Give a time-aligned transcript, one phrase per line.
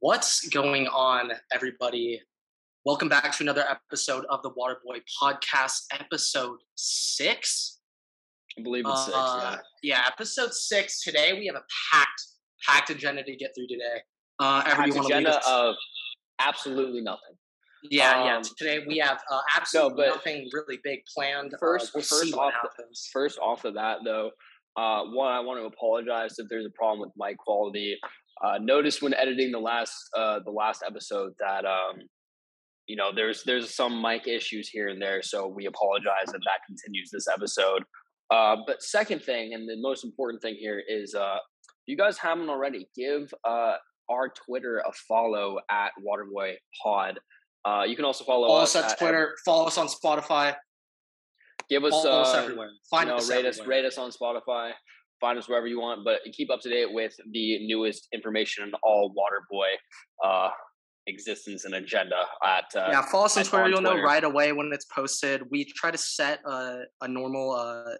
[0.00, 2.20] What's going on, everybody?
[2.84, 7.80] Welcome back to another episode of the Waterboy Podcast, episode six.
[8.58, 9.16] I believe it's six.
[9.16, 11.02] Uh, yeah, episode six.
[11.02, 12.22] Today we have a packed,
[12.66, 14.00] packed agenda to get through today.
[14.38, 15.74] Uh, Packed everyone, agenda of
[16.38, 17.34] absolutely nothing.
[17.90, 18.36] yeah, yeah.
[18.36, 21.54] um, Today we have uh, absolutely but nothing really big planned.
[21.54, 24.30] Uh, First, we'll first see what off, the- first off of that though,
[24.76, 27.98] uh, one I want to apologize if there's a problem with mic quality.
[28.44, 31.96] Uh, noticed when editing the last uh, the last episode that um,
[32.86, 36.60] you know there's there's some mic issues here and there, so we apologize that that
[36.66, 37.82] continues this episode.
[38.30, 42.18] Uh, but second thing, and the most important thing here is, uh, if you guys
[42.18, 43.74] haven't already, give uh,
[44.08, 47.18] our Twitter a follow at Waterboy Pod.
[47.64, 49.34] Uh, you can also follow Follow us us on at- Twitter.
[49.44, 50.54] Follow us on Spotify.
[51.68, 52.70] Give us Follow us uh, everywhere.
[52.90, 54.72] Find you know, us rate us, rate us on Spotify.
[55.20, 58.72] Find us wherever you want, but keep up to date with the newest information on
[58.82, 59.66] all Waterboy
[60.24, 60.50] uh,
[61.08, 63.68] existence and agenda at uh, yeah, follow us on Twitter.
[63.68, 65.42] You'll know right away when it's posted.
[65.50, 67.94] We try to set a, a normal uh,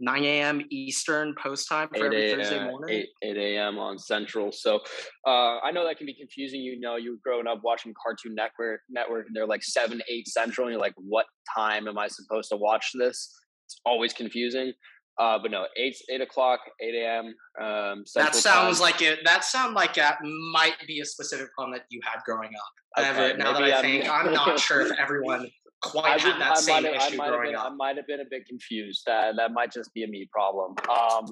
[0.00, 0.62] 9 a.m.
[0.70, 3.06] Eastern post time for 8 every Thursday morning.
[3.22, 3.78] 8, 8 a.m.
[3.78, 4.50] on Central.
[4.50, 4.80] So
[5.26, 6.60] uh, I know that can be confusing.
[6.62, 10.66] You know, you growing up watching Cartoon Network, Network, and they're like 7, 8 Central,
[10.66, 13.30] and you're like, what time am I supposed to watch this?
[13.66, 14.72] It's always confusing.
[15.18, 17.34] Uh, but no, 8, 8 o'clock, 8 a.m.
[17.60, 18.82] Um, That sounds time.
[18.82, 19.18] like it.
[19.24, 20.18] That sound like that
[20.52, 22.98] might be a specific problem that you had growing up.
[22.98, 25.46] Okay, Everett, now that I I'm- think, I'm not sure if everyone
[25.82, 27.66] quite I had would- that same might have, issue I growing been, up.
[27.66, 29.02] I might have been a bit confused.
[29.06, 30.74] That that might just be a me problem.
[30.88, 31.26] Um,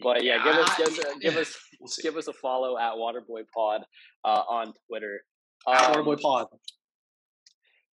[0.00, 2.92] but yeah, give us give us a- give us We'll give us a follow at
[2.92, 3.82] Waterboy Pod
[4.24, 5.20] uh, on Twitter.
[5.66, 6.46] At Um, Waterboy Pod.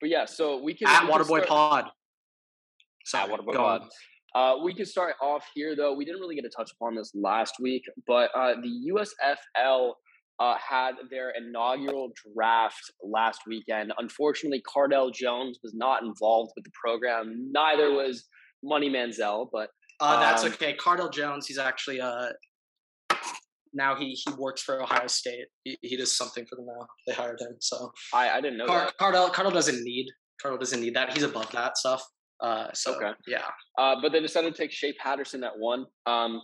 [0.00, 1.84] But yeah, so we can At we can Waterboy start- Pod.
[1.86, 1.90] At
[3.06, 3.88] Sorry, Waterboy go on.
[4.36, 5.94] Uh, we can start off here though.
[5.94, 9.92] We didn't really get to touch upon this last week, but uh, the USFL
[10.38, 13.94] uh, had their inaugural draft last weekend.
[13.98, 17.50] Unfortunately, Cardale Jones was not involved with the program.
[17.50, 18.24] Neither was
[18.62, 20.76] Money Manziel, but Uh, that's Um, okay.
[20.76, 22.28] Cardale Jones, he's actually uh
[23.72, 25.46] now he he works for Ohio State.
[25.64, 26.86] He, he does something for them now.
[27.06, 27.56] They hired him.
[27.60, 28.98] So I, I didn't know Car- that.
[28.98, 30.06] Cardale Cardale doesn't need
[30.44, 31.12] Cardale doesn't need that.
[31.14, 32.02] He's above that stuff.
[32.40, 33.12] Uh, so Okay.
[33.26, 35.86] yeah, Uh, but they decided to take Shea Patterson at one.
[36.06, 36.40] Um,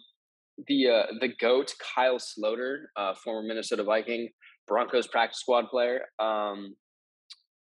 [0.66, 4.28] the uh, the goat Kyle Sloter, uh, former Minnesota Viking,
[4.68, 6.74] Broncos practice squad player, um,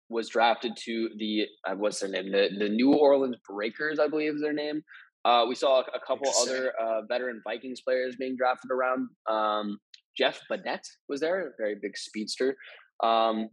[0.09, 2.31] was drafted to the uh, what's their name?
[2.31, 4.81] The the New Orleans Breakers, I believe is their name.
[5.25, 9.09] Uh, we saw a couple other uh, veteran Vikings players being drafted around.
[9.29, 9.77] Um,
[10.17, 12.55] Jeff Badet was there, a very big speedster.
[13.03, 13.49] Um,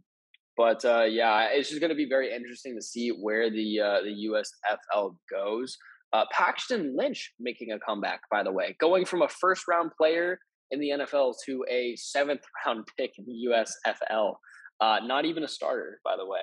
[0.57, 4.01] but uh, yeah, it's just going to be very interesting to see where the uh,
[4.01, 5.77] the USFL goes.
[6.13, 10.39] Uh, Paxton Lynch making a comeback, by the way, going from a first round player
[10.71, 14.35] in the NFL to a seventh round pick in the USFL.
[14.79, 16.39] Uh, not even a starter, by the way.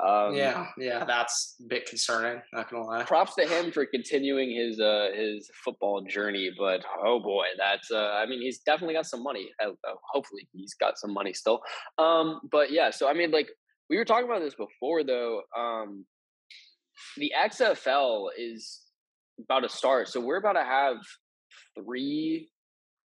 [0.00, 1.04] Um, yeah, yeah.
[1.04, 2.40] That's a bit concerning.
[2.52, 3.04] Not gonna lie.
[3.04, 8.12] Props to him for continuing his uh, his football journey, but oh boy, that's uh,
[8.14, 9.50] I mean he's definitely got some money.
[9.62, 11.60] Uh, uh, hopefully he's got some money still.
[11.98, 13.50] Um, but yeah, so I mean like
[13.90, 15.42] we were talking about this before though.
[15.56, 16.06] Um,
[17.18, 18.80] the XFL is
[19.44, 20.96] about to start, so we're about to have
[21.78, 22.50] three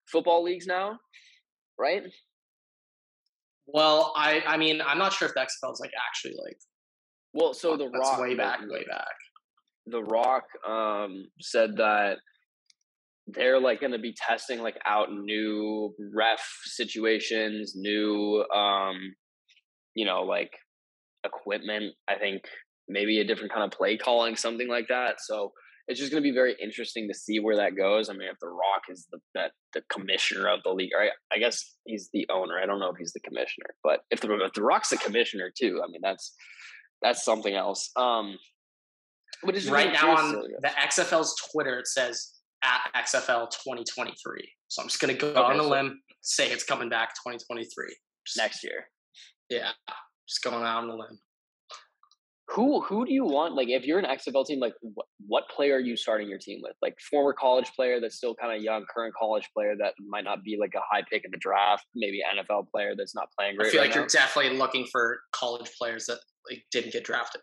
[0.07, 1.01] football leagues now,
[1.81, 2.05] right?
[3.67, 6.59] Well, I I mean I'm not sure if the XFL is like actually like
[7.37, 9.15] Well, so the that's Rock way back, way back.
[9.87, 12.17] The Rock um, said that
[13.27, 19.15] they're like going to be testing like out new ref situations, new um,
[19.95, 20.51] you know, like
[21.25, 21.93] equipment.
[22.09, 22.43] I think
[22.89, 25.17] maybe a different kind of play calling, something like that.
[25.21, 25.53] So
[25.89, 28.09] it's just going to be very interesting to see where that goes.
[28.09, 31.11] I mean, if The Rock is the that the commissioner of the league, right?
[31.31, 32.59] I guess he's the owner.
[32.59, 35.53] I don't know if he's the commissioner, but if the if the Rock's the commissioner
[35.57, 36.35] too, I mean, that's
[37.03, 37.91] that's something else.
[37.97, 38.39] Um,
[39.43, 44.53] but Right now on to- the XFL's Twitter, it says at XFL 2023.
[44.69, 47.97] So I'm just gonna go Okay, on a so- limb, say it's coming back 2023.
[48.27, 48.91] Just- next year.
[49.48, 49.72] Yeah,
[50.27, 51.21] just going out on a limb.
[52.51, 53.54] Who who do you want?
[53.54, 56.60] Like, if you're an XFL team, like what, what player are you starting your team
[56.63, 56.75] with?
[56.81, 60.45] Like former college player that's still kind of young, current college player that might not
[60.45, 63.69] be like a high pick in the draft, maybe NFL player that's not playing great.
[63.69, 64.03] I feel right like now.
[64.03, 67.41] you're definitely looking for college players that like didn't get drafted,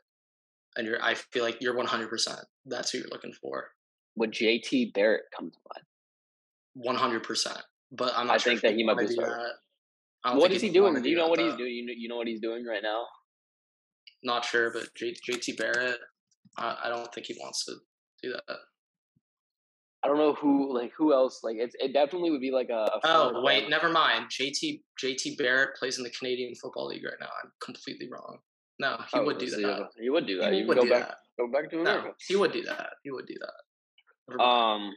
[0.78, 1.04] and you're.
[1.04, 2.10] I feel like you're 100.
[2.10, 3.72] percent That's who you're looking for.
[4.16, 5.86] Would JT Barrett come to mind?
[6.76, 7.24] 100.
[7.24, 7.60] percent
[7.92, 9.52] But I'm not I sure think that he might be wanna do that.
[10.24, 10.94] I don't What is he doing?
[11.02, 11.74] Do you know that, what he's doing?
[11.74, 13.04] You know, you know what he's doing right now?
[14.24, 16.00] Not sure, but J- JT Barrett,
[16.58, 17.74] I, I don't think he wants to
[18.22, 18.58] do that.
[20.04, 22.74] I don't know who like who else like it's it definitely would be like a.
[22.74, 24.26] a oh wait, never mind.
[24.30, 27.30] JT JT Barrett plays in the Canadian Football League right now.
[27.42, 28.40] I'm completely wrong.
[28.80, 29.90] No, he oh, would do that.
[30.02, 30.52] He would do that.
[30.52, 31.08] He you would go back.
[31.08, 31.18] That.
[31.40, 32.08] Go back to America.
[32.08, 32.90] No, he would do that.
[33.04, 34.44] He would do that.
[34.44, 34.92] Um.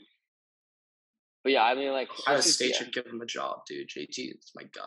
[1.45, 3.89] But yeah, I mean, like Ohio State should give him a job, dude.
[3.89, 4.83] JT is my guy.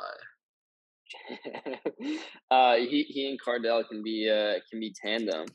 [2.51, 5.45] uh, he he and Cardale can be uh can be tandem.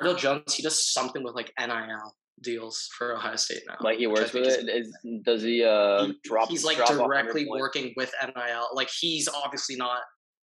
[0.00, 3.76] Cardale Jones, he does something with like NIL deals for Ohio State now.
[3.80, 4.68] Like he works with it.
[4.68, 6.48] Is, does he uh he, drop?
[6.48, 8.68] He's like drop directly working with NIL.
[8.72, 10.02] Like he's obviously not.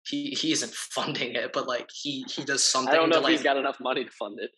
[0.07, 2.93] He he isn't funding it, but like he he does something.
[2.93, 4.51] I don't know if like, he's got enough money to fund it.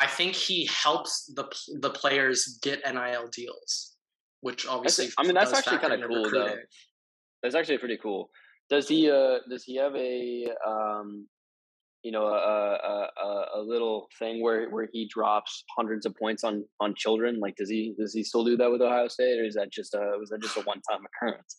[0.00, 1.44] I think he helps the
[1.80, 3.96] the players get NIL deals,
[4.40, 5.08] which obviously.
[5.18, 6.56] I mean, that's actually kind of cool recruiting.
[6.56, 6.62] though.
[7.42, 8.30] That's actually pretty cool.
[8.70, 11.26] Does he uh does he have a um
[12.02, 16.44] you know a, a, a, a little thing where where he drops hundreds of points
[16.44, 19.44] on on children like does he does he still do that with ohio state or
[19.44, 21.56] is that just a was that just a one-time occurrence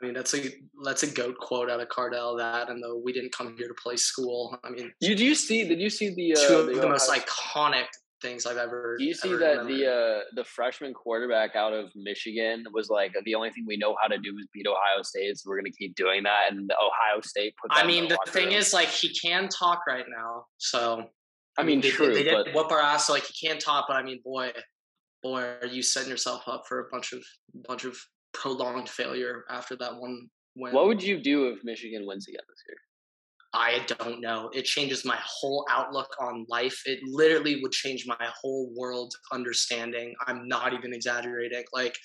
[0.00, 0.52] I mean, that's a
[0.84, 2.36] that's a goat quote out of Cardale.
[2.36, 5.66] That and the "We didn't come here to play school." I mean, did you see?
[5.66, 7.86] Did you see the uh, two of the, the most iconic
[8.26, 8.96] things I've ever.
[8.98, 9.66] Do you see that remembered.
[9.68, 13.96] the uh, the freshman quarterback out of Michigan was like the only thing we know
[14.00, 16.50] how to do is beat Ohio State, so we're going to keep doing that.
[16.50, 17.70] And Ohio State put.
[17.72, 18.54] I mean, the, the thing room.
[18.54, 21.04] is, like, he can talk right now, so.
[21.58, 22.12] I mean, they, true.
[22.12, 23.86] They, they did whoop our ass, so like he can't talk.
[23.88, 24.52] But I mean, boy,
[25.22, 27.22] boy, are you setting yourself up for a bunch of
[27.66, 27.96] bunch of
[28.34, 30.74] prolonged failure after that one win?
[30.74, 32.76] What would you do if Michigan wins again this year?
[33.56, 34.50] I don't know.
[34.52, 36.78] It changes my whole outlook on life.
[36.84, 40.14] It literally would change my whole world understanding.
[40.26, 41.64] I'm not even exaggerating.
[41.72, 41.96] Like,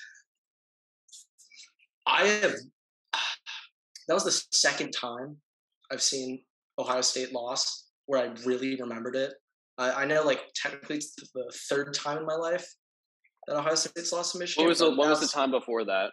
[2.07, 2.53] I have,
[4.07, 5.36] that was the second time
[5.92, 6.42] I've seen
[6.80, 9.33] Ohio State loss where I really remembered it.
[9.77, 12.65] I, I know, like, technically it's the third time in my life
[13.47, 14.63] that Ohio State's lost to Michigan.
[14.63, 16.12] What was the, what was the time before that?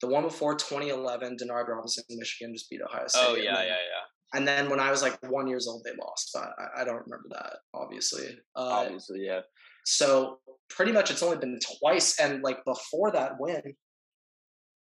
[0.00, 3.26] The one before 2011, Denard Robinson, Michigan just beat Ohio oh, State.
[3.26, 4.06] Oh yeah, yeah, yeah.
[4.32, 6.30] And then when I was like one years old, they lost.
[6.32, 8.38] But I, I don't remember that, obviously.
[8.54, 9.40] Uh, obviously, yeah.
[9.84, 10.38] So
[10.68, 12.20] pretty much it's only been twice.
[12.20, 13.74] And like before that win,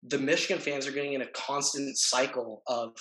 [0.03, 2.93] the Michigan fans are getting in a constant cycle of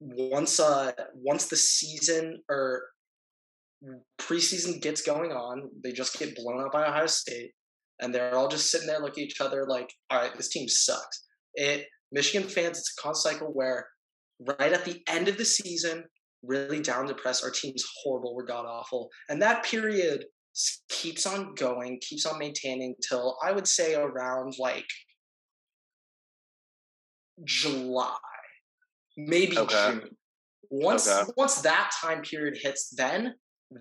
[0.00, 2.84] once uh once the season or
[4.18, 7.52] preseason gets going on, they just get blown up by Ohio State,
[8.00, 10.68] and they're all just sitting there looking at each other like, all right, this team
[10.68, 11.24] sucks.
[11.54, 13.86] It Michigan fans, it's a constant cycle where
[14.40, 16.04] right at the end of the season,
[16.42, 17.44] really down depressed.
[17.44, 18.34] Our team's horrible.
[18.34, 19.10] We're god awful.
[19.28, 20.24] And that period
[20.88, 24.86] keeps on going, keeps on maintaining till I would say around like
[27.44, 28.16] July,
[29.16, 29.90] maybe okay.
[29.92, 30.10] June.
[30.70, 31.30] Once okay.
[31.36, 33.34] once that time period hits, then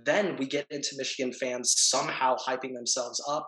[0.05, 3.45] then we get into Michigan fans somehow hyping themselves up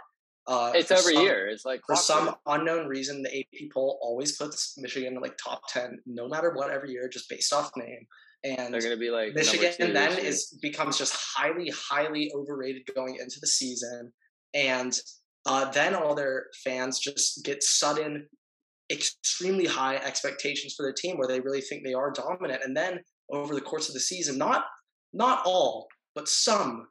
[0.48, 1.48] uh, it's every some, year.
[1.48, 5.62] It's like for some unknown reason, the AP poll always puts Michigan in like top
[5.70, 8.08] ten, no matter what, every year, just based off name.
[8.44, 9.72] And they're going to be like Michigan.
[9.80, 14.12] And then is becomes just highly, highly overrated going into the season,
[14.54, 14.98] and
[15.46, 18.28] uh, then all their fans just get sudden,
[18.92, 23.02] extremely high expectations for their team, where they really think they are dominant, and then
[23.32, 24.64] over the course of the season, not
[25.14, 26.88] not all, but some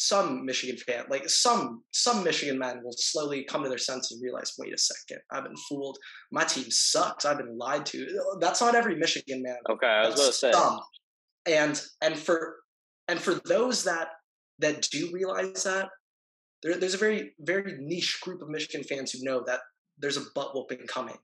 [0.00, 4.22] some Michigan fan, like some some Michigan men, will slowly come to their senses and
[4.22, 5.98] realize, wait a second, I've been fooled.
[6.32, 7.26] My team sucks.
[7.26, 8.06] I've been lied to.
[8.40, 9.58] That's not every Michigan man.
[9.68, 10.52] Okay, I was going to say.
[10.52, 10.80] Some.
[11.46, 12.56] And and for
[13.08, 14.08] and for those that
[14.60, 15.90] that do realize that,
[16.62, 19.60] there, there's a very very niche group of Michigan fans who know that
[19.98, 21.18] there's a butt whooping coming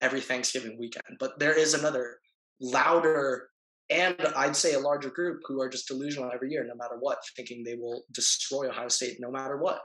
[0.00, 1.18] every Thanksgiving weekend.
[1.20, 2.16] But there is another
[2.62, 3.50] louder
[3.90, 7.18] and I'd say a larger group who are just delusional every year, no matter what,
[7.36, 9.80] thinking they will destroy Ohio State no matter what.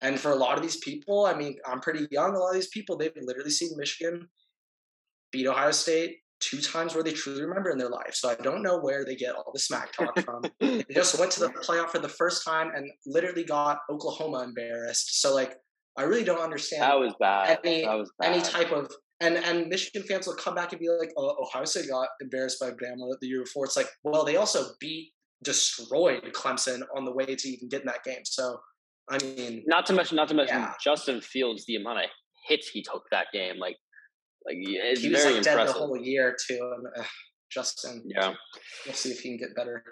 [0.00, 2.34] And for a lot of these people, I mean, I'm pretty young.
[2.34, 4.28] A lot of these people, they've literally seen Michigan
[5.32, 8.14] beat Ohio State two times where they truly remember in their life.
[8.14, 10.42] So I don't know where they get all the smack talk from.
[10.60, 15.20] they just went to the playoff for the first time and literally got Oklahoma embarrassed.
[15.20, 15.56] So like,
[15.96, 16.82] I really don't understand.
[16.82, 17.58] That was bad.
[17.64, 18.32] Any, that was bad.
[18.32, 18.88] any type of
[19.20, 22.60] and and Michigan fans will come back and be like, "Oh, Ohio State got embarrassed
[22.60, 27.12] by Bama the year before." It's like, well, they also beat, destroyed Clemson on the
[27.12, 28.24] way to even getting that game.
[28.24, 28.58] So,
[29.10, 30.74] I mean, not to mention, not to mention yeah.
[30.82, 32.04] Justin Fields, the amount of
[32.46, 33.76] hits he took that game, like,
[34.46, 35.66] like it's he was very like impressive.
[35.66, 36.72] dead the whole year too.
[36.76, 37.06] And uh,
[37.50, 38.34] Justin, yeah,
[38.86, 39.82] we'll see if he can get better.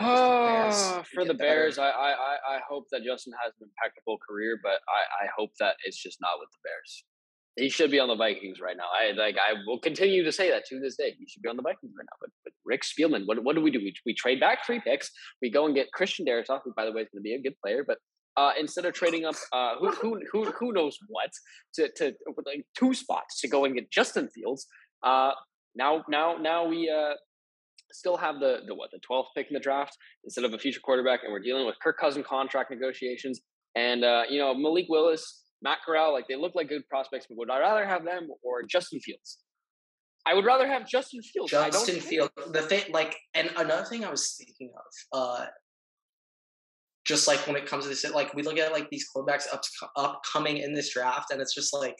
[0.00, 2.12] Oh, for the Bears, I, I
[2.56, 6.18] I hope that Justin has an impeccable career, but I I hope that it's just
[6.20, 7.04] not with the Bears.
[7.56, 8.84] He should be on the Vikings right now.
[8.84, 9.36] I like.
[9.36, 11.14] I will continue to say that to this day.
[11.18, 12.16] He should be on the Vikings right now.
[12.20, 13.80] But, but Rick Spielman, what what do we do?
[13.80, 15.10] We, we trade back three picks.
[15.42, 17.42] We go and get Christian Darrisaw, who by the way is going to be a
[17.42, 17.84] good player.
[17.86, 17.98] But
[18.36, 21.30] uh, instead of trading up uh, who, who who who knows what
[21.74, 22.14] to to
[22.46, 24.66] like two spots to go and get Justin Fields.
[25.02, 25.32] Uh,
[25.74, 27.14] now now now we uh,
[27.92, 30.80] still have the the what the twelfth pick in the draft instead of a future
[30.80, 33.40] quarterback, and we're dealing with Kirk Cousin contract negotiations,
[33.74, 37.36] and uh, you know Malik Willis, Matt Corral, like they look like good prospects, but
[37.38, 39.38] would I rather have them or Justin Fields?
[40.26, 41.50] I would rather have Justin Fields.
[41.50, 42.30] Justin Fields.
[42.52, 45.46] The thing, like, and another thing I was thinking of, uh,
[47.06, 49.62] just like when it comes to this, like we look at like these quarterbacks up,
[49.96, 51.96] upcoming in this draft, and it's just like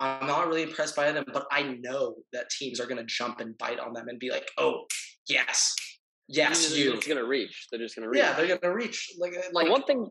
[0.00, 3.40] I'm not really impressed by them, but I know that teams are going to jump
[3.40, 4.84] and bite on them and be like, "Oh,
[5.28, 5.74] yes,
[6.28, 7.66] yes, you." they're you." Just gonna reach.
[7.70, 8.18] They're just gonna reach.
[8.18, 9.14] Yeah, they're going to reach.
[9.18, 10.06] Like, like one thing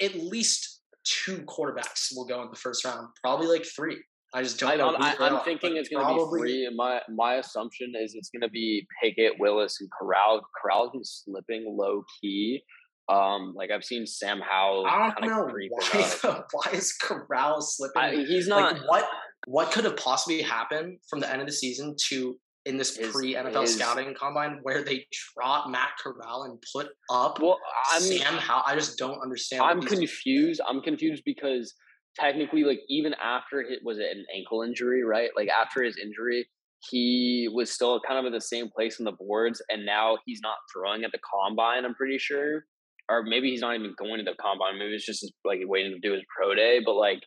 [0.00, 3.08] at least two quarterbacks will go in the first round.
[3.22, 3.98] Probably like three.
[4.32, 4.94] I just don't I, know.
[4.96, 6.66] I, am thinking it's going to be three.
[6.66, 10.40] And my my assumption is it's going to be Pickett, Willis, and Corral.
[10.60, 12.62] Corral's been slipping low key.
[13.08, 16.42] Um, like I've seen Sam Howell I don't know why.
[16.52, 18.02] why is Corral slipping?
[18.02, 18.74] I, he's not.
[18.74, 19.08] like what
[19.46, 23.10] what could have possibly happened from the end of the season to in this His-
[23.10, 27.58] pre NFL scouting combine where they trot Matt Corral and put up well,
[27.92, 28.64] I'm Sam Howell?
[28.66, 29.62] I just don't understand.
[29.62, 30.60] I'm confused.
[30.66, 31.74] I'm confused because
[32.18, 35.30] technically, like even after it was it an ankle injury, right?
[35.36, 36.46] Like after his injury,
[36.88, 40.40] he was still kind of in the same place on the boards, and now he's
[40.42, 41.84] not throwing at the combine.
[41.84, 42.64] I'm pretty sure,
[43.08, 44.78] or maybe he's not even going to the combine.
[44.78, 46.80] Maybe it's just like waiting to do his pro day.
[46.84, 47.20] But like,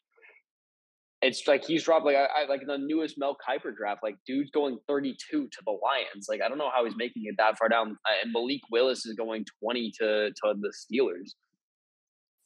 [1.23, 4.01] it's like he's dropped like I, I like the newest Mel Kiper draft.
[4.03, 6.27] Like dude's going 32 to the Lions.
[6.29, 7.97] Like I don't know how he's making it that far down.
[8.07, 11.31] Uh, And Malik Willis is going 20 to to the Steelers.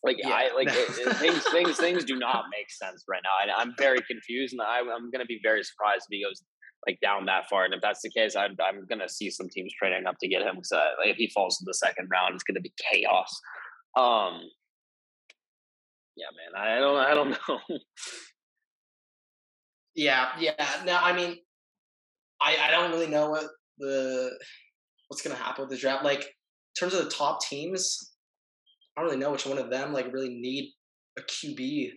[0.04, 3.36] Like I like it, it- things things things do not make sense right now.
[3.42, 6.42] And I'm very confused, and I, I'm going to be very surprised if he goes
[6.86, 7.66] like down that far.
[7.66, 10.28] And if that's the case, I'm I'm going to see some teams trading up to
[10.28, 10.60] get him.
[10.64, 13.42] So like, if he falls to the second round, it's going to be chaos.
[13.98, 14.42] Um,
[16.16, 17.60] yeah, man, I don't I don't know.
[19.98, 20.54] Yeah, yeah.
[20.86, 21.36] Now, I mean,
[22.42, 23.46] I I don't really know what
[23.80, 24.32] the
[25.10, 26.06] what's gonna happen with the draft.
[26.06, 28.14] Like in terms of the top teams,
[28.96, 30.72] I don't really know which one of them like really need
[31.18, 31.92] a QB.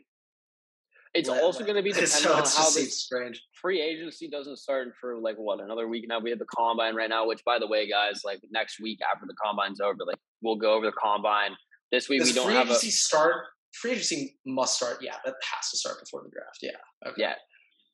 [1.12, 3.42] It's Let- also like- going to be dependent so on how this strange.
[3.61, 6.21] free agency doesn't start for like what another week now.
[6.21, 9.26] We have the combine right now, which by the way, guys, like next week after
[9.26, 11.50] the combine's over, like we'll go over the combine.
[11.90, 13.45] This week Does we don't free have a agency start?
[13.75, 14.99] Free agency must start.
[15.02, 16.59] Yeah, that has to start before the draft.
[16.62, 16.71] Yeah.
[17.11, 17.23] Okay.
[17.23, 17.35] yeah.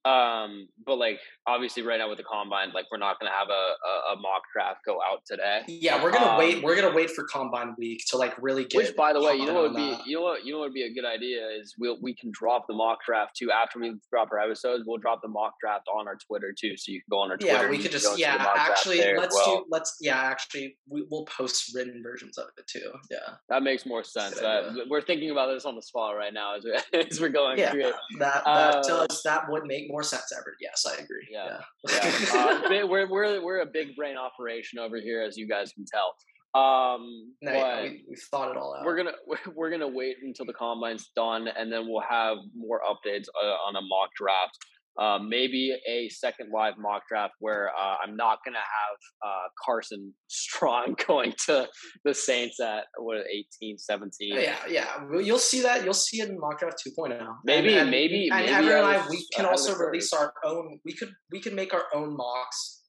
[0.06, 3.52] Um, but like obviously right now with the combine, like we're not gonna have a,
[3.52, 5.62] a, a mock draft go out today.
[5.66, 6.62] Yeah, we're gonna Um, wait.
[6.62, 8.76] We're gonna wait for combine week to like really get.
[8.78, 10.66] Which, by the way, you know what would be you know what you know what
[10.66, 13.78] would be a good idea is we'll we can drop the mock draft too after
[13.80, 14.84] we drop our episodes.
[14.86, 17.36] We'll drop the mock draft on our Twitter too, so you can go on our
[17.36, 17.64] Twitter.
[17.64, 18.52] Yeah, we could just go into the yeah.
[18.56, 19.58] Actually, let's well.
[19.58, 20.16] do let's yeah.
[20.16, 22.92] Actually, we, we'll post written versions of it too.
[23.10, 23.34] Yeah.
[23.48, 24.38] That makes more sense.
[24.40, 27.58] Uh, we're thinking about this on the spot right now as, we, as we're going
[27.58, 27.94] Yeah, through it.
[28.20, 30.56] that that Uh, does that would make more sense, ever.
[30.60, 31.26] Yes, I agree.
[31.30, 31.60] Yeah.
[31.88, 32.12] Yeah.
[32.32, 35.84] Yeah, uh, we're we're we're a big brain operation over here, as you guys can
[35.84, 36.14] tell.
[36.56, 38.86] Um, no, but yeah, we, thought it all out.
[38.86, 42.80] we're gonna we're, we're gonna wait until the combine's done, and then we'll have more
[42.88, 44.56] updates uh, on a mock draft.
[44.98, 50.14] Uh, maybe a second live mock draft where uh, I'm not gonna have uh, Carson
[50.28, 51.68] Strong going to
[52.04, 53.18] the Saints at what
[53.60, 54.34] 18, 17.
[54.40, 54.86] yeah, yeah.
[55.20, 55.84] You'll see that.
[55.84, 57.18] You'll see it in mock draft 2.0.
[57.44, 60.32] Maybe- and, and, maybe- and maybe Everett and I was we can also release our
[60.44, 60.80] own.
[60.84, 62.82] We could we could make our own mocks.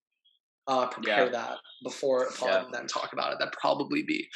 [0.68, 1.32] Uh, prepare Yeah.
[1.32, 2.66] that before a pod Yeah.
[2.66, 3.40] and then talk about it.
[3.40, 4.28] That'd probably be.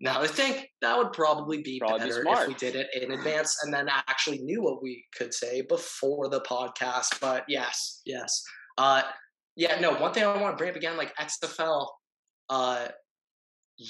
[0.00, 3.10] Now I think that would probably be Probably be better if we did it in
[3.12, 7.20] advance and then actually knew what we could say before the podcast.
[7.20, 8.42] But yes, yes.
[8.78, 9.02] Uh,
[9.54, 9.78] yeah.
[9.80, 9.92] No.
[9.94, 11.88] One thing I want to bring up again, like XFL,
[12.48, 12.88] uh,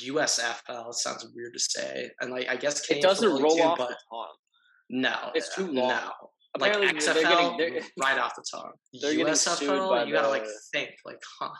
[0.05, 0.89] USFL.
[0.91, 3.89] It sounds weird to say, and like I guess It doesn't roll too, off but
[3.91, 4.35] the tongue.
[4.91, 5.89] no, It's too long.
[5.89, 6.11] no.
[6.59, 8.73] Like Apparently, XFL, they're getting- they're- right off the tongue.
[9.01, 11.51] they're getting sued by USFL, you gotta like think, like, huh?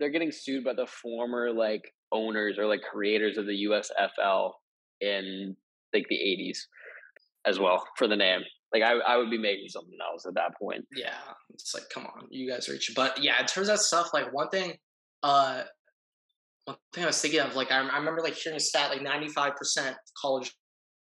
[0.00, 4.52] They're getting sued by the former like owners or like creators of the USFL
[5.00, 5.54] in
[5.94, 6.58] like the 80s
[7.46, 8.40] as well for the name.
[8.72, 10.84] Like I, I would be making something else at that point.
[10.96, 11.12] Yeah,
[11.52, 12.92] it's like, come on, you guys reach.
[12.96, 14.74] But yeah, in terms of stuff, like one thing,
[15.22, 15.64] uh,
[16.64, 19.02] one thing I was thinking of, like I, I remember like hearing a stat, like
[19.02, 20.54] ninety five percent college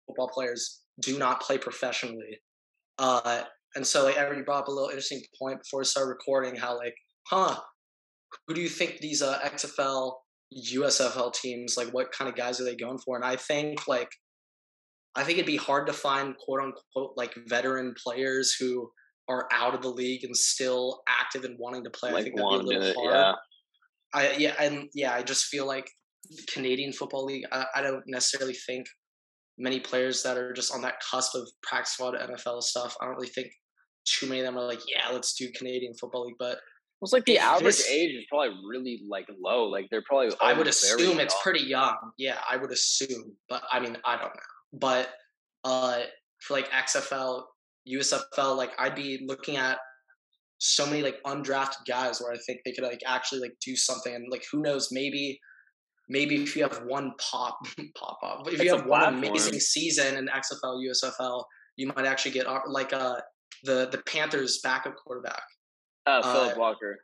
[0.08, 2.40] football players do not play professionally.
[2.98, 3.44] Uh,
[3.76, 6.76] and so like everybody brought up a little interesting point before we started recording, how
[6.76, 6.96] like,
[7.28, 7.56] huh,
[8.48, 10.14] who do you think these uh, XFL,
[10.74, 13.16] USFL teams, like what kind of guys are they going for?
[13.16, 14.10] And I think like
[15.16, 18.90] I think it'd be hard to find quote unquote like veteran players who
[19.28, 22.12] are out of the league and still active and wanting to play.
[22.12, 23.16] I think that'd be a little hard.
[23.16, 23.34] yeah.
[24.14, 25.88] I yeah, and yeah, I just feel like
[26.52, 27.44] Canadian Football League.
[27.52, 28.88] I, I don't necessarily think
[29.58, 32.96] many players that are just on that cusp of practice squad NFL stuff.
[33.00, 33.50] I don't really think
[34.06, 36.36] too many of them are like, yeah, let's do Canadian Football League.
[36.40, 36.58] But
[37.02, 39.66] it's like the average this, age is probably really like low.
[39.66, 40.36] Like they're probably.
[40.42, 41.96] I would assume it's pretty young.
[42.18, 44.42] Yeah, I would assume, but I mean, I don't know.
[44.74, 45.10] But
[45.64, 46.00] uh,
[46.42, 47.44] for like XFL,
[47.88, 49.78] USFL, like I'd be looking at
[50.60, 54.14] so many like undrafted guys where I think they could like actually like do something
[54.14, 55.40] and like who knows maybe
[56.10, 57.60] maybe if you have one pop
[57.98, 61.44] pop up if it's you have one amazing season in XFL USFL
[61.78, 63.16] you might actually get like uh
[63.64, 65.44] the the Panthers backup quarterback
[66.06, 67.00] uh, Philip uh, Walker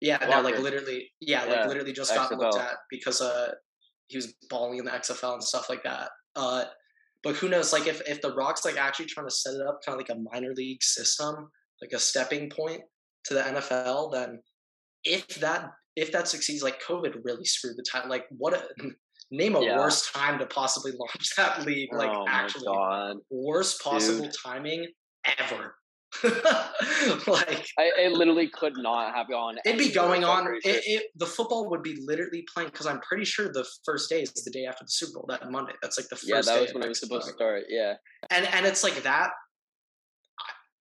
[0.00, 0.30] yeah Walker.
[0.30, 2.38] no like literally yeah, yeah like literally just got XFL.
[2.38, 3.52] looked at because uh
[4.08, 6.64] he was balling in the XFL and stuff like that uh
[7.24, 9.80] but who knows like if if the Rocks like actually trying to set it up
[9.84, 11.48] kind of like a minor league system
[11.82, 12.82] like a stepping point
[13.24, 14.40] to the NFL, then
[15.04, 18.08] if that if that succeeds, like COVID really screwed the time.
[18.08, 18.62] Like what a
[19.30, 19.78] name a yeah.
[19.78, 21.92] worse time to possibly launch that league.
[21.92, 22.66] Like oh actually
[23.30, 24.34] worst possible Dude.
[24.44, 24.86] timing
[25.38, 25.74] ever.
[27.26, 29.56] like I, it literally could not have gone.
[29.64, 30.46] It'd be going on.
[30.64, 34.22] It, it, the football would be literally playing because I'm pretty sure the first day
[34.22, 35.26] is the day after the Super Bowl.
[35.28, 35.72] That Monday.
[35.82, 36.28] That's like the first.
[36.28, 37.64] Yeah, that was when it was supposed to start.
[37.68, 37.94] Yeah,
[38.30, 39.30] and and it's like that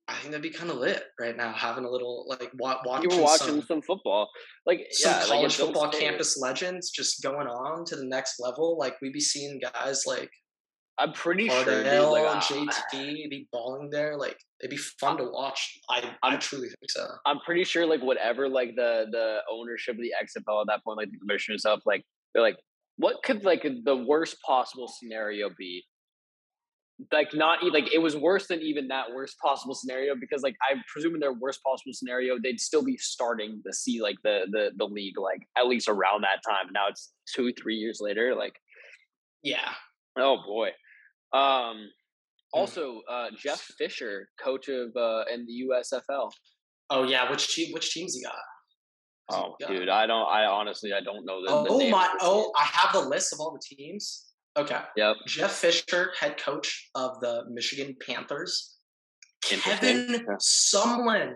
[0.08, 3.10] I think that'd be kind of lit right now, having a little like watching.
[3.10, 4.30] You were watching some, some football,
[4.66, 8.78] like some yeah, college like football campus legends just going on to the next level.
[8.78, 10.30] Like we'd be seeing guys like
[10.98, 14.16] I'm pretty Cardale sure dude, like, and ah, JT be balling there.
[14.16, 15.78] Like it'd be fun to watch.
[15.90, 17.06] I I truly think so.
[17.26, 20.98] I'm pretty sure like whatever like the the ownership of the XFL at that point,
[20.98, 22.58] like the commissioner stuff, like they're like,
[22.98, 25.84] what could like the worst possible scenario be
[27.12, 30.76] like not like it was worse than even that worst possible scenario because like I
[30.92, 34.72] presume in their worst possible scenario they'd still be starting to see like the the
[34.78, 36.72] the league like at least around that time.
[36.74, 38.34] Now it's two three years later.
[38.34, 38.54] Like,
[39.44, 39.72] yeah.
[40.18, 40.70] Oh boy.
[41.34, 41.90] Um.
[42.54, 42.60] Hmm.
[42.60, 46.32] Also, uh, Jeff Fisher, coach of uh, in the USFL.
[46.90, 47.74] Oh yeah, which team?
[47.74, 48.36] Which teams he got?
[49.32, 50.28] Oh, dude, I don't.
[50.28, 51.52] I honestly, I don't know the.
[51.52, 52.08] Oh the my!
[52.22, 54.26] Oh, I have the list of all the teams.
[54.58, 54.80] Okay.
[54.96, 55.16] Yep.
[55.28, 58.78] Jeff Fisher, head coach of the Michigan Panthers.
[59.44, 61.34] Kevin Sumlin,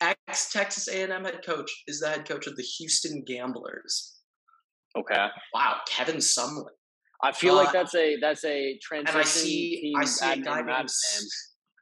[0.00, 4.16] ex Texas A&M head coach, is the head coach of the Houston Gamblers.
[4.96, 5.26] Okay.
[5.54, 6.64] Wow, Kevin Sumlin.
[7.22, 9.16] I feel uh, like that's a that's a transition.
[9.16, 10.90] And I see I see a guy named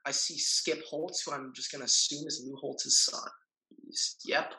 [0.06, 3.28] I see Skip Holtz, who I'm just gonna assume is Lou Holtz's son.
[4.26, 4.52] Yep.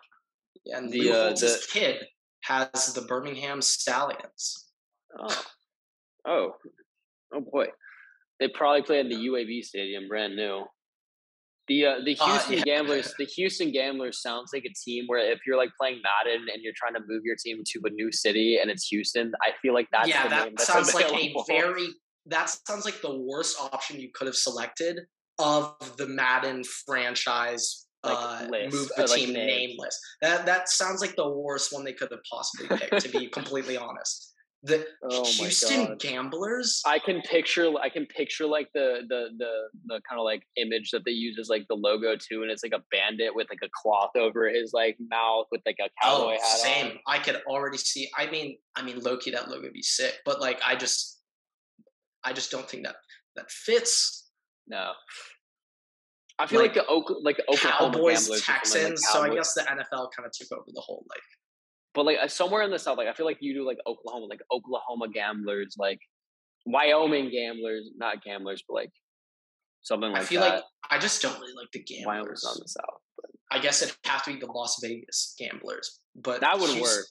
[0.67, 2.03] And the, Lou uh, Holtz's the, kid
[2.43, 4.71] has the Birmingham Stallions.
[5.19, 5.45] Oh.
[6.27, 6.51] Oh,
[7.33, 7.67] oh boy,
[8.39, 10.65] they probably play at the UAB Stadium, brand new.
[11.67, 12.63] The uh, the uh, Houston uh, yeah.
[12.63, 16.61] Gamblers, the Houston Gamblers sounds like a team where if you're like playing Madden and
[16.61, 19.73] you're trying to move your team to a new city and it's Houston, I feel
[19.73, 21.87] like that's yeah, that sounds like a very
[22.27, 24.99] that sounds like the worst option you could have selected
[25.39, 29.99] of the Madden franchise like uh, move the team like nameless.
[30.21, 33.01] That that sounds like the worst one they could have possibly picked.
[33.01, 34.33] to be completely honest,
[34.65, 36.81] the oh Houston Gamblers.
[36.85, 39.51] I can picture I can picture like the the the
[39.85, 42.63] the kind of like image that they use as like the logo too, and it's
[42.63, 46.37] like a bandit with like a cloth over his like mouth with like a cowboy
[46.37, 46.57] oh, hat.
[46.57, 46.91] Same.
[46.91, 46.99] On.
[47.07, 48.09] I could already see.
[48.17, 51.21] I mean, I mean, Loki that logo would be sick, but like I just,
[52.23, 52.95] I just don't think that
[53.35, 54.29] that fits.
[54.67, 54.91] No.
[56.37, 59.01] I feel like, like the Oak, like the Oklahoma Cowboys, Texans.
[59.03, 61.21] Like so I guess the NFL kind of took over the whole like
[61.95, 64.25] but like uh, somewhere in the south, like I feel like you do like Oklahoma,
[64.25, 65.99] like Oklahoma gamblers, like
[66.65, 68.91] Wyoming gamblers, not gamblers, but like
[69.81, 70.25] something like that.
[70.25, 70.55] I feel that.
[70.55, 72.05] like I just don't really like the gamblers.
[72.05, 73.01] Wyoming's on the south.
[73.15, 73.31] But.
[73.51, 77.05] I guess it'd have to be the Las Vegas gamblers, but that would work.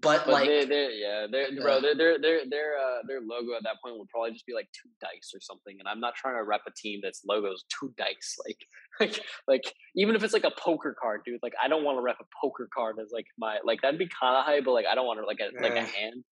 [0.00, 1.62] But, but like, they're, they're, yeah, they're, yeah.
[1.62, 4.52] bro, their their their their uh, their logo at that point would probably just be
[4.52, 5.76] like two dice or something.
[5.78, 8.36] And I'm not trying to rep a team that's logos two dice.
[8.46, 8.58] Like,
[8.98, 11.40] like, like even if it's like a poker card, dude.
[11.42, 14.08] Like, I don't want to rep a poker card as like my like that'd be
[14.08, 16.24] kind of high, but like I don't want to like a like a hand.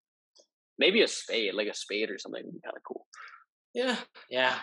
[0.79, 3.07] Maybe a spade, like a spade or something, would be kind of cool.
[3.75, 3.97] Yeah,
[4.31, 4.57] yeah,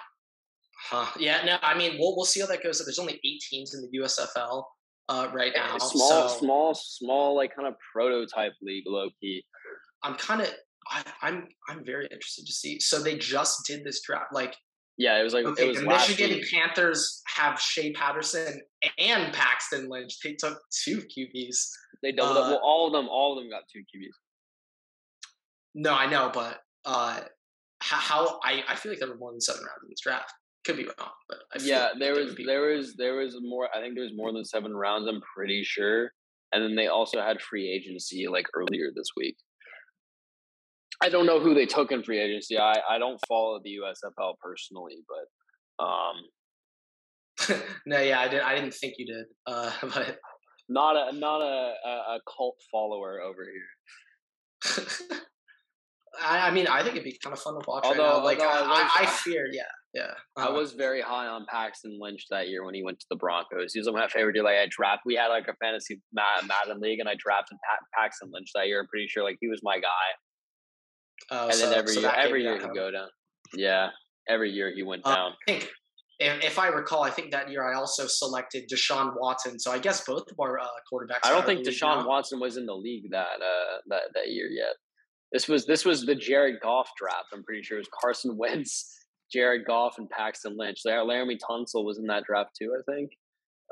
[0.89, 1.05] huh?
[1.19, 2.83] Yeah, no, I mean, we'll we'll see how that goes.
[2.83, 4.63] There's only eight teams in the USFL
[5.09, 5.77] uh, right now.
[5.77, 9.43] Small, so, small, small, like kind of prototype league, low key.
[10.03, 10.49] I'm kind of,
[11.21, 12.79] I'm, I'm very interested to see.
[12.79, 14.55] So they just did this draft, like.
[14.97, 16.51] Yeah, it was like okay, it was the Michigan week.
[16.51, 18.61] Panthers have Shea Patterson
[18.99, 20.19] and Paxton Lynch.
[20.23, 21.57] They took two QBs.
[22.03, 22.47] They doubled uh, up.
[22.49, 24.13] Well, all of them, all of them got two QBs.
[25.73, 27.21] No, I know, but uh,
[27.79, 30.31] how, I, I feel like there were more than seven rounds in this draft.
[30.63, 33.67] Could be wrong, but yeah, there was there was there was more.
[33.75, 35.07] I think there was more than seven rounds.
[35.07, 36.11] I'm pretty sure.
[36.53, 39.37] And then they also had free agency like earlier this week.
[41.01, 42.59] I don't know who they took in free agency.
[42.59, 48.45] I, I don't follow the USFL personally, but um, no, yeah, I didn't.
[48.45, 49.25] I didn't think you did.
[49.47, 50.19] Uh, but
[50.69, 54.87] not a not a, a, a cult follower over here.
[56.23, 57.85] I, I, mean, I think it'd be kind of fun to watch.
[57.85, 58.23] Although, right now.
[58.23, 60.03] like, I, I, I, fear, yeah, yeah.
[60.03, 60.53] Uh, I uh-huh.
[60.53, 63.73] was very high on Paxton Lynch that year when he went to the Broncos.
[63.73, 64.43] He was my favorite deal.
[64.43, 65.01] Like, I draft.
[65.05, 67.57] We had like a fantasy Madden league, and I drafted
[67.97, 68.79] Paxton Lynch that year.
[68.79, 69.87] I'm pretty sure like he was my guy.
[71.29, 73.07] Oh, and so, then every so year, every year he'd go down.
[73.53, 73.89] Yeah,
[74.29, 75.31] every year he went uh, down.
[75.47, 75.69] I think,
[76.19, 79.59] if, if, I recall, I think that year I also selected Deshaun Watson.
[79.59, 81.19] So I guess both of our uh, quarterbacks.
[81.23, 84.75] I don't think Deshaun Watson was in the league that uh, that that year yet.
[85.31, 87.27] This was this was the Jared Goff draft.
[87.33, 89.00] I'm pretty sure it was Carson Wentz,
[89.31, 90.81] Jared Goff, and Paxton Lynch.
[90.85, 92.75] Laremy Tunsil was in that draft too.
[92.77, 93.11] I think.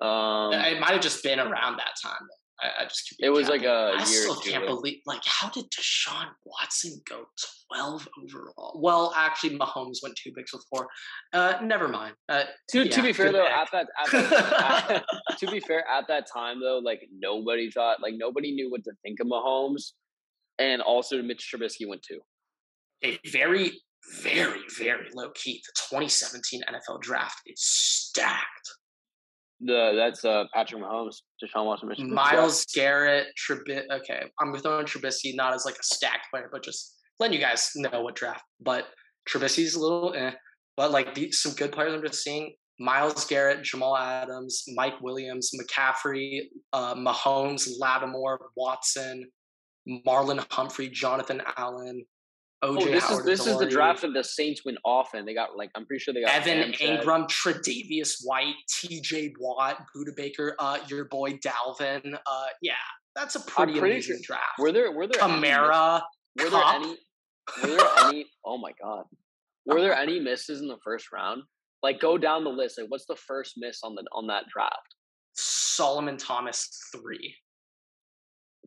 [0.01, 2.27] Um, it might have just been around that time.
[2.61, 6.27] I, I just it was like a I still can't believe like how did Deshaun
[6.45, 7.25] Watson go
[7.69, 8.79] twelve overall?
[8.81, 10.87] Well, actually, Mahomes went two picks with four.
[11.33, 12.15] Uh, never mind.
[12.27, 15.87] Uh, to yeah, to be fair though, at that, at that at, to be fair,
[15.87, 19.93] at that time though, like nobody thought like nobody knew what to think of Mahomes,
[20.57, 22.19] and also Mitch Trubisky went two.
[23.03, 23.79] A very
[24.21, 25.61] very very low key.
[25.65, 28.69] The 2017 NFL draft is stacked.
[29.61, 32.13] The that's uh Patrick Mahomes, Deshaun Watson, Michigan.
[32.13, 33.83] Myles Garrett, Trubisky.
[33.91, 37.71] Okay, I'm throwing Trubisky not as like a stacked player, but just letting you guys
[37.75, 38.43] know what draft.
[38.61, 38.87] But
[39.29, 40.31] Trubisky's a little, eh.
[40.77, 42.53] But like these some good players I'm just seeing.
[42.81, 49.29] Myles Garrett, Jamal Adams, Mike Williams, McCaffrey, uh, Mahomes, Lattimore, Watson,
[50.07, 52.05] Marlon Humphrey, Jonathan Allen,
[52.63, 55.25] OJ oh, this Howard is this is the draft of the Saints went off and
[55.25, 59.33] they got like I'm pretty sure they got Evan Engram, Tre'Davious White, T.J.
[59.39, 62.15] Watt, Budda Baker, uh, your boy Dalvin.
[62.15, 62.73] Uh, yeah,
[63.15, 64.23] that's a pretty, pretty amazing sure.
[64.35, 64.59] draft.
[64.59, 66.01] Were there were there Kamara?
[66.37, 66.97] Any, were there any?
[67.61, 68.25] Were there any?
[68.45, 69.05] Oh my god!
[69.65, 71.43] Were there any misses in the first round?
[71.81, 72.77] Like go down the list.
[72.77, 74.95] Like what's the first miss on the on that draft?
[75.33, 77.35] Solomon Thomas three.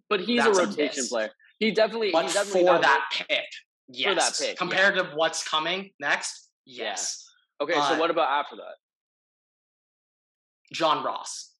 [0.08, 1.30] But he's that's a rotation a player.
[1.58, 2.10] He definitely.
[2.10, 3.44] But he definitely for that pick,
[3.88, 4.08] yes.
[4.08, 5.02] For that pick, compared yeah.
[5.02, 7.24] to what's coming next, yes.
[7.60, 7.64] Yeah.
[7.64, 8.74] Okay, uh, so what about after that?
[10.72, 11.51] John Ross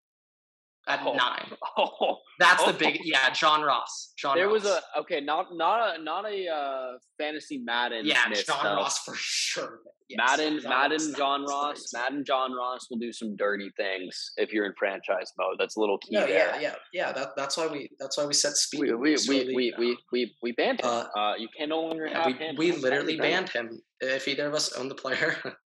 [0.89, 1.15] at oh.
[1.15, 1.47] nine.
[1.79, 2.71] Oh, that's oh.
[2.71, 3.31] the big yeah.
[3.31, 4.13] John Ross.
[4.19, 4.37] John.
[4.37, 4.65] There Ross.
[4.65, 8.05] was a okay, not not a not a uh, fantasy Madden.
[8.05, 8.77] Yeah, John though.
[8.77, 9.81] Ross for sure.
[10.11, 10.19] Yes.
[10.19, 14.53] Madden, John Madden, Ross, John Ross, Madden, John Ross will do some dirty things if
[14.53, 15.57] you're in franchise mode.
[15.59, 16.15] That's a little key.
[16.15, 16.55] No, there.
[16.55, 17.13] yeah, yeah, yeah.
[17.13, 18.81] That, that's why we that's why we set speed.
[18.81, 20.91] We we we, we, we, we, we banned him.
[20.91, 22.57] Uh, uh, you can no longer yeah, have we, him.
[22.59, 23.81] We literally banned him.
[24.01, 25.37] If either of us own the player.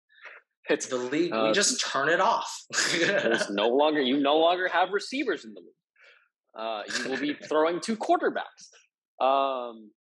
[0.73, 1.33] It's the league.
[1.33, 2.51] Uh, we just turn it off.
[2.71, 5.69] it's no longer you no longer have receivers in the league.
[6.59, 8.71] Uh, you will be throwing two quarterbacks.
[9.21, 9.91] Um,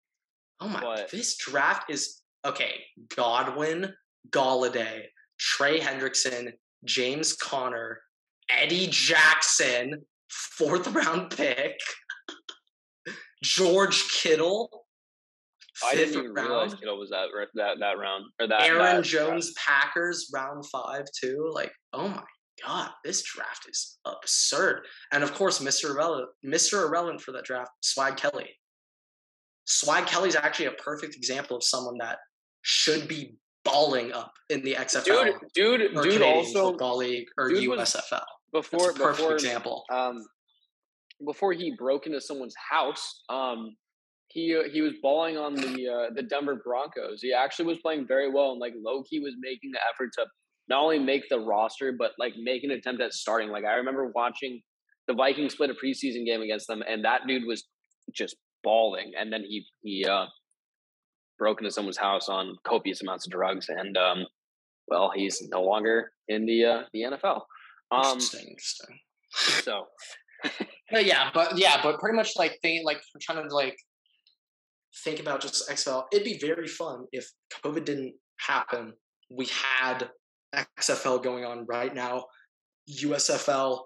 [0.60, 0.80] oh my!
[0.80, 2.80] But, this draft is okay.
[3.14, 3.92] Godwin,
[4.30, 5.02] Golladay,
[5.38, 6.52] Trey Hendrickson,
[6.84, 8.00] James Conner,
[8.48, 11.78] Eddie Jackson, fourth round pick,
[13.42, 14.81] George Kittle,
[15.84, 16.48] I didn't even round.
[16.48, 18.62] realize Kittle was that that that round or that.
[18.62, 21.50] Aaron that Jones Packers round five too.
[21.54, 22.22] Like, oh my
[22.64, 24.82] god, this draft is absurd.
[25.12, 25.90] And of course, Mr.
[25.90, 26.86] Irrelevant, Mr.
[26.86, 28.50] Irrelevant for that draft, Swag Kelly.
[29.64, 32.18] Swag Kelly's actually a perfect example of someone that
[32.62, 36.12] should be balling up in the XFL, dude, dude, or dude.
[36.14, 38.22] Canadian also, football league or USFL.
[38.52, 39.84] Before, perfect before, example.
[39.90, 40.24] Um,
[41.24, 43.74] before he broke into someone's house, um,
[44.32, 47.20] he uh, he was balling on the uh, the Denver Broncos.
[47.20, 50.26] He actually was playing very well, and like Loki was making the effort to
[50.68, 53.50] not only make the roster, but like make an attempt at starting.
[53.50, 54.62] Like I remember watching
[55.06, 57.64] the Vikings split a preseason game against them, and that dude was
[58.14, 59.12] just balling.
[59.18, 60.26] And then he he uh,
[61.38, 64.24] broke into someone's house on copious amounts of drugs, and um,
[64.88, 67.42] well, he's no longer in the uh, the NFL.
[67.90, 68.98] Um, interesting, interesting.
[69.62, 69.86] So.
[70.90, 73.76] but yeah, but yeah, but pretty much like they like trying to like
[75.04, 76.04] think about just XFL.
[76.12, 77.30] It'd be very fun if
[77.64, 78.92] COVID didn't happen.
[79.30, 80.10] We had
[80.54, 82.24] XFL going on right now.
[82.90, 83.80] USFL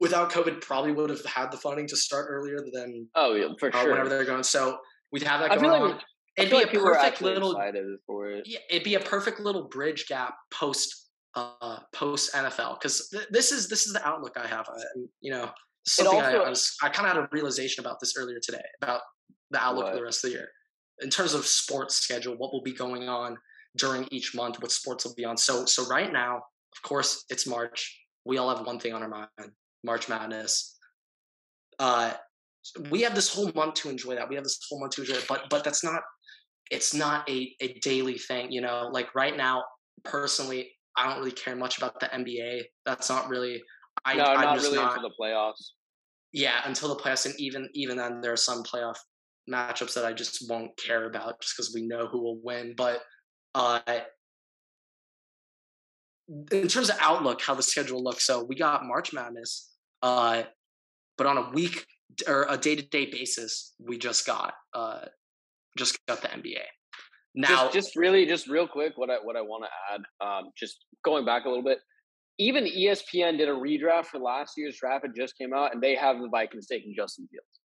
[0.00, 3.74] without COVID probably would have had the funding to start earlier than oh yeah for
[3.74, 4.42] uh, sure whenever they're going.
[4.42, 4.78] So
[5.12, 6.00] we'd have that going on.
[6.36, 8.44] it'd be like a perfect little it.
[8.46, 11.04] yeah, it'd be a perfect little bridge gap post
[11.34, 14.66] uh post NFL because th- this is this is the outlook I have.
[14.68, 14.80] I,
[15.20, 15.50] you know,
[15.86, 18.64] something also, I, I was I kind of had a realization about this earlier today
[18.82, 19.02] about
[19.50, 19.92] the outlook what?
[19.92, 20.48] for the rest of the year
[21.00, 23.36] in terms of sports schedule what will be going on
[23.76, 27.46] during each month what sports will be on so so right now of course it's
[27.46, 29.52] march we all have one thing on our mind
[29.84, 30.76] march madness
[31.78, 32.12] uh
[32.90, 34.28] we have this whole month to enjoy that.
[34.28, 36.02] We have this whole month to enjoy it, but but that's not
[36.70, 38.88] it's not a, a daily thing, you know.
[38.92, 39.62] Like right now,
[40.04, 42.62] personally, I don't really care much about the NBA.
[42.84, 43.62] That's not really
[44.04, 45.70] I no, I'm not really not, into the playoffs.
[46.32, 48.96] Yeah, until the playoffs, and even even then, there are some playoff
[49.50, 52.74] matchups that I just won't care about just because we know who will win.
[52.76, 53.02] But
[53.54, 53.80] uh,
[56.52, 60.42] in terms of outlook, how the schedule looks, so we got March Madness, uh,
[61.16, 61.86] but on a week
[62.26, 65.06] or a day to day basis, we just got uh,
[65.76, 66.62] just got the NBA.
[67.34, 70.50] Now, just, just really, just real quick, what I what I want to add, um,
[70.56, 71.78] just going back a little bit,
[72.38, 75.04] even ESPN did a redraft for last year's draft.
[75.04, 77.60] It just came out, and they have the Vikings taking Justin Fields.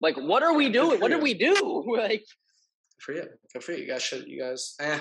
[0.00, 1.00] Like, what are we doing?
[1.00, 1.84] What did we do?
[1.96, 2.24] like,
[3.00, 3.84] for you, good for you.
[3.84, 4.26] You guys should.
[4.26, 4.74] You guys.
[4.80, 5.00] Eh.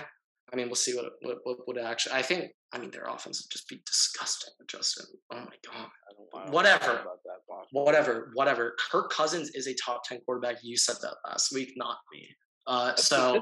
[0.51, 2.13] I mean, we'll see what what what would actually.
[2.13, 2.51] I think.
[2.71, 5.05] I mean, their offense would just be disgusting Justin.
[5.31, 5.87] Oh my god.
[6.35, 7.03] I don't, whatever.
[7.71, 8.31] whatever.
[8.35, 8.75] Whatever.
[8.91, 10.57] Kirk Cousins is a top ten quarterback.
[10.63, 12.27] You said that last week, not me.
[12.67, 13.41] Uh, so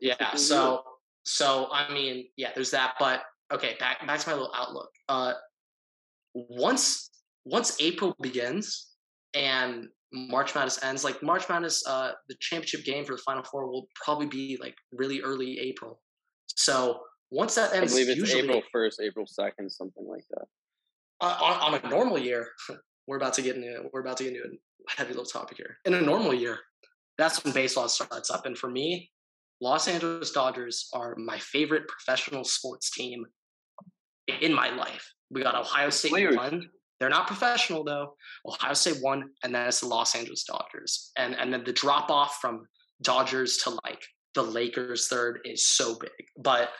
[0.00, 0.14] yeah.
[0.20, 0.34] yeah.
[0.34, 0.82] So
[1.24, 2.50] so I mean, yeah.
[2.54, 3.22] There's that, but
[3.52, 3.76] okay.
[3.78, 4.90] Back back to my little outlook.
[5.08, 5.34] Uh,
[6.34, 7.10] once
[7.44, 8.94] once April begins
[9.34, 13.68] and March Madness ends, like March Madness, uh, the championship game for the Final Four
[13.68, 16.00] will probably be like really early April.
[16.46, 17.00] So
[17.32, 20.46] once that ends, I believe it's usually, April first, April second, something like that.
[21.20, 22.46] Uh, on, on a normal year,
[23.08, 25.78] we're about to get into we're about to get into a heavy little topic here.
[25.84, 26.60] In a normal year,
[27.18, 29.10] that's when baseball starts up, and for me,
[29.60, 33.24] Los Angeles Dodgers are my favorite professional sports team
[34.40, 35.12] in my life.
[35.30, 36.68] We got Ohio State one.
[37.00, 38.14] They're not professional though.
[38.46, 42.10] Ohio State won, and then it's the Los Angeles Dodgers, and and then the drop
[42.10, 42.66] off from
[43.02, 44.02] Dodgers to like
[44.34, 46.10] the Lakers third is so big.
[46.38, 46.70] But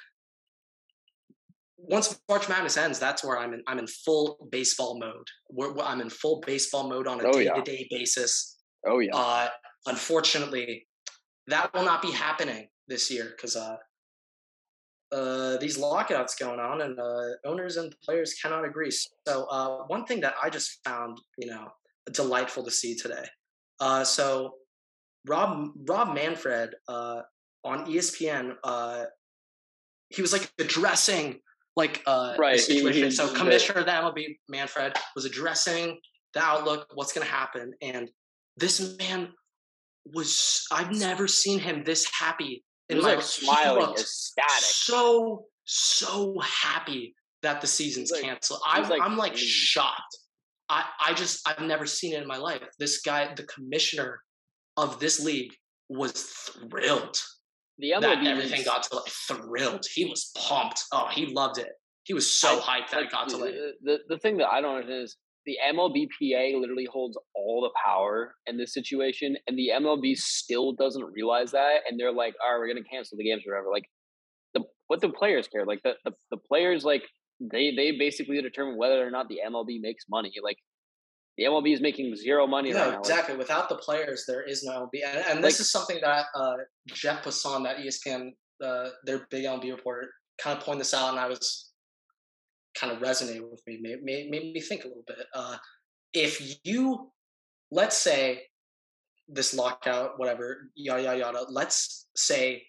[1.76, 3.62] once March Madness ends, that's where I'm in.
[3.66, 5.26] I'm in full baseball mode.
[5.50, 8.58] We're, I'm in full baseball mode on a day to day basis.
[8.86, 9.10] Oh yeah.
[9.14, 9.48] Uh,
[9.86, 10.86] unfortunately,
[11.48, 13.76] that will not be happening this year because uh,
[15.12, 18.90] uh, these lockouts going on, and uh, owners and players cannot agree.
[18.90, 21.68] So uh, one thing that I just found, you know,
[22.12, 23.24] delightful to see today.
[23.80, 24.54] Uh, so
[25.26, 27.22] Rob Rob Manfred uh,
[27.64, 29.04] on ESPN, uh,
[30.10, 31.40] he was like addressing
[31.76, 32.60] like uh, right.
[32.60, 33.04] situation.
[33.04, 35.98] He, so Commissioner of the MLB Manfred was addressing
[36.34, 38.10] the outlook, what's going to happen, and
[38.56, 39.28] this man
[40.12, 47.60] was I've never seen him this happy and like smiling, ecstatic, so so happy that
[47.60, 48.60] the season's like, canceled.
[48.66, 50.18] I'm like, I'm like shocked.
[50.68, 52.62] I I just I've never seen it in my life.
[52.78, 54.20] This guy, the commissioner
[54.76, 55.52] of this league,
[55.88, 57.16] was thrilled.
[57.78, 59.84] The MLB everything was, got to like thrilled.
[59.92, 60.84] He was pumped.
[60.92, 61.72] Oh, he loved it.
[62.04, 63.54] He was so I, hyped that like, it got to like.
[63.82, 68.34] The the thing that I don't understand is the MLBPA literally holds all the power
[68.46, 72.58] in this situation, and the MLB still doesn't realize that, and they're like, "All right,
[72.58, 73.84] we're gonna cancel the games or whatever." Like,
[74.54, 75.66] the what the players care?
[75.66, 77.04] Like the the, the players like
[77.40, 80.32] they they basically determine whether or not the MLB makes money.
[80.42, 80.58] Like
[81.36, 83.34] the MLB is making zero money no, right exactly.
[83.34, 86.26] Like, Without the players, there is no MLB, and, and this like, is something that
[86.34, 86.54] uh,
[86.88, 88.30] Jeff Passan, that ESPN,
[88.64, 90.08] uh, their big MLB reporter,
[90.40, 91.72] kind of pointed this out, and I was
[92.78, 95.26] kind of resonated with me, made, made, made me think a little bit.
[95.34, 95.56] Uh,
[96.12, 97.10] if you,
[97.70, 98.42] let's say,
[99.28, 101.46] this lockout, whatever, yada yada yada.
[101.48, 102.62] Let's say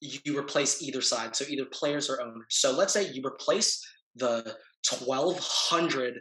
[0.00, 2.46] you replace either side, so either players or owners.
[2.50, 3.84] So let's say you replace
[4.16, 4.56] the
[4.88, 6.20] twelve hundred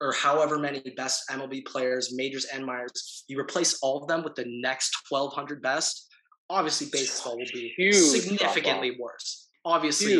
[0.00, 3.24] or however many best MLB players, majors and minors.
[3.28, 6.06] You replace all of them with the next twelve hundred best.
[6.48, 10.14] Obviously, baseball will be Huge significantly worse obviously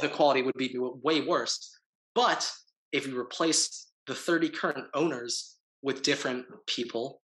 [0.00, 1.78] the quality would be way worse.
[2.14, 2.50] But
[2.92, 7.20] if you replace the 30 current owners with different people,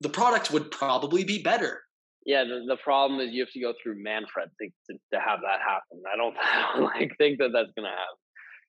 [0.00, 1.80] the product would probably be better.
[2.26, 5.40] Yeah, the, the problem is you have to go through Manfred to, to, to have
[5.40, 6.02] that happen.
[6.12, 8.16] I don't, I don't like think that that's gonna happen.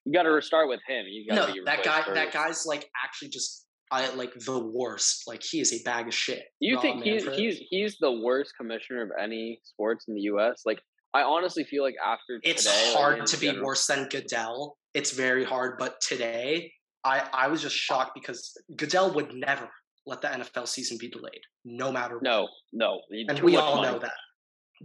[0.04, 1.06] You got to restart with him.
[1.08, 2.02] You no, that guy.
[2.02, 2.14] First.
[2.14, 5.22] That guy's like actually just I like the worst.
[5.26, 6.44] Like he is a bag of shit.
[6.60, 10.62] You think he's he's he's the worst commissioner of any sports in the U.S.
[10.66, 10.80] Like
[11.14, 14.76] I honestly feel like after it's hard like, to be worse than Goodell.
[14.94, 16.72] It's very hard, but today
[17.04, 19.68] I I was just shocked because Goodell would never
[20.06, 22.50] let the NFL season be delayed, no matter no, what.
[22.72, 23.92] No, and we all money.
[23.92, 24.12] know that.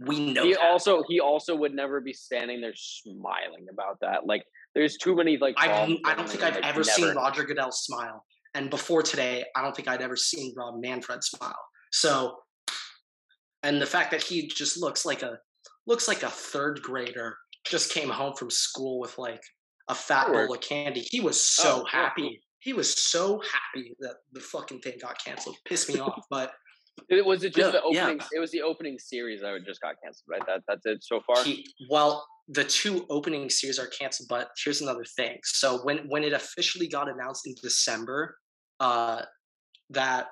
[0.06, 0.44] We know.
[0.44, 0.62] He that.
[0.62, 4.26] also he also would never be standing there smiling about that.
[4.26, 5.54] Like there's too many like.
[5.58, 6.84] I I don't think I've like, ever never.
[6.84, 11.24] seen Roger Goodell smile, and before today, I don't think I'd ever seen Rob Manfred
[11.24, 11.58] smile.
[11.90, 12.36] So,
[13.64, 15.38] and the fact that he just looks like a
[15.90, 19.42] looks like a third grader just came home from school with like
[19.88, 21.04] a fat bowl of candy.
[21.10, 22.40] He was so oh, happy.
[22.60, 25.56] he was so happy that the fucking thing got canceled.
[25.66, 26.52] Pissed me off, but
[27.08, 28.18] it was it just Yeah, the opening.
[28.18, 28.28] yeah.
[28.32, 30.46] It was the opening series that just got canceled, right?
[30.46, 31.42] That that's it so far.
[31.42, 34.28] he, well, the two opening series are canceled.
[34.28, 35.38] But here's another thing.
[35.42, 38.36] So when when it officially got announced in December,
[38.78, 39.22] uh,
[39.90, 40.28] that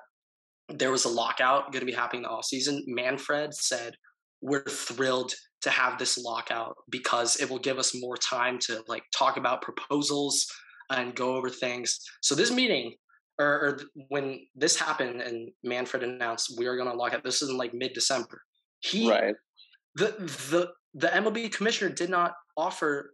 [0.69, 3.95] there was a lockout going to be happening in the off season, Manfred said,
[4.41, 9.03] "We're thrilled to have this lockout because it will give us more time to like
[9.17, 10.47] talk about proposals
[10.89, 12.95] and go over things." So this meeting.
[13.41, 17.41] Or, or when this happened and Manfred announced we are going to lock out, this
[17.41, 18.41] is in like mid-December.
[18.81, 19.33] He right.
[19.95, 20.07] the
[20.51, 23.13] the the MLB commissioner did not offer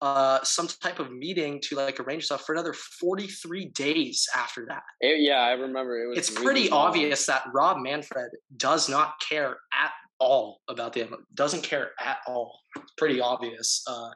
[0.00, 4.82] uh some type of meeting to like arrange stuff for another 43 days after that.
[5.00, 6.02] It- yeah, I remember.
[6.02, 6.18] It was.
[6.18, 6.88] It's really pretty long.
[6.88, 9.92] obvious that Rob Manfred does not care at
[10.22, 11.08] all about the.
[11.34, 12.48] Doesn't care at all.
[12.76, 13.82] It's pretty obvious.
[13.86, 14.10] Uh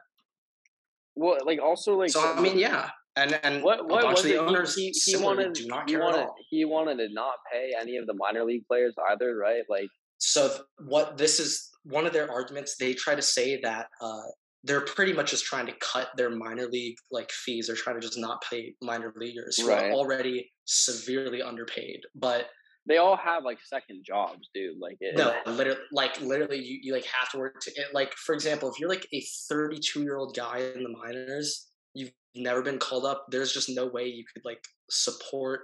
[1.15, 2.11] Well, like also like.
[2.11, 2.91] so I mean, yeah.
[3.17, 4.37] And and What what was it?
[4.39, 6.35] Owners he, he wanted do not he wanted at all.
[6.51, 9.63] he wanted to not pay any of the minor league players either, right?
[9.71, 9.89] Like
[10.19, 14.23] so th- what this is one of their arguments they try to say that uh
[14.65, 18.07] they're pretty much just trying to cut their minor league like fees they're trying to
[18.07, 19.85] just not pay minor leaguers who Right.
[19.85, 22.47] are already severely underpaid but
[22.89, 24.79] they all have like second jobs, dude.
[24.81, 28.13] Like it, no literally like literally you, you like have to work to it, like
[28.15, 32.63] for example if you're like a 32 year old guy in the minors you've never
[32.63, 35.63] been called up there's just no way you could like support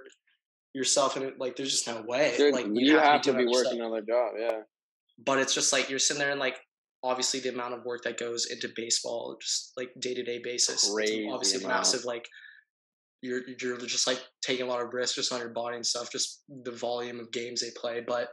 [0.74, 3.80] yourself and like there's just no way Dude, like you have to doing be working
[3.80, 4.60] another job, yeah.
[5.24, 6.58] but it's just like you're sitting there and like
[7.04, 11.28] obviously the amount of work that goes into baseball just like day-to-day basis it's Crazy
[11.30, 11.80] obviously amount.
[11.80, 12.26] massive like
[13.22, 16.10] you're you're just like taking a lot of risks just on your body and stuff
[16.12, 18.28] just the volume of games they play but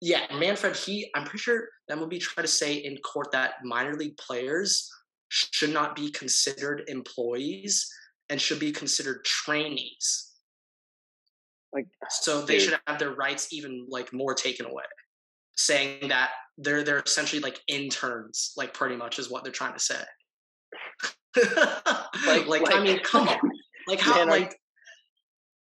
[0.00, 3.54] yeah manfred he i'm pretty sure that will be trying to say in court that
[3.64, 4.90] minor league players
[5.28, 7.90] should not be considered employees
[8.30, 10.30] and should be considered trainees.
[11.72, 12.62] Like so they Dude.
[12.62, 14.84] should have their rights even like more taken away
[15.56, 19.80] saying that they're they're essentially like interns like pretty much is what they're trying to
[19.80, 20.02] say.
[22.28, 23.38] Like, like i mean come on
[23.88, 24.56] like how Man, like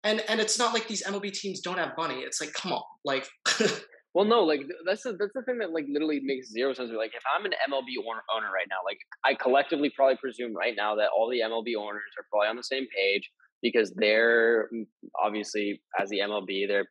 [0.05, 2.83] and and it's not like these mlb teams don't have money it's like come on
[3.05, 3.27] like
[4.15, 6.91] Well, no, like that's the that's the thing that like literally makes zero sense.
[6.95, 10.75] Like, if I'm an MLB owner, owner right now, like I collectively probably presume right
[10.77, 13.31] now that all the MLB owners are probably on the same page
[13.63, 14.85] because they're mm,
[15.23, 16.87] obviously as the MLB they're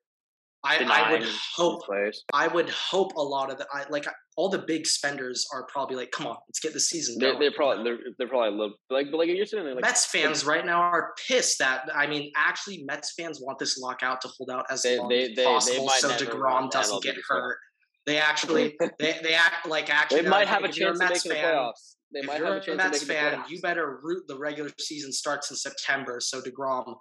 [0.63, 2.23] I, I would hope players.
[2.33, 4.05] I would hope a lot of the I like
[4.37, 7.51] all the big spenders are probably like, come on, let's get the season They're, they're
[7.51, 10.45] probably they're, they're probably a little like but like you're sitting there like Mets fans
[10.45, 14.51] right now are pissed that I mean, actually, Mets fans want this lockout to hold
[14.51, 17.57] out as They- long they- as they- possible, so Degrom doesn't get to hurt.
[18.05, 21.23] They actually, they, they act like actually they might have "Hey, a chance of Mets
[21.23, 21.95] the fan, playoffs.
[22.13, 24.69] They if might you're have a a Mets the fan, you better root the regular
[24.79, 26.95] season starts in September, so Degrom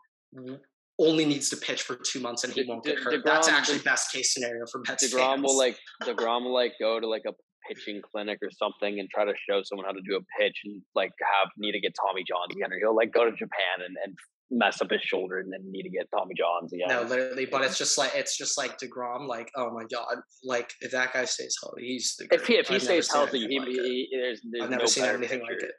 [1.00, 3.22] only needs to pitch for two months and he De- won't get hurt.
[3.24, 5.42] That's actually De- best case scenario for Mets Degrom fans.
[5.42, 7.32] will like Degrom will like go to like a
[7.68, 10.82] pitching clinic or something and try to show someone how to do a pitch and
[10.94, 13.96] like have need to get Tommy Johns again, or he'll like go to Japan and,
[14.04, 14.14] and
[14.50, 16.88] mess up his shoulder and then need to get Tommy Johns again.
[16.88, 19.26] No, literally, but it's just like it's just like Degrom.
[19.26, 22.28] Like, oh my god, like if that guy stays healthy, he's the.
[22.32, 24.86] if he if he I've stays healthy, he, like he, there's, there's I've never no
[24.86, 25.72] seen anything like it.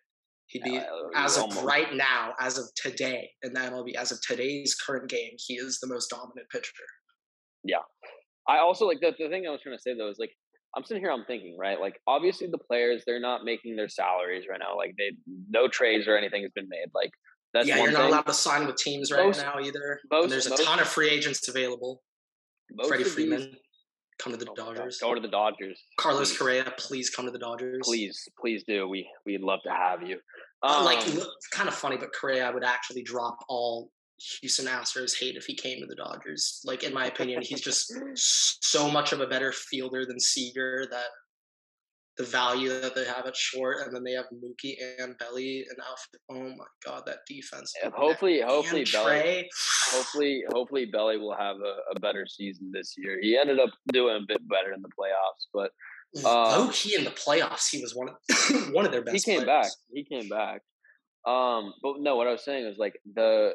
[0.51, 0.79] He'd be
[1.15, 5.09] as of almost- right now, as of today in the MLB, as of today's current
[5.09, 6.71] game, he is the most dominant pitcher.
[7.63, 7.77] Yeah.
[8.47, 10.31] I also like the, the thing I was trying to say though is like
[10.75, 14.45] I'm sitting here I'm thinking right like obviously the players they're not making their salaries
[14.49, 15.11] right now like they
[15.49, 17.11] no trades or anything has been made like
[17.53, 18.13] that's yeah, one you're not thing.
[18.13, 19.99] allowed to sign with teams right Most- now either.
[20.11, 22.01] most- and there's a most- ton of free agents available.
[22.87, 23.55] Freddie of these- Freeman,
[24.21, 24.99] come to the Oh Dodgers.
[24.99, 25.81] Go to the Dodgers.
[25.97, 26.37] Carlos please.
[26.37, 27.81] Correa, please come to the Dodgers.
[27.83, 28.87] Please, please do.
[28.87, 30.19] We we'd love to have you.
[30.63, 33.91] Uh, like, Um, look, kind of funny, but Correa would actually drop all
[34.39, 36.61] Houston Astros hate if he came to the Dodgers.
[36.63, 41.07] Like, in my opinion, he's just so much of a better fielder than Seager that
[42.21, 45.77] the value that they have at short, and then they have Mookie and Belly and
[45.89, 46.21] outfit.
[46.29, 47.73] Oh my god, that defense!
[47.81, 49.49] Yeah, hopefully, hopefully, and Belly, Trea.
[49.91, 53.19] hopefully, hopefully, Belly will have a, a better season this year.
[53.21, 55.71] He ended up doing a bit better in the playoffs, but
[56.23, 59.15] low um, key in the playoffs, he was one of one of their best.
[59.15, 59.65] he came players.
[59.65, 59.71] back.
[59.93, 60.61] He came back.
[61.25, 63.53] Um, but no, what I was saying was like the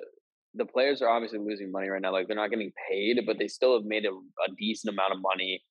[0.55, 2.13] the players are obviously losing money right now.
[2.13, 5.21] Like they're not getting paid, but they still have made a, a decent amount of
[5.21, 5.63] money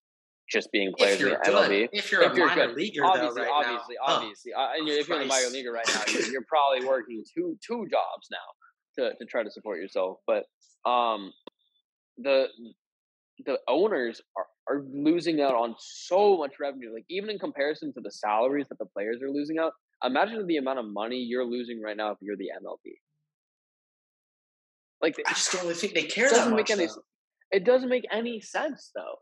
[0.51, 1.89] just being players in the good, MLB.
[1.91, 2.75] if you're If a you're minor good.
[2.75, 4.53] leaguer, obviously, though, right obviously, now, oh, obviously.
[4.53, 5.53] Uh, and if you're in the minor Christ.
[5.53, 8.37] league right now, you're, you're probably working two two jobs now
[9.03, 10.19] to, to try to support yourself.
[10.27, 10.45] But
[10.89, 11.31] um,
[12.17, 12.47] the
[13.45, 16.93] the owners are, are losing out on so much revenue.
[16.93, 19.73] Like even in comparison to the salaries that the players are losing out,
[20.03, 22.93] imagine the amount of money you're losing right now if you're the MLB.
[25.01, 26.69] Like I just don't really think they care that doesn't much.
[26.69, 26.87] make any.
[26.87, 27.01] though.
[27.51, 29.15] It doesn't make any sense though.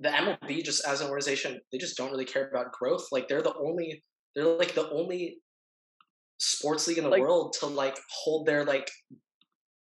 [0.00, 3.06] The MLB just as an organization, they just don't really care about growth.
[3.10, 4.02] Like they're the only
[4.34, 5.38] they're like the only
[6.38, 8.90] sports league in the Like- world to like hold their like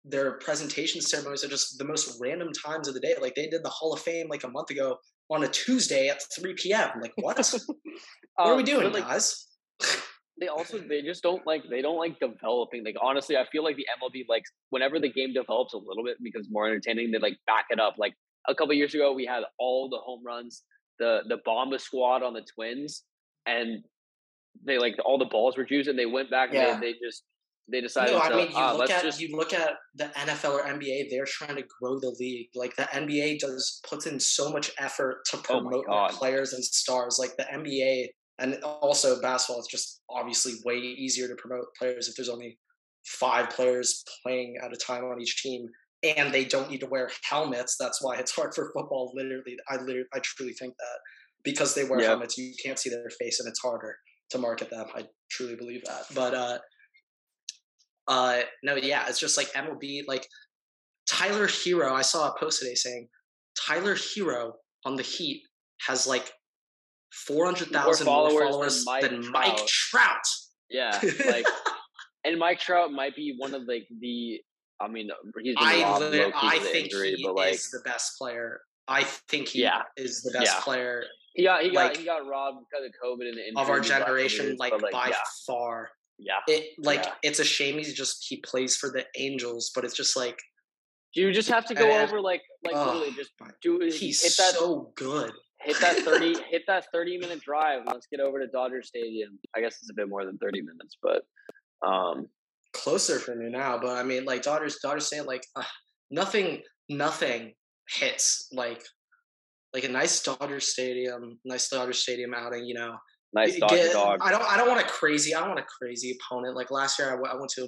[0.08, 3.16] their presentation ceremonies are just the most random times of the day.
[3.20, 4.98] Like they did the Hall of Fame like a month ago
[5.32, 6.90] on a Tuesday at 3 p.m.
[7.02, 7.38] Like what?
[7.40, 7.48] what
[8.38, 9.48] are we Um, doing, like, guys?
[10.40, 13.78] they also they just don't like they don't like developing like honestly i feel like
[13.78, 17.38] the mlb like whenever the game develops a little bit because more entertaining they like
[17.48, 18.14] back it up like
[18.48, 20.64] a couple years ago we had all the home runs
[21.00, 23.04] the the bomba squad on the twins
[23.46, 23.84] and
[24.66, 27.24] they like all the balls were juiced and they went back and they, they just
[27.68, 30.06] they decided No, I mean you ah, look let's at just you look at the
[30.16, 31.10] NFL or NBA.
[31.10, 32.50] They're trying to grow the league.
[32.54, 36.12] Like the NBA does puts in so much effort to Oh promote God.
[36.12, 37.18] players and stars.
[37.20, 42.16] Like the NBA and also basketball is just obviously way easier to promote players if
[42.16, 42.58] there's only
[43.06, 45.68] five players playing at a time on each team,
[46.12, 47.76] and they don't need to wear helmets.
[47.80, 49.12] That's why it's hard for football.
[49.16, 51.00] Literally, I literally, I truly think that
[51.44, 52.08] because they wear Yep.
[52.10, 53.96] helmets, you can't see their face, and it's harder
[54.32, 54.88] to market them.
[54.96, 56.04] I truly believe that.
[56.14, 56.58] But uh,
[58.08, 60.02] uh, no, yeah, it's just like MLB.
[60.08, 60.28] Like
[61.08, 63.08] Tyler Herro, I saw a post today saying
[63.60, 64.54] Tyler Herro
[64.86, 65.44] on the Heat
[65.88, 66.32] has like
[67.12, 69.68] four hundred thousand more followers followers, than Mike than Mike Trout.
[69.68, 70.22] Trout.
[70.70, 71.00] yeah
[71.32, 71.46] like
[72.26, 74.40] and mike trout might be one of like the
[74.80, 75.10] i mean
[75.42, 78.62] he's been I lit- I think injury he like is the best player.
[78.88, 79.82] I think he Yeah.
[79.98, 80.62] is the best Yeah.
[80.62, 81.04] player
[81.34, 83.80] he got he got like- he got robbed because of covid and the of our
[83.80, 85.16] got generation, like, but, by yeah
[85.48, 85.90] far.
[86.18, 89.96] yeah It like it's a shame he's just he plays for the Angels, but it's
[89.96, 90.40] just like
[91.14, 94.34] you just have to go And- over like like oh, literally just do he's hit
[94.38, 95.32] that so good.
[95.62, 99.62] hit that 30 hit that 30 minute drive let's get over to dodger stadium i
[99.62, 101.24] guess it's a bit more than 30 minutes but
[101.88, 102.28] um
[102.84, 105.64] closer for me now, but I mean, like daughters, daughters saying like uh,
[106.12, 107.54] nothing, nothing
[107.90, 108.84] hits like
[109.74, 112.66] like a nice Dodger Stadium, nice Dodger Stadium outing.
[112.66, 112.96] You know,
[113.34, 115.66] nice dodger get- dog I don't, I don't want a crazy, I don't want a
[115.80, 116.56] crazy opponent.
[116.56, 117.68] Like last year, I went, I went to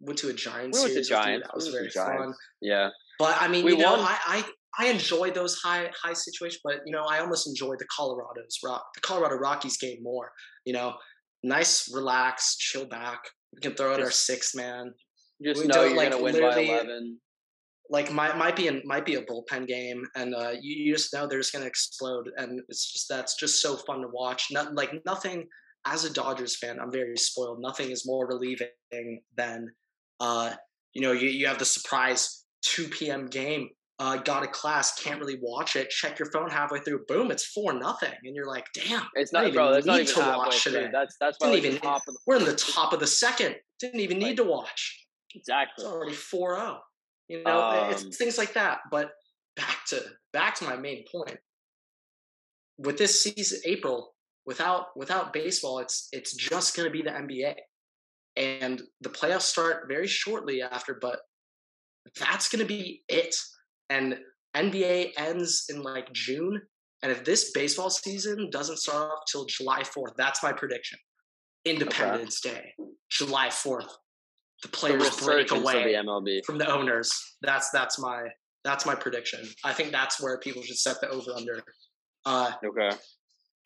[0.00, 1.08] went to a Giants We went to series.
[1.08, 1.46] Giants.
[1.46, 2.34] That was very fun.
[2.60, 4.00] yeah But I mean, We you know, won.
[4.00, 4.44] I, I
[4.78, 8.84] I enjoy those high high situations, but you know, I almost enjoy the Colorado's rock
[8.94, 10.30] the Colorado Rockies game more.
[10.66, 10.96] You know,
[11.42, 13.20] nice, relax, chill back.
[13.56, 14.92] We can throw out our sixth man.
[15.42, 17.18] just We know you're like, gonna win by 11
[17.88, 21.12] Like might might be a, might be a bullpen game, and uh, you, you just
[21.12, 24.48] know they're just gonna explode, and it's just that's just so fun to watch.
[24.50, 25.46] Not like nothing.
[25.88, 27.60] As a Dodgers fan, I'm very spoiled.
[27.60, 29.70] Nothing is more relieving than,
[30.18, 30.52] uh,
[30.94, 33.26] you know, you, you have the surprise 2 p.m.
[33.26, 33.68] game.
[33.98, 35.88] Uh, got a class, can't really watch it.
[35.88, 39.50] Check your phone halfway through, boom, it's four nothing, and you're like, damn, it's not
[39.54, 40.72] bro even that's not even to watch through.
[40.72, 40.90] today.
[40.92, 43.56] that's that's Didn't even- top of the we're in the top of the second.
[43.80, 45.06] Didn't even need to watch.
[45.34, 46.78] exactly It's already 4-0.
[47.28, 48.80] You know, it's Um, things like that.
[48.90, 49.12] But
[49.56, 51.38] back to back to my main point.
[52.78, 57.54] With this season, April, without without baseball, it's it's just going to be the NBA,
[58.36, 60.98] and the playoffs start very shortly after.
[61.00, 61.20] But
[62.20, 63.34] that's going to be it.
[63.90, 64.18] And
[64.56, 66.60] NBA ends in like June.
[67.02, 70.98] And if this baseball season doesn't start off till July 4th, that's my prediction.
[71.64, 72.74] Independence Day,
[73.10, 73.88] July 4th.
[74.62, 76.44] The the players break resurgence of away the MLB.
[76.44, 77.12] from the owners.
[77.42, 78.28] That's that's my
[78.64, 79.46] that's my prediction.
[79.64, 81.62] I think that's where people should set the over under.
[82.24, 82.90] Uh, Okay.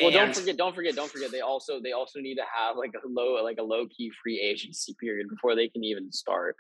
[0.01, 1.31] Well, don't forget, don't forget, don't forget.
[1.31, 4.41] They also they also need to have like a low like a low key free
[4.41, 6.57] agency period before they can even start.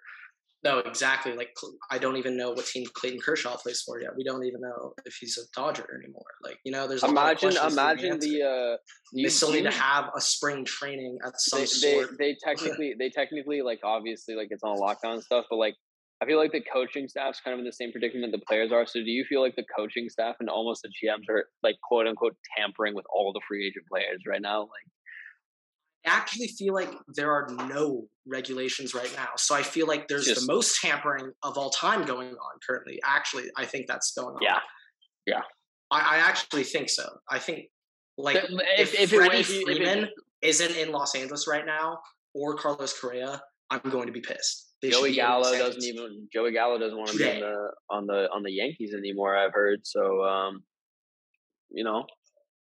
[0.62, 1.32] No, exactly.
[1.34, 1.50] Like
[1.90, 4.10] I don't even know what team Clayton Kershaw plays for yet.
[4.16, 6.22] We don't even know if he's a Dodger anymore.
[6.44, 8.42] Like you know, there's a lot of Imagine, questions to be imagine the.
[8.42, 8.76] uh
[9.14, 12.18] They you- still need to have a spring training at some they, they, sort.
[12.18, 15.74] they technically they technically like obviously like it's on lockdown and stuff, but like
[16.22, 18.84] I feel like the coaching staff's kind of in the same predicament the players are.
[18.84, 22.06] So do you feel like the coaching staff and almost the GMs are like quote
[22.06, 24.60] unquote tampering with all the free agent players right now?
[24.60, 24.86] Like
[26.06, 29.28] actually feel like there are no regulations right now.
[29.36, 33.00] So I feel like there's Just- the most tampering of all time going on currently.
[33.04, 34.40] Actually, I think that's going on.
[35.26, 35.40] Yeah.
[35.92, 37.04] I, I actually think so.
[37.28, 37.66] I think
[38.16, 40.08] like Th- if, if- if Freddie if it- Freeman
[40.42, 41.98] isn't in Los Angeles right now
[42.34, 44.68] or Carlos Correa, I'm going to be pissed.
[44.82, 48.28] They Joey Gallo doesn't even Joey Gallo doesn't want to be on the on the
[48.32, 49.36] on the Yankees anymore.
[49.36, 50.22] I've heard so.
[50.24, 50.62] um
[51.70, 52.06] You know,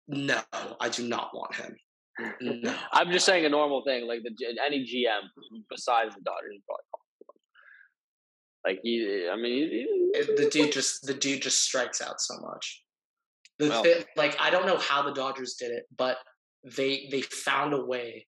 [0.07, 0.39] No,
[0.79, 1.75] I do not want him.
[2.41, 2.75] No.
[2.93, 4.07] I'm just saying a normal thing.
[4.07, 4.31] Like the
[4.65, 5.21] any GM
[5.69, 6.83] besides the Dodgers is probably.
[8.65, 12.35] Like he, I mean, he- It- the dude just the dude just strikes out so
[12.39, 12.83] much.
[13.59, 16.17] The Well- thi- like I don't know how the Dodgers did it, but
[16.63, 18.27] they they found a way.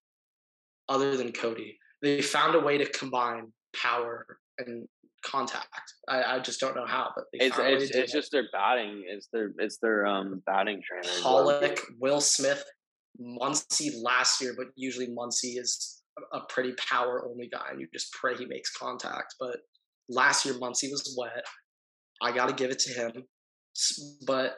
[0.90, 4.88] Other than Cody, they found a way to combine power and
[5.22, 5.68] contact.
[6.08, 9.04] I, I just don't know how, but it's it's, it's just their batting.
[9.06, 11.10] It's their it's their um batting trainer.
[11.22, 12.64] Pollock, Will Smith,
[13.22, 16.02] Muncy last year, but usually Muncy is
[16.34, 19.36] a pretty power only guy, and you just pray he makes contact.
[19.40, 19.58] But
[20.10, 21.46] last year Muncy was wet.
[22.22, 23.24] I got to give it to him.
[24.26, 24.56] But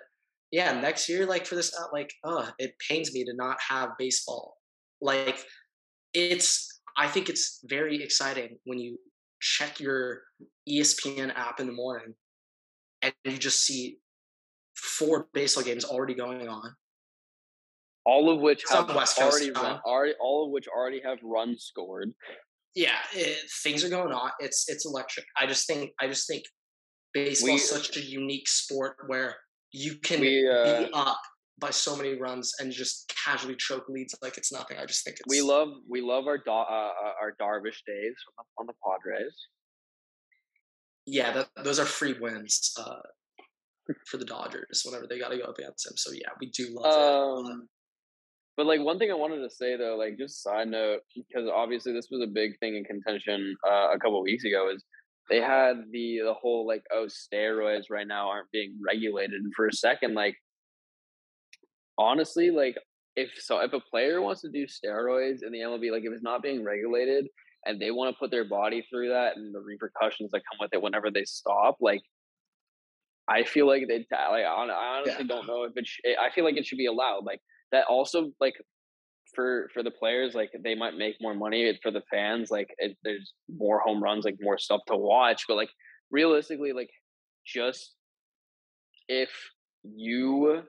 [0.51, 4.55] yeah, next year, like for this, like, uh, it pains me to not have baseball.
[5.01, 5.39] Like,
[6.13, 6.67] it's.
[6.97, 8.97] I think it's very exciting when you
[9.39, 10.23] check your
[10.67, 12.13] ESPN app in the morning
[13.01, 13.99] and you just see
[14.75, 16.75] four baseball games already going on.
[18.09, 22.09] All of which have already, run, already, all of which already have runs scored.
[22.73, 24.31] Yeah, it, things are going on.
[24.39, 25.25] It's it's electric.
[25.37, 26.43] I just think I just think
[27.13, 29.35] baseball is such a unique sport where
[29.71, 31.21] you can we, uh, be up
[31.59, 34.77] by so many runs and just casually choke leads like it's nothing.
[34.77, 38.33] I just think it's we love we love our uh, uh, our Darvish days on
[38.37, 39.35] the, on the Padres.
[41.05, 43.01] Yeah, that, those are free wins uh,
[44.07, 45.93] for the Dodgers whenever they got to go up against him.
[45.95, 47.67] So yeah, we do love um, it.
[48.59, 51.93] But like one thing I wanted to say though, like just side note, because obviously
[51.93, 54.83] this was a big thing in contention uh, a couple weeks ago, is
[55.29, 59.67] they had the the whole like oh steroids right now aren't being regulated, and for
[59.67, 60.35] a second like
[61.97, 62.75] honestly, like
[63.15, 66.21] if so, if a player wants to do steroids in the MLB, like if it's
[66.21, 67.27] not being regulated
[67.65, 70.73] and they want to put their body through that and the repercussions that come with
[70.73, 72.01] it whenever they stop, like
[73.25, 75.27] I feel like they like I honestly yeah.
[75.33, 75.87] don't know if it.
[75.87, 77.23] Sh- I feel like it should be allowed.
[77.23, 77.39] Like
[77.71, 78.55] that also like
[79.35, 82.97] for for the players like they might make more money for the fans like it,
[83.03, 85.69] there's more home runs like more stuff to watch but like
[86.09, 86.89] realistically like
[87.45, 87.93] just
[89.07, 89.29] if
[89.83, 90.63] you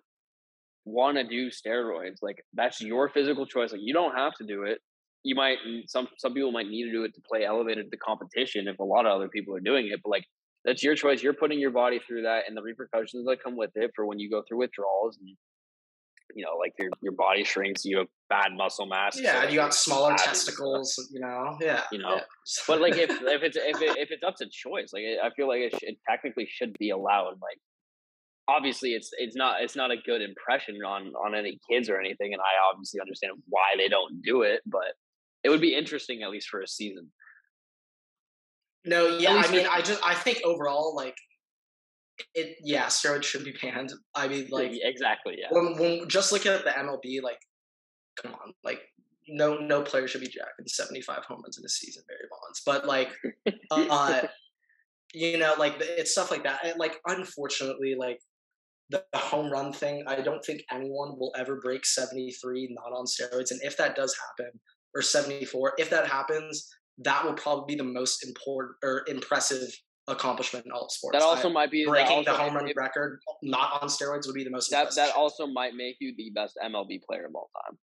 [0.85, 3.73] want to do steroids, like that's your physical choice.
[3.73, 4.79] Like you don't have to do it.
[5.23, 8.69] You might some some people might need to do it to play elevated the competition
[8.69, 10.01] if a lot of other people are doing it.
[10.03, 10.25] But like
[10.65, 11.23] that's your choice.
[11.23, 14.19] You're putting your body through that and the repercussions that come with it for when
[14.19, 15.37] you go through withdrawals and
[16.35, 19.19] you know, like your your body shrinks, you have bad muscle mass.
[19.21, 21.09] Yeah, so you got smaller testicles.
[21.13, 22.17] You know, yeah, you know.
[22.17, 22.23] Yeah.
[22.69, 25.49] but like if if it's if it, if it's up to choice, like I feel
[25.49, 27.35] like it, should, it technically should be allowed.
[27.41, 27.59] Like
[28.51, 32.33] obviously it's it's not it's not a good impression on on any kids or anything
[32.33, 34.95] and i obviously understand why they don't do it but
[35.45, 37.07] it would be interesting at least for a season
[38.85, 41.17] no yeah i mean i just i think overall like
[42.35, 43.93] it yeah steroids should be banned.
[44.15, 45.49] I mean like exactly yeah.
[45.51, 47.39] when, when just looking at the mlb like
[48.21, 48.81] come on like
[49.29, 52.63] no no player should be jacking 75 home runs in a season barry bonds.
[52.65, 53.11] But like
[53.71, 54.23] uh
[55.15, 56.65] you know like it's stuff like that.
[56.65, 58.19] And like unfortunately like
[58.91, 63.53] the home run thing, I don't think anyone will ever break 73 not on steroids.
[63.53, 64.59] And if that does happen,
[64.95, 66.69] or 74, if that happens,
[66.99, 69.69] that will probably be the most important or impressive
[70.09, 71.17] accomplishment in all sports.
[71.17, 74.35] That also I, might be breaking the home run if, record not on steroids would
[74.35, 74.71] be the most.
[74.71, 77.79] That that also might make you the best MLB player of all time.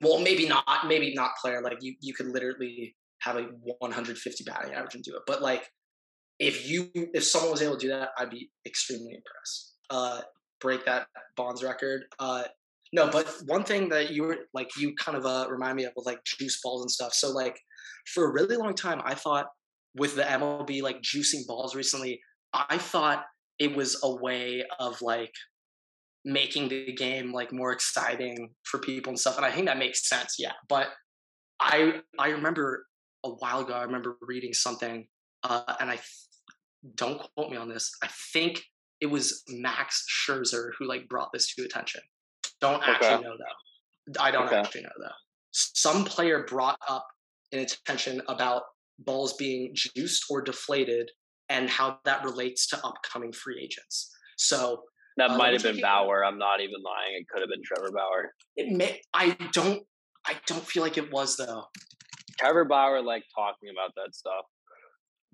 [0.00, 0.64] Well, maybe not.
[0.86, 1.62] Maybe not player.
[1.62, 5.22] Like you, you could literally have a 150 batting average and do it.
[5.26, 5.68] But like,
[6.38, 9.74] if you, if someone was able to do that, I'd be extremely impressed.
[9.90, 10.20] Uh,
[10.60, 11.06] break that
[11.36, 12.04] Bonds record.
[12.18, 12.44] Uh,
[12.92, 15.92] no, but one thing that you were like, you kind of uh, remind me of
[15.96, 17.12] was like juice balls and stuff.
[17.14, 17.58] So like,
[18.12, 19.46] for a really long time, I thought
[19.94, 22.20] with the MLB like juicing balls recently,
[22.52, 23.24] I thought
[23.58, 25.32] it was a way of like
[26.24, 29.36] making the game like more exciting for people and stuff.
[29.36, 30.36] And I think that makes sense.
[30.38, 30.88] Yeah, but
[31.60, 32.86] I I remember
[33.24, 35.06] a while ago, I remember reading something,
[35.44, 36.00] uh, and I
[36.96, 37.90] don't quote me on this.
[38.02, 38.62] I think
[39.00, 42.00] it was Max Scherzer who like brought this to attention.
[42.60, 43.22] Don't actually okay.
[43.24, 44.22] know though.
[44.22, 44.56] I don't okay.
[44.56, 45.14] actually know though.
[45.52, 47.06] Some player brought up
[47.52, 48.62] an attention about
[49.04, 51.10] balls being juiced or deflated
[51.48, 54.10] and how that relates to upcoming free agents.
[54.36, 54.82] So
[55.16, 56.24] that uh, might have been Bauer.
[56.24, 57.20] I'm not even lying.
[57.20, 58.32] It could have been Trevor Bauer.
[58.56, 59.00] It may.
[59.12, 59.82] I don't.
[60.26, 61.64] I don't feel like it was though.
[62.38, 64.44] Trevor Bauer liked talking about that stuff.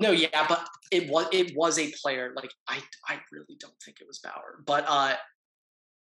[0.00, 2.32] No, yeah, but it was it was a player.
[2.34, 5.14] Like I I really don't think it was Bauer, but uh,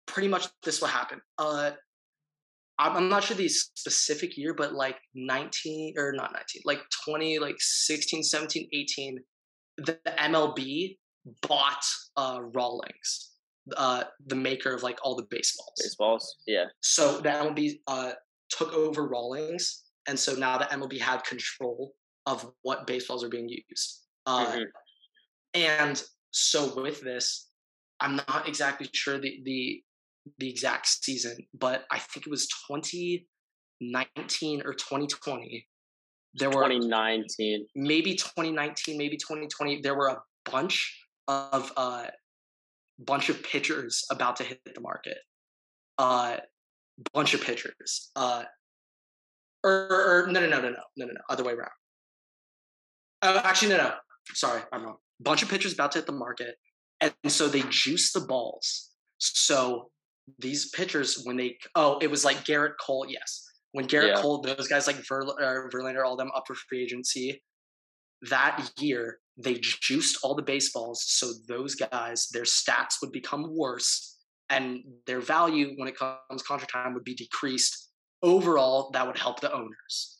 [0.05, 1.21] pretty much this will happen.
[1.37, 1.71] Uh,
[2.79, 7.55] I'm not sure the specific year, but like 19 or not 19, like 20, like
[7.59, 9.19] 16, 17, 18,
[9.77, 10.97] the MLB
[11.41, 11.83] bought
[12.15, 13.31] uh Rawlings,
[13.75, 15.73] uh, the maker of like all the baseballs.
[15.81, 16.65] Baseballs, yeah.
[16.81, 18.11] So the MLB uh
[18.49, 21.93] took over Rawlings, and so now the MLB had control
[22.25, 24.01] of what baseballs are being used.
[24.25, 24.63] Uh, mm-hmm.
[25.53, 27.49] And so with this,
[27.99, 29.81] I'm not exactly sure the, the
[30.37, 35.67] the exact season, but I think it was 2019 or 2020.
[36.35, 39.81] There were 2019, maybe 2019, maybe 2020.
[39.81, 42.07] There were a bunch of uh,
[42.99, 45.17] bunch of pitchers about to hit the market.
[45.97, 46.37] Uh,
[47.13, 48.11] bunch of pitchers.
[48.15, 48.43] Uh,
[49.65, 51.71] er, er, or, or no, no, no, no, no, no, no, other way around.
[53.21, 53.93] Uh, actually, no, no.
[54.33, 54.97] Sorry, I'm wrong.
[55.19, 56.55] Bunch of pitchers about to hit the market,
[57.01, 58.91] and so they juice the balls.
[59.17, 59.89] So
[60.39, 63.05] these pitchers, when they oh, it was like Gerrit Cole.
[63.09, 64.21] Yes, when Gerrit Yeah.
[64.21, 67.41] Cole, those guys like Ver, uh, Verlander, all them up for free agency.
[68.29, 74.17] That year, they juiced all the baseballs, so those guys, their stats would become worse,
[74.49, 77.89] and their value when it comes contract time would be decreased.
[78.23, 80.17] Overall, that would help the owners.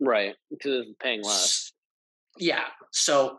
[0.00, 0.34] right?
[0.50, 1.72] Because it's paying less.
[2.38, 2.64] Yeah.
[2.92, 3.38] So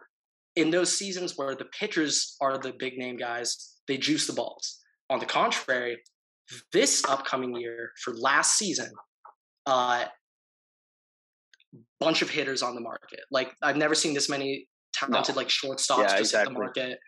[0.56, 4.80] in those seasons where the pitchers are the big name guys, they juice the balls.
[5.10, 5.98] On the contrary,
[6.72, 8.92] this upcoming year for last season,
[9.66, 10.06] uh
[12.00, 13.22] bunch of hitters on the market.
[13.32, 17.00] Like I've never seen this many talented like shortstops Yeah, just hit the market.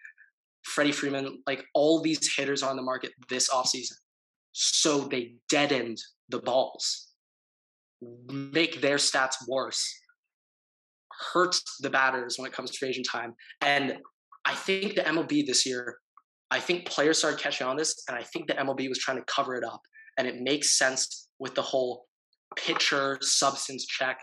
[0.63, 3.93] Freddie Freeman, like all these hitters are on the market this offseason.
[4.53, 7.09] So they deadened the balls,
[8.27, 9.85] make their stats worse,
[11.33, 13.33] hurts the batters when it comes to free agent time.
[13.61, 13.97] And
[14.45, 15.97] I think the MLB this year,
[16.55, 19.25] I think players started catching on this, and I think the MLB was trying to
[19.25, 19.81] cover it up.
[20.17, 22.05] And it makes sense with the whole
[22.55, 24.17] pitcher substance check.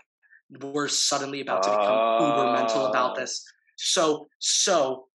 [0.59, 2.89] We're suddenly about to become uber mental ah.
[2.89, 3.19] about Oh.
[3.19, 3.43] this.
[3.77, 5.05] So, so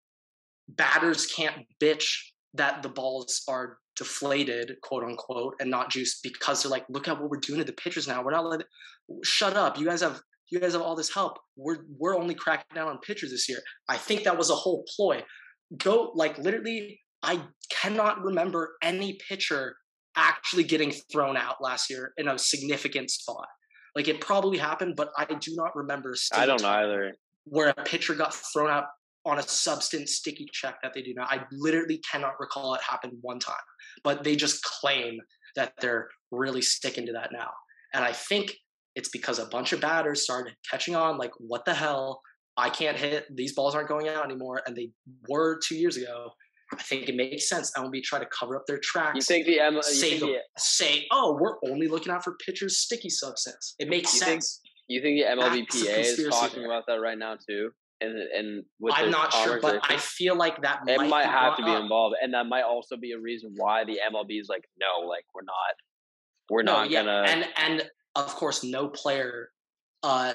[0.69, 2.07] batters can't bitch
[2.55, 7.21] that the balls are deflated, quote unquote, and not juiced because they're like, look at
[7.21, 8.23] what we're doing to the pitchers now.
[8.23, 8.67] We're not letting
[9.25, 9.77] shut up.
[9.77, 11.39] You guys have you guys have all this help.
[11.57, 13.59] We're we're only cracking down on pitchers this year.
[13.89, 15.25] I think that was a whole ploy.
[15.77, 17.41] Go like literally, I
[17.71, 19.77] cannot remember any pitcher
[20.17, 23.47] actually getting thrown out last year in a significant spot.
[23.95, 26.15] Like it probably happened, but I do not remember.
[26.33, 27.13] I don't either.
[27.45, 28.85] where a pitcher got thrown out
[29.25, 31.25] on a substance sticky check that they do now.
[31.29, 33.55] I literally cannot recall it happened one time,
[34.05, 35.19] but they just claim
[35.57, 37.51] that they're really sticking to that now.
[37.95, 38.53] And I think
[38.95, 42.21] it's because a bunch of batters started catching on, like, what the hell?
[42.57, 43.25] I can't hit.
[43.35, 44.63] These balls aren't going out anymore.
[44.67, 44.91] And they
[45.29, 46.31] were two years ago.
[46.73, 47.73] I think it makes sense.
[47.77, 49.17] MLB try to cover up their tracks.
[49.17, 49.75] You think the M?
[49.77, 53.75] You say, think the- say, oh, we're only looking out for pitchers' sticky substance.
[53.79, 54.61] It makes You think- sense.
[54.89, 56.67] you think the MLBPA is talking there.
[56.71, 57.71] about that right now too?
[58.01, 58.63] And and
[58.93, 61.83] I'm not sure, but I feel like that it might, might have to be up.
[61.83, 65.25] involved, and that might also be a reason why the MLB is like, no, like
[65.35, 65.75] we're not,
[66.49, 67.25] we're no, not yeah, gonna.
[67.27, 69.49] and and of course, no player,
[70.05, 70.33] uh,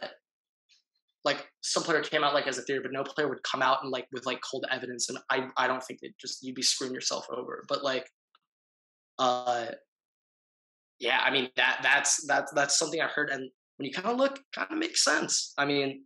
[1.25, 3.79] like some player came out like as a theory, but no player would come out
[3.83, 6.61] and like with like cold evidence, and I I don't think that just you'd be
[6.61, 7.63] screwing yourself over.
[7.69, 8.09] But like,
[9.19, 9.67] uh,
[10.99, 14.17] yeah, I mean that that's that's that's something I heard, and when you kind of
[14.17, 15.53] look, kind of makes sense.
[15.57, 16.03] I mean,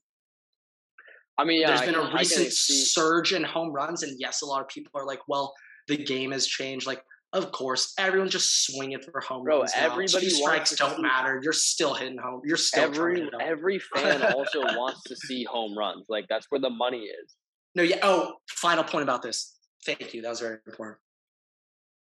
[1.38, 4.46] I mean, yeah, there's I been a recent surge in home runs, and yes, a
[4.46, 5.54] lot of people are like, well,
[5.88, 6.88] the game has changed.
[6.88, 7.02] Like,
[7.34, 9.74] of course, everyone just swinging for home Bro, runs.
[9.76, 9.92] now.
[9.92, 11.40] everybody Two strikes don't see- matter.
[11.44, 12.42] You're still hitting home.
[12.46, 16.06] You're still every every fan also wants to see home runs.
[16.10, 17.36] Like that's where the money is.
[17.76, 17.98] No, yeah.
[18.02, 19.58] Oh, final point about this.
[19.86, 20.22] Thank you.
[20.22, 20.98] That was very important.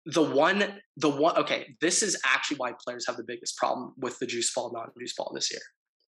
[0.05, 1.36] The one, the one.
[1.38, 5.13] Okay, this is actually why players have the biggest problem with the juice ball, non-juice
[5.17, 5.61] ball this year.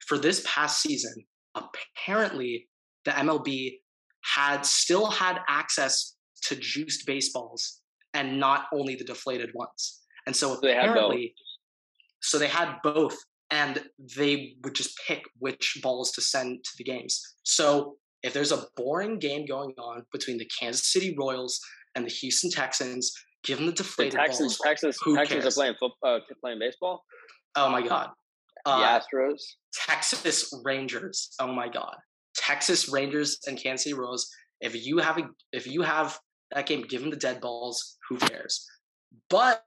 [0.07, 1.13] For this past season,
[1.55, 2.69] apparently
[3.05, 3.75] the MLB
[4.25, 7.82] had still had access to juiced baseballs
[8.15, 10.01] and not only the deflated ones.
[10.27, 10.91] And so They had both.
[10.91, 11.35] apparently,
[12.21, 13.17] so they had both,
[13.51, 13.83] and
[14.17, 17.21] they would just pick which balls to send to the games.
[17.43, 21.61] So if there's a boring game going on between the Kansas City Royals
[21.95, 23.13] and the Houston Texans,
[23.45, 24.61] give them the The deflated Texans, balls.
[24.65, 25.55] Texans, Who Texans cares?
[25.57, 27.05] are playing football, uh, playing baseball.
[27.57, 28.11] Oh my god.
[28.65, 29.43] the Uh, Astros.
[29.75, 31.35] Texas Rangers.
[31.41, 31.97] Oh my god.
[32.37, 34.31] Texas Rangers and Kansas City Royals.
[34.61, 36.17] If you have a, if you have
[36.55, 37.99] that game, give them the dead balls.
[38.09, 38.67] Who cares?
[39.31, 39.65] But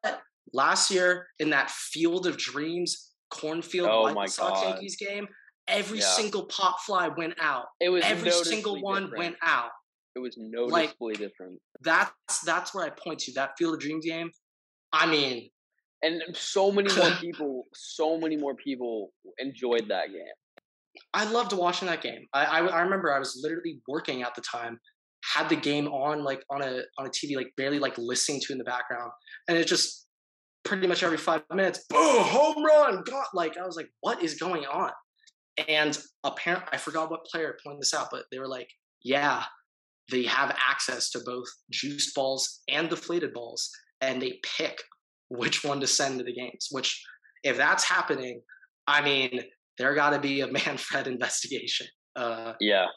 [0.53, 4.69] last year in that Field of Dreams cornfield Oh White Sox God.
[4.69, 5.27] Yankees game,
[5.67, 6.05] every Yeah.
[6.15, 7.65] single pop fly went out.
[7.79, 9.17] It was Every single one different.
[9.17, 9.71] went out.
[10.15, 14.31] It was noticeably different, That's that's where I point to that Field of Dreams game.
[14.93, 15.49] I mean,
[16.03, 20.23] and so many more people, so many more people enjoyed that game.
[21.13, 22.25] I loved watching that game.
[22.31, 24.79] I, I I remember I was literally working at the time,
[25.33, 28.53] had the game on like on a on a TV, like barely like listening to
[28.53, 29.11] in the background,
[29.47, 30.07] and it just
[30.63, 33.25] pretty much every five minutes, boom, home run, God!
[33.33, 34.91] Like I was like, what is going on?
[35.67, 38.67] And apparently, I forgot what player pointed this out, but they were like,
[39.03, 39.43] yeah,
[40.11, 43.69] they have access to both juiced balls and deflated balls,
[44.01, 44.81] and they pick
[45.29, 46.67] which one to send to the games.
[46.71, 47.01] Which,
[47.43, 48.41] if that's happening,
[48.87, 49.41] I mean,
[49.77, 51.87] there got to be a Manfred investigation.
[52.15, 52.87] Uh, yeah,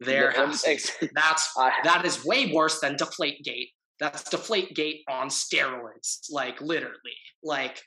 [0.00, 1.08] there has to.
[1.14, 1.52] That's
[1.84, 3.70] that is way worse than Deflate Gate.
[4.00, 7.80] That's Deflate Gate on steroids, like literally, like.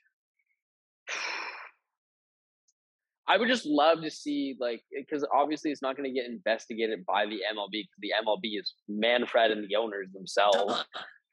[3.28, 6.30] I would just love to see like eh, because obviously it's not going to get
[6.30, 10.84] investigated by the MLB because the MLB is Manfred and the owners themselves.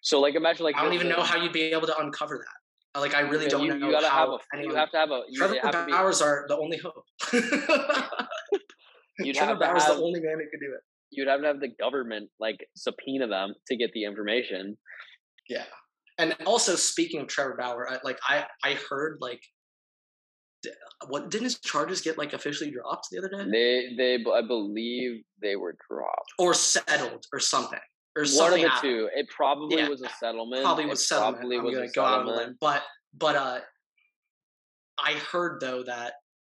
[0.03, 2.99] So like imagine like I don't even know how you'd be able to uncover that.
[2.99, 3.87] Uh, like I really don't you, know.
[3.87, 4.39] You gotta have a.
[4.63, 5.23] you have to have a.
[5.29, 7.05] You Trevor have Bauer's be, are the only hope.
[9.19, 10.81] you'd Trevor have to Bauer's have, the only man who could do it.
[11.11, 14.77] You'd have to have the government like subpoena them to get the information.
[15.49, 15.65] Yeah,
[16.19, 19.41] and also speaking of Trevor Bauer, I, like I I heard like
[21.07, 23.49] what didn't his charges get like officially dropped the other day?
[23.51, 27.79] They they I believe they were dropped or settled or something
[28.17, 28.65] or one something.
[28.65, 28.93] of the happened.
[28.93, 29.09] two.
[29.15, 29.89] It probably Yeah.
[29.89, 30.63] was a settlement.
[30.65, 31.37] Probably It was settlement.
[31.39, 32.49] Probably I'm was gonna a go out on a settlement.
[32.49, 32.83] limb, but
[33.15, 33.61] but uh,
[34.99, 36.15] I heard though that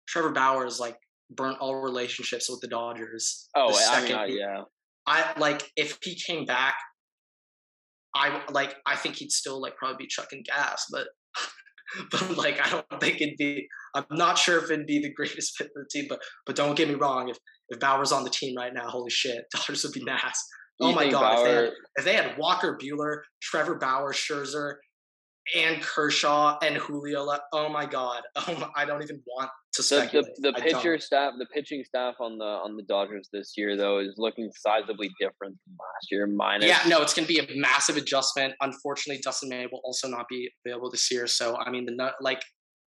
[0.08, 0.98] Trevor Bauer is like
[1.30, 3.50] burnt all relationships with the Dodgers.
[3.56, 4.62] Oh, the I mean, second yeah.
[5.06, 6.76] I like if he came back,
[8.16, 11.08] I like I think he'd still like probably be chucking gas, but
[12.12, 13.68] but like I don't think it'd be.
[13.96, 16.76] I'm not sure if it'd be the greatest fit for the team, but but don't
[16.76, 17.30] get me wrong.
[17.30, 17.38] If
[17.70, 20.44] if Bauer's on the team right now, holy shit, Dodgers would be nice.
[20.82, 24.76] Oh my god, if they, had, if they had Walker Buehler, Trevor Bauer, Scherzer,
[25.56, 29.84] and Kershaw and Julio, oh my god, oh my, I don't even want to the,
[29.84, 30.36] speculate.
[30.38, 31.04] the, the I pitcher don't.
[31.04, 35.10] staff the pitching staff on the on the Dodgers this year though is looking sizably
[35.20, 38.54] different than last year minus Yeah, no, it's going to be a massive adjustment.
[38.62, 41.28] Unfortunately, Dustin May will also not be available this year.
[41.28, 42.42] So, I mean, the like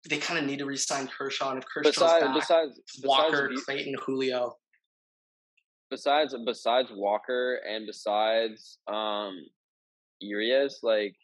[0.09, 3.65] they kind of need to re-sign Kershaw, and if Kershaw's besides back, besides Walker, besides,
[3.65, 4.57] Clayton, Julio.
[5.91, 9.37] besides besides Walker and besides um
[10.21, 11.15] Urias like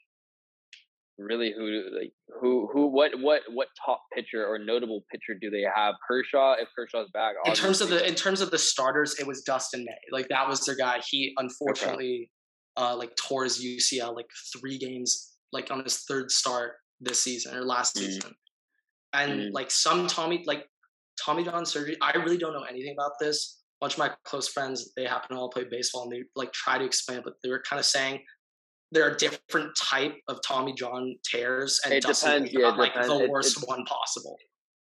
[1.19, 5.65] really who like who who what what what top pitcher or notable pitcher do they
[5.75, 9.27] have Kershaw if Kershaw's back In terms of the in terms of the starters, it
[9.27, 9.97] was Dustin May.
[10.13, 11.01] Like that was their guy.
[11.09, 12.31] He unfortunately
[12.77, 14.27] uh like tore his UCL like
[14.59, 18.01] three games like on his third start this season or last Mhm.
[18.01, 18.35] season.
[19.15, 19.53] And Mhm.
[19.53, 20.67] like some Tommy like
[21.25, 23.63] Tommy John surgery, I really don't know anything about this.
[23.81, 26.53] A bunch of my close friends, they happen to all play baseball and they like
[26.53, 28.23] try to explain, but they were kind of saying
[28.93, 32.93] there are different type of Tommy John tears and It depends, yeah, got it like
[32.95, 33.19] depends.
[33.19, 34.37] the worst it- one possible.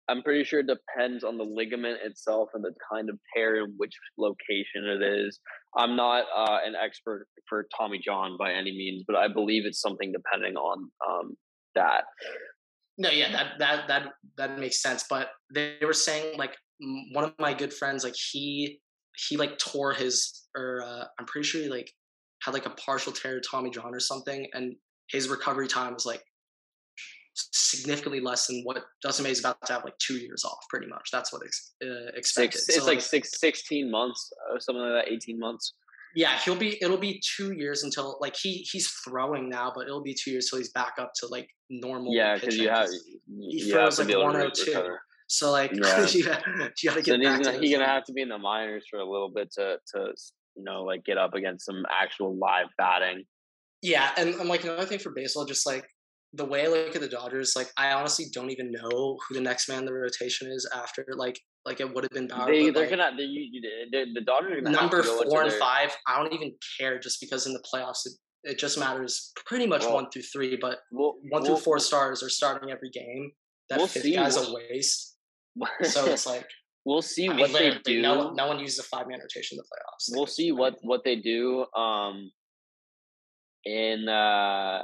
[0.09, 3.73] I'm pretty sure it depends on the ligament itself and the kind of tear and
[3.77, 5.39] which location it is.
[5.77, 9.81] I'm not uh, an expert for Tommy John by any means, but I believe it's
[9.81, 11.37] something depending on um,
[11.77, 12.05] that.
[12.99, 15.05] No, yeah, that that that that makes sense.
[15.09, 16.57] But they were saying like
[17.13, 18.81] one of my good friends, like he
[19.29, 21.91] he like tore his or uh, I'm pretty sure he like
[22.45, 24.75] had like a partial tear of Tommy John or something, and
[25.11, 26.23] his recovery time was like
[27.35, 30.87] significantly less than what Dustin May is about to have like two years off, pretty
[30.87, 31.09] much.
[31.13, 32.59] That's what ex- uh, expected.
[32.61, 35.73] Six, it's So, like six, 16 months or something like that, 18 months.
[36.15, 40.03] yeah, he'll be it'll be two years until like he he's throwing now, but it'll
[40.03, 42.13] be two years till he's back up to like normal.
[42.15, 44.97] Yeah, because you have you he have throws to like be able to 102.
[45.29, 46.07] So like Yeah.
[46.07, 46.25] you, you
[46.91, 48.85] gotta get he's back to gonna, those he's gonna have to be in the minors
[48.91, 50.13] for a little bit to to
[50.57, 53.25] you know like get up against some actual live batting.
[53.83, 55.85] Yeah, and, and like another thing for baseball, just like
[56.35, 59.41] the way I look at the Dodgers, like I honestly don't even know who the
[59.41, 61.05] next man in the rotation is after.
[61.15, 62.47] Like, like it would have been Bauer.
[62.47, 63.27] They, they're like, gonna they,
[63.93, 65.95] they, the Dodgers are gonna number go four and their- five.
[66.07, 68.13] I don't even care, just because in the playoffs it,
[68.45, 70.57] it just matters pretty much Well, one through three.
[70.61, 73.33] But We'll, one we'll, through four stars are starting every game.
[73.69, 74.15] That We'll fifth see.
[74.15, 75.17] guy's a waste.
[75.83, 76.47] So it's like
[76.85, 78.03] we'll see I mean, what they do.
[78.03, 80.17] No, one- no one uses a five man rotation in the playoffs.
[80.17, 82.31] We'll see what what they do um
[83.65, 84.83] in uh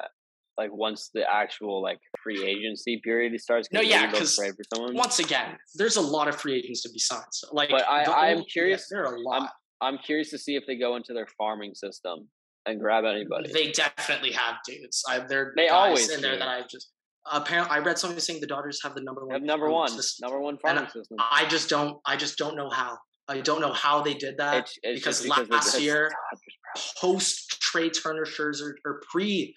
[0.57, 3.69] like once the actual like free agency period starts.
[3.73, 4.95] No, yeah, they'll 'cause trade for someone.
[4.95, 7.23] Once again, there's a lot of free agents to be signed.
[7.31, 9.53] So, like, But I, am curious- there are a lot.
[9.81, 12.29] I'm curious to see if they go into their farming system
[12.67, 13.53] and grab anybody.
[13.53, 15.05] They definitely have dudes.
[15.09, 16.91] I, they're They guys always in there that I just
[17.33, 19.45] apparently I read something saying the Dodgers have the number one.
[19.45, 20.29] number one, system.
[20.29, 21.17] number one And system.
[21.19, 21.99] I just don't.
[22.07, 22.99] I just don't know how.
[23.29, 24.57] I don't know how they did that.
[24.65, 26.11] It's, it's because because last year,
[26.99, 29.55] Post Trea Turner, Scherzer, or pre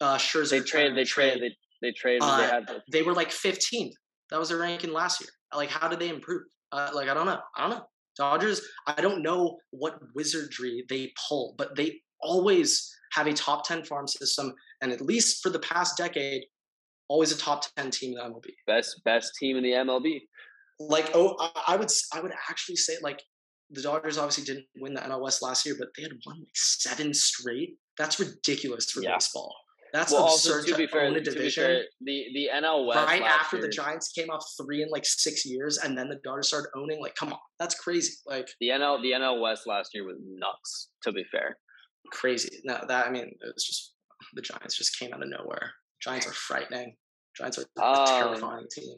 [0.00, 0.96] uh, Scherzer, they traded.
[0.96, 1.52] They Turner trade, traded.
[1.82, 2.22] They, they traded.
[2.22, 3.92] Uh, they had the, they were like 15th.
[4.30, 5.30] That was their ranking last year.
[5.54, 6.42] Like, how did they improve?
[6.70, 7.40] Uh, like, I don't know.
[7.56, 7.84] I don't know.
[8.16, 8.60] Dodgers.
[8.86, 14.06] I don't know what wizardry they pull, but they always have a top 10 farm
[14.06, 16.44] system, and at least for the past decade,
[17.10, 18.46] always a top 10 team in the MLB.
[18.66, 20.20] best best team in the MLB.
[20.78, 21.36] Like, oh,
[21.66, 23.20] I, would, I would actually say like
[23.68, 26.48] the Dodgers obviously didn't win the NL West last year, but they had won like
[26.54, 27.76] seven straight.
[27.98, 29.14] That's ridiculous for Yeah.
[29.14, 29.54] baseball.
[29.92, 32.86] That's well, absurd also to be to fair, own a division fair, the the NL
[32.86, 36.08] West right after year, the Giants came off three in like six years, and then
[36.08, 37.00] the Dodgers started owning.
[37.02, 38.12] Like, come on, that's crazy.
[38.24, 40.90] Like the NL the NL West last year was nuts.
[41.02, 41.58] To be fair,
[42.12, 42.60] crazy.
[42.62, 43.94] No, that I mean, it was just
[44.34, 45.72] the Giants just came out of nowhere.
[46.00, 46.94] Giants are frightening.
[47.40, 48.96] Giants are a Um, terrifying team.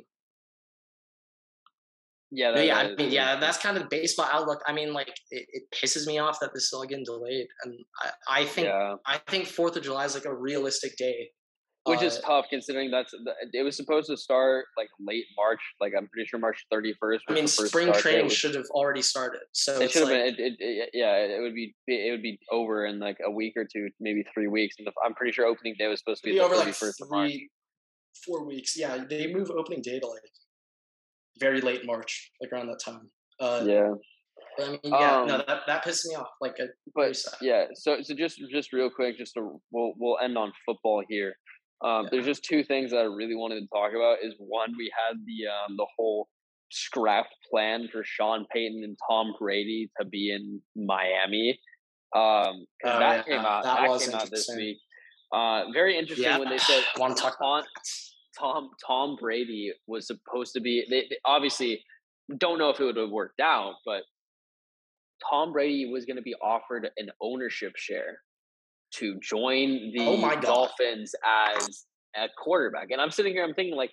[2.31, 4.63] yeah, yeah, I mean, yeah, that's kind of the baseball outlook.
[4.67, 7.75] I mean, like it, it pisses me off that this is all getting delayed, and
[8.01, 11.31] I, I think yeah, I think Fourth of July is like a realistic day.
[11.85, 15.61] which is Uh, tough considering that's the- it was supposed to start like late March.
[15.81, 17.21] Like I'm pretty sure March 31st.
[17.29, 19.41] I mean, spring training should have already started.
[19.53, 20.47] So It should have like, been.
[20.47, 21.75] It, it, yeah, it would be.
[21.89, 24.77] It would be over in like a week or two, maybe three weeks.
[24.79, 26.69] And the, I'm pretty sure opening day was supposed to be, be the over like
[26.69, 27.31] 31st of March.
[27.33, 27.51] three,
[28.27, 28.77] four weeks.
[28.77, 30.23] Yeah, they move opening day to like
[31.41, 33.11] very late March, like around that time.
[33.41, 33.95] Uh, Yeah,
[34.61, 36.29] I mean, yeah, no, Um, that that pissed me off.
[36.41, 37.67] Like, uh, but yeah.
[37.75, 41.35] So so just just real quick, just to we'll we'll end on football here.
[41.83, 42.09] Um, Yeah.
[42.13, 44.19] There's just two things that I really wanted to talk about.
[44.23, 46.29] Is one, we had the um the whole
[46.71, 51.59] scrapped plan for Sean Payton and Tom Brady to be in Miami.
[52.15, 53.63] Um, Oh, that yeah, came out.
[53.65, 54.79] that That, was came out this week.
[55.33, 57.65] Uh, very interesting when they said want to talk Tom.
[58.39, 60.85] Tom Tom Brady was supposed to be.
[60.89, 61.85] They, they obviously
[62.39, 64.03] don't know if it would have worked out, but
[65.29, 68.19] Tom Brady was going to be offered an ownership share
[68.95, 72.91] to join the Oh Dolphins as a quarterback.
[72.91, 73.93] And I'm sitting here, I'm thinking like,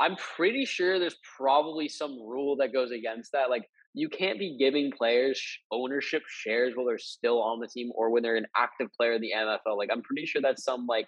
[0.00, 3.50] I'm pretty sure there's probably some rule that goes against that.
[3.50, 5.42] Like, you can't be giving players
[5.72, 9.22] ownership shares while they're still on the team or when they're an active player in
[9.22, 9.78] the NFL.
[9.78, 11.06] Like, I'm pretty sure that's some like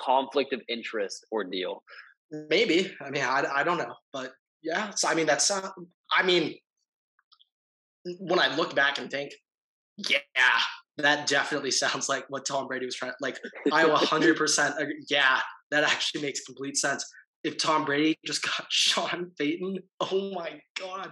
[0.00, 1.82] conflict of interest ordeal.
[2.48, 2.90] Maybe.
[3.02, 4.90] I mean, I, I don't know, but yeah.
[4.96, 5.50] So I mean, that's.
[5.50, 5.68] Uh,
[6.10, 6.54] I mean,
[8.20, 9.32] when I look back and think,
[10.08, 10.18] yeah,
[10.96, 13.12] that definitely sounds like what Tom Brady was trying.
[13.20, 13.38] Like,
[13.70, 14.74] I 100 percent
[15.10, 15.38] Yeah,
[15.70, 17.04] that actually makes complete sense.
[17.44, 21.10] If Tom Brady just got Sean Payton, oh my god,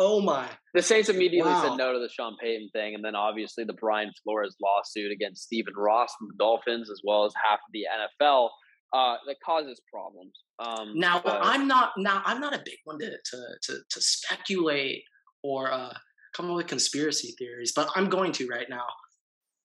[0.00, 0.48] oh my.
[0.74, 1.62] The Saints immediately Wow.
[1.62, 5.42] said no to the Sean Payton thing, and then obviously the Brian Flores lawsuit against
[5.44, 8.50] Stephen Ross from the Dolphins, as well as half of the NFL,
[8.92, 10.32] uh, that causes problems.
[10.58, 11.92] Um, Now but- I'm not.
[11.96, 15.04] Now I'm not a big one to to to, to speculate
[15.42, 15.94] or uh,
[16.34, 18.86] come up with conspiracy theories, but I'm going to right now.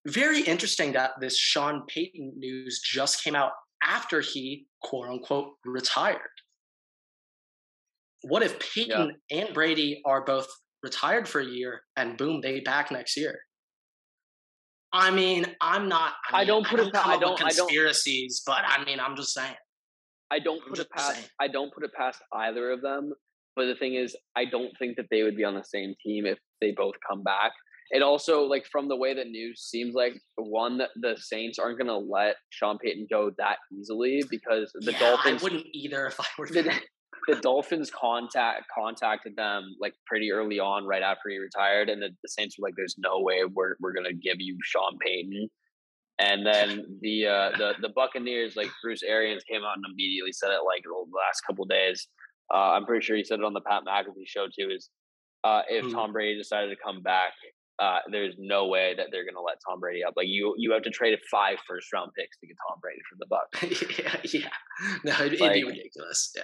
[0.08, 6.20] Very interesting that this Sean Payton news just came out after he quote unquote retired.
[8.28, 10.48] What if Payton and Brady are both
[10.82, 13.38] retired for a year and boom, they back next year?
[14.92, 16.14] I mean, I'm not.
[16.32, 19.00] I mean, don't put it I up with don't- I don't- conspiracies, but I mean,
[19.00, 19.56] I'm just saying.
[20.32, 21.14] I don't I'm put it past.
[21.16, 21.28] saying.
[21.40, 23.14] I don't put it past either of them.
[23.56, 26.26] But the thing is, I don't think that they would be on the same team
[26.26, 27.52] if they both come back.
[27.92, 31.78] It also, like from the way the news seems like, one that the Saints aren't
[31.78, 36.08] going to let Sean Payton go that easily because the yeah, Dolphins I wouldn't either
[36.08, 36.48] if I were.
[36.48, 36.74] the,
[37.28, 42.10] the Dolphins contact contacted them like pretty early on, right after he retired, and the,
[42.22, 45.50] the Saints were like, "There's no way we're we're gonna give you Sean Payton."
[46.18, 50.50] And then the uh, the the Buccaneers, like Bruce Arians, came out and immediately said
[50.52, 52.08] it like the last couple days.
[52.54, 54.70] Uh, I'm pretty sure he said it on the Pat McAfee show too.
[54.72, 54.90] Is
[55.44, 55.92] uh, if Hmm.
[55.92, 57.34] Tom Brady decided to come back,
[57.80, 60.14] uh, there's no way that they're gonna let Tom Brady up.
[60.16, 63.20] Like you you have to trade five first round picks to get Tom Brady from
[63.20, 64.00] the Bucs.
[64.34, 64.50] yeah, yeah.
[65.04, 66.32] No, it'd, it'd be ridiculous.
[66.36, 66.44] Yeah.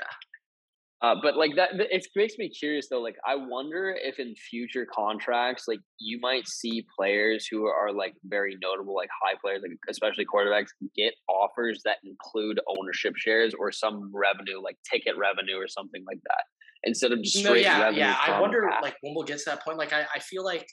[1.01, 3.01] Uh, but like that, it makes me curious though.
[3.01, 8.13] Like, I wonder if in future contracts, like you might see players who are like
[8.25, 13.71] very notable, like high players, like especially quarterbacks, get offers that include ownership shares or
[13.71, 16.43] some revenue, like ticket revenue or something like that,
[16.83, 17.99] instead of just No, yeah, revenue.
[18.01, 18.17] yeah.
[18.23, 18.83] I wonder, cap.
[18.83, 19.79] like, when we'll get to that point.
[19.79, 20.67] Like, I, I feel like,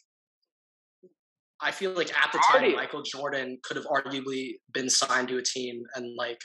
[1.60, 5.42] I feel like at the time, Michael Jordan could have arguably been signed to a
[5.42, 6.38] team and like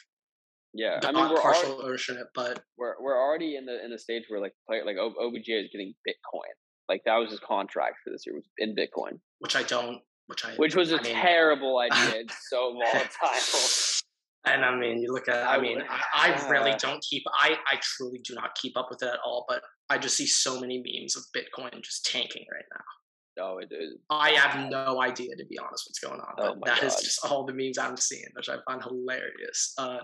[0.73, 3.99] yeah, I mean, we're partial already, ownership, but we're we're already in the in the
[3.99, 6.51] stage where like player like OBJ is getting Bitcoin.
[6.89, 9.99] Like that was his contract for this year was in Bitcoin, which I don't.
[10.27, 10.53] Which I.
[10.55, 12.21] which was a I mean- terrible idea.
[12.21, 13.99] It's so volatile.
[14.45, 15.35] And I mean, you look at.
[15.47, 17.23] I I mean, would- I, I really uh, don't keep.
[17.33, 19.45] I I truly do not keep up with it at all.
[19.47, 22.83] But I just see so many memes of Bitcoin just tanking right now.
[23.35, 23.97] No, it is.
[24.11, 26.33] I have no idea, to be honest, what's going on.
[26.37, 27.03] Oh But that is God.
[27.03, 29.73] just all the memes I'm seeing, which I find hilarious.
[29.77, 29.99] Uh,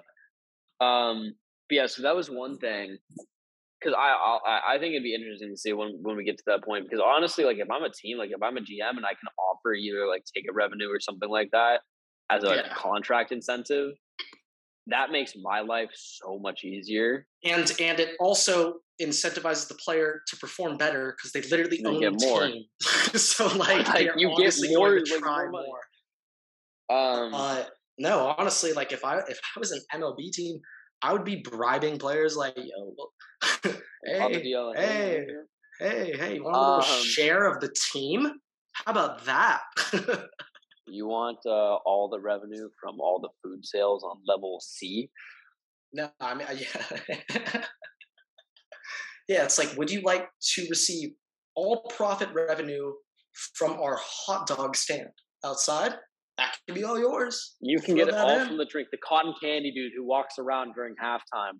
[0.80, 1.34] Um,
[1.70, 2.98] but yeah, so that was one thing.
[3.80, 4.10] Because I,
[4.46, 6.84] I I think it'd be interesting to see when when we get to that point.
[6.90, 9.30] Because honestly, like if I'm a team, like if I'm a GM and I can
[9.38, 11.82] offer either like ticket revenue or something like that
[12.30, 12.74] as a Yeah.
[12.76, 13.92] contract incentive,
[14.88, 17.26] that makes my life so much easier.
[17.46, 22.00] and and it also incentivizes the player to perform better because they literally They own
[22.02, 22.48] get the more.
[22.48, 22.64] team.
[23.16, 25.82] so like, Like, you get more, like, try more more.
[26.90, 27.64] Um, Uh,
[28.00, 30.60] no, honestly, like if I if I was an MLB team,
[31.02, 33.12] I would be bribing players like, yo, well,
[34.06, 34.42] hey,
[34.76, 35.26] hey,
[35.80, 38.26] hey, hey, you want a little um, share of the team?
[38.74, 39.62] How about that?
[40.88, 45.10] you want uh, all the revenue from all the food sales on level C?
[45.92, 47.26] No, I mean, yeah.
[49.28, 51.10] yeah, it's like, would you like to receive
[51.56, 52.94] all profit revenue
[53.56, 55.10] from our hot dog stand
[55.44, 55.96] outside?
[56.40, 57.58] That can be all yours.
[57.60, 58.48] You can Throw get it all in.
[58.48, 58.88] from the drink.
[58.92, 61.60] The cotton candy dude who walks around during halftime.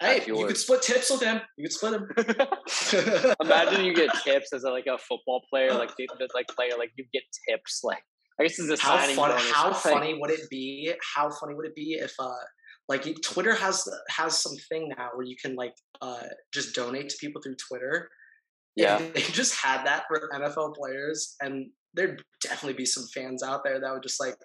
[0.00, 1.40] Hey, you could split tips with him.
[1.56, 3.34] You could split him.
[3.40, 5.90] Imagine you get tips as a, like a football player, like
[6.34, 7.82] like player, like you get tips.
[7.84, 8.02] Like
[8.40, 10.92] I guess this is a how fun, How funny would it be?
[11.14, 12.32] How funny would it be if uh
[12.88, 17.16] like Twitter has has some thing now where you can like uh just donate to
[17.20, 18.08] people through Twitter.
[18.74, 23.64] Yeah, they just had that for NFL players, and there'd definitely be some fans out
[23.64, 24.36] there that would just like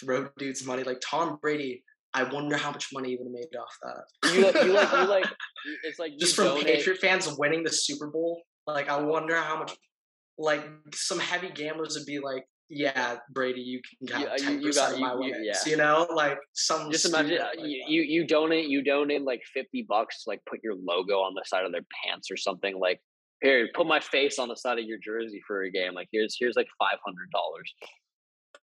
[0.00, 0.82] throw dudes money.
[0.82, 1.82] Like Tom Brady
[2.14, 4.34] I wonder how much money he would have made off that.
[4.34, 5.24] You like, you like, you like,
[5.84, 6.66] it's like just from donate.
[6.66, 8.42] Patriot fans winning the Super Bowl.
[8.66, 9.74] Like, I wonder how much.
[10.38, 10.64] Like,
[10.94, 14.94] some heavy gamblers would be like, "Yeah, Brady, you can have uh, ten yeah, percent
[14.94, 15.70] of my you, winnings." Yeah.
[15.70, 16.90] You know, like some.
[16.90, 20.40] Just imagine uh, like you, you you donate you donate like fifty bucks, to, like
[20.48, 22.78] put your logo on the side of their pants or something.
[22.78, 23.00] Like,
[23.42, 25.94] here, put my face on the side of your jersey for a game.
[25.94, 27.74] Like, here's here's like five hundred dollars.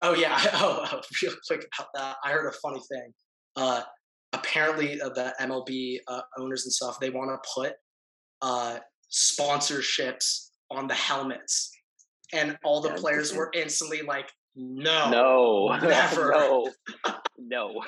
[0.02, 0.38] Oh yeah.
[0.54, 2.16] Oh, real quick about that.
[2.24, 3.12] I heard a funny thing
[3.56, 3.82] uh,
[4.32, 7.74] apparently uh, the MLB uh, owners and stuff they want to put
[8.40, 8.78] uh,
[9.10, 11.70] sponsorships on the helmets,
[12.32, 16.70] and all the players were instantly like, "No, no, never, no,
[17.38, 17.82] no."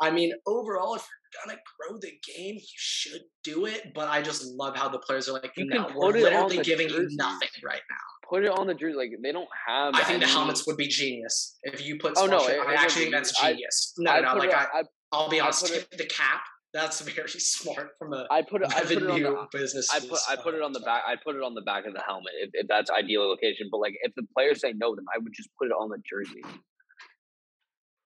[0.00, 1.06] I mean, overall, if
[1.44, 3.92] gonna grow the game, you should do it.
[3.94, 6.88] But I just love how the players are like, you can "No, we're literally giving
[6.88, 8.96] you nothing right now." put it on the jersey.
[8.96, 9.94] Like they don't have.
[9.94, 12.14] I think the helmets would be genius if you put.
[12.16, 12.38] Oh no!
[12.46, 13.94] It, I actually think that's genius.
[13.98, 15.66] I, no, no, like it, I, I'll be honest.
[15.66, 16.40] Skip the cap.
[16.72, 19.90] That's very smart from a I put it, I put it on the, business.
[19.92, 21.02] I put I put it on the back.
[21.06, 23.68] I put it on the back of the helmet if, if that's ideal location.
[23.70, 25.98] But like if the players say no, then I would just put it on the
[26.08, 26.42] jersey.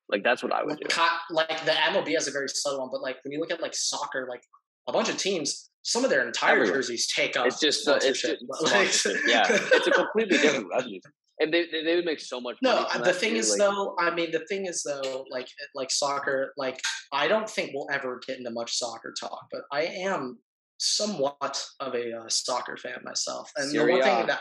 [0.09, 0.87] Like that's what I would do.
[1.31, 3.75] Like the MLB has a very subtle one, but like when you look at like
[3.75, 4.43] soccer, like
[4.89, 6.75] a bunch of teams, some of their entire Everyone.
[6.75, 7.47] jerseys take up.
[7.47, 8.43] It's just, uh, it's just
[9.27, 11.01] yeah, it's a completely different revenue.
[11.39, 12.57] And they, they would make so much.
[12.63, 16.53] No, the thing is like, though, I mean, the thing is though, like like soccer,
[16.57, 16.81] like
[17.13, 20.39] I don't think we'll ever get into much soccer talk, but I am
[20.79, 24.41] somewhat of a uh, soccer fan myself, and the one thing that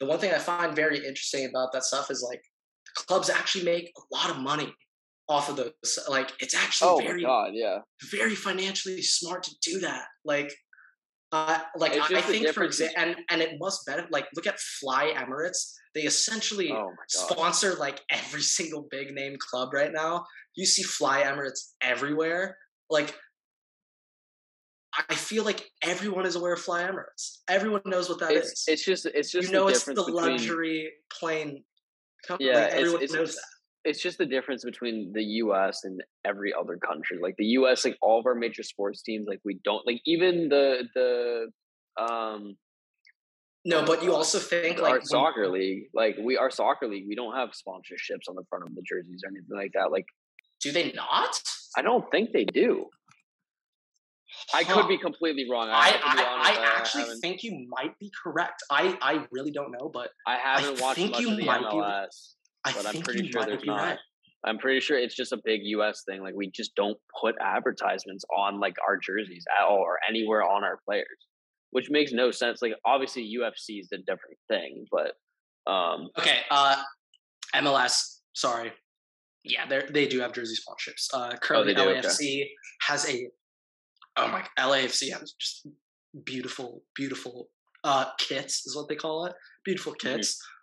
[0.00, 2.42] the one thing I find very interesting about that stuff is like
[2.96, 4.74] the clubs actually make a lot of money
[5.28, 5.98] off of those.
[6.08, 7.78] Like it's actually oh very, God, yeah,
[8.10, 10.04] very financially smart to do that.
[10.24, 10.52] Like
[11.34, 14.12] uh, like I, I think, for example, and and it must benefit.
[14.12, 15.72] Like, look at Fly Emirates.
[15.92, 20.24] They essentially oh sponsor like every single big name club right now.
[20.54, 22.56] You see Fly Emirates everywhere.
[22.88, 23.16] Like,
[25.10, 27.38] I feel like everyone is aware of Fly Emirates.
[27.48, 28.64] Everyone knows what that it's, is.
[28.68, 30.14] it's, just, it's just you know, it's the between...
[30.14, 31.64] luxury plane
[32.28, 32.50] company.
[32.50, 33.42] Yeah, everyone it's, knows that
[33.84, 37.18] it's just the difference between the US and every other country.
[37.20, 40.48] Like the US, like all of our major sports teams, like we don't like even
[40.48, 42.56] the the um
[43.66, 47.14] no, but you also think like our soccer league, like we our soccer league, we
[47.14, 49.90] don't have sponsorships on the front of the jerseys or anything like that.
[49.90, 50.04] Like,
[50.60, 51.40] do they not?
[51.76, 52.86] I don't think they do.
[54.50, 54.58] Huh.
[54.58, 55.68] I could be completely wrong.
[55.70, 58.62] I I, I, I actually I think you might be correct.
[58.70, 62.06] I I really don't know, but I haven't watched much of the MLS.
[62.06, 63.76] Be, I but I'm pretty sure there's not.
[63.76, 63.98] Right.
[64.44, 66.22] I'm pretty sure it's just a big US thing.
[66.22, 70.64] Like we just don't put advertisements on like our jerseys at all or anywhere on
[70.64, 71.06] our players,
[71.70, 72.60] which makes no sense.
[72.60, 75.12] Like obviously UFC is a different thing, but
[75.70, 76.76] um Okay, uh
[77.56, 78.72] MLS, sorry.
[79.44, 81.08] Yeah, they they do have jersey sponsorships.
[81.12, 82.50] Uh oh, currently oh, LAFC okay.
[82.82, 83.28] has a
[84.16, 85.68] oh my LAFC has just
[86.24, 87.48] beautiful, beautiful
[87.82, 89.34] uh kits is what they call it.
[89.64, 90.16] Beautiful mm-hmm.
[90.16, 90.34] kits.
[90.34, 90.53] Mm-hmm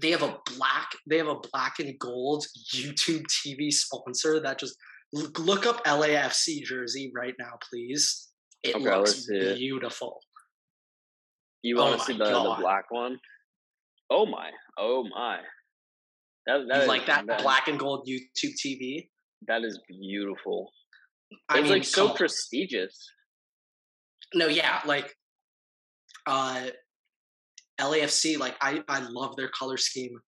[0.00, 4.76] they have a black they have a black and gold YouTube TV sponsor that just
[5.12, 8.30] look, look up LAFC jersey right now, please.
[8.62, 10.20] It okay, looks beautiful.
[11.62, 13.18] You want oh to see the, the, black one?
[14.10, 14.50] Oh my!
[14.78, 15.38] Oh my!
[16.46, 19.08] That, that is, like that, that black and gold YouTube TV?
[19.46, 20.70] That is beautiful.
[21.48, 23.10] I it's mean, like so prestigious.
[24.34, 25.14] No, yeah, like
[26.26, 26.66] uh
[27.80, 30.18] LAFC, like I, I love their color scheme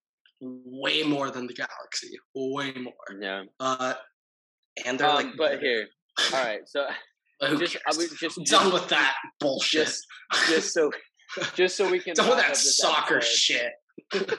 [0.41, 3.21] way more than the Galaxy, way more.
[3.21, 3.45] Yeah.
[3.61, 3.95] Uh,
[4.85, 5.87] and they're um, like, but here,
[6.33, 6.61] all right.
[6.67, 6.87] So
[7.59, 9.87] just, I was just done with that bullshit.
[9.87, 10.07] Just,
[10.49, 10.91] just so,
[11.55, 13.71] just so we can done with that soccer episode.
[14.13, 14.39] shit.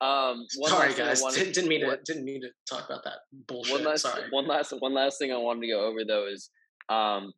[0.00, 1.20] Um, Sorry, guys.
[1.20, 3.18] Wanted, didn't, mean to didn't mean to talk about that
[3.48, 3.72] bullshit.
[3.72, 4.22] One last, Sorry.
[4.30, 6.50] One last, one last thing I wanted to go over though is,
[6.88, 7.32] um,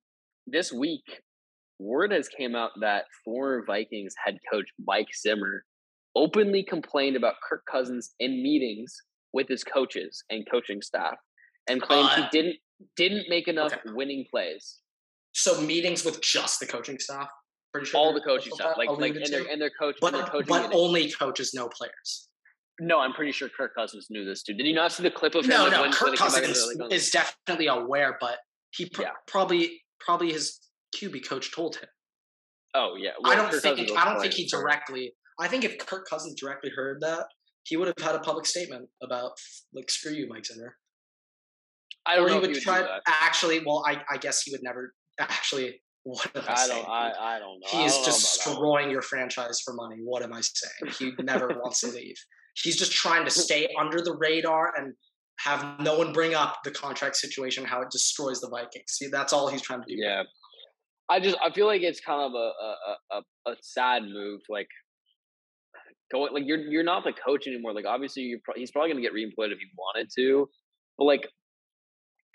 [0.47, 1.05] this week,
[1.81, 5.64] word has came out that former Vikings head coach Mike Zimmer
[6.14, 8.95] openly complained about Kirk Cousins in meetings
[9.33, 11.16] with his coaches and coaching staff,
[11.68, 12.57] and claimed uh, he didn't
[12.97, 13.95] didn't make enough okay.
[13.95, 14.78] winning plays.
[15.33, 17.28] So meetings with just the coaching staff.
[17.72, 20.24] Pretty sure all the coaching staff, like like and their and their coach, but, their
[20.24, 22.28] coaching but only coaches, no players.
[22.81, 24.55] No, I'm pretty sure Kirk Cousins knew this too.
[24.55, 25.51] Did you not see the clip of him?
[25.51, 25.91] No, like, no.
[25.91, 28.39] Kirk Cousins is definitely aware, but
[28.70, 29.11] he pr- yeah.
[29.26, 30.59] probably probably his
[30.97, 31.88] QB coach told him.
[32.74, 35.12] Oh yeah, well, I don't Kirk think I don't think he directly.
[35.41, 37.26] I think if Kirk Cousins directly heard that,
[37.64, 39.32] he would have had a public statement about
[39.74, 40.76] like screw you, Mike Zimmer.
[42.07, 42.41] I don't or know.
[42.41, 42.86] He would try.
[43.07, 45.80] Actually, well, I I guess he would never actually.
[46.03, 46.82] What am I, I saying?
[46.82, 47.78] Don't, I, I don't know.
[47.78, 49.97] He is destroying your franchise for money.
[50.03, 50.95] What am I saying?
[50.99, 52.16] He never wants to leave.
[52.55, 54.95] He's just trying to stay under the radar and
[55.41, 58.84] have no one bring up the contract situation, how it destroys the Vikings.
[58.88, 59.95] See, that's all he's trying to do.
[59.95, 60.22] Yeah.
[61.11, 64.41] I just I feel like it's kind of a a, a, a sad move.
[64.49, 64.69] Like
[66.13, 67.75] going like you're you're not the coach anymore.
[67.75, 70.49] Like obviously you're pro- he's probably gonna get reemployed if he wanted to,
[70.97, 71.29] but like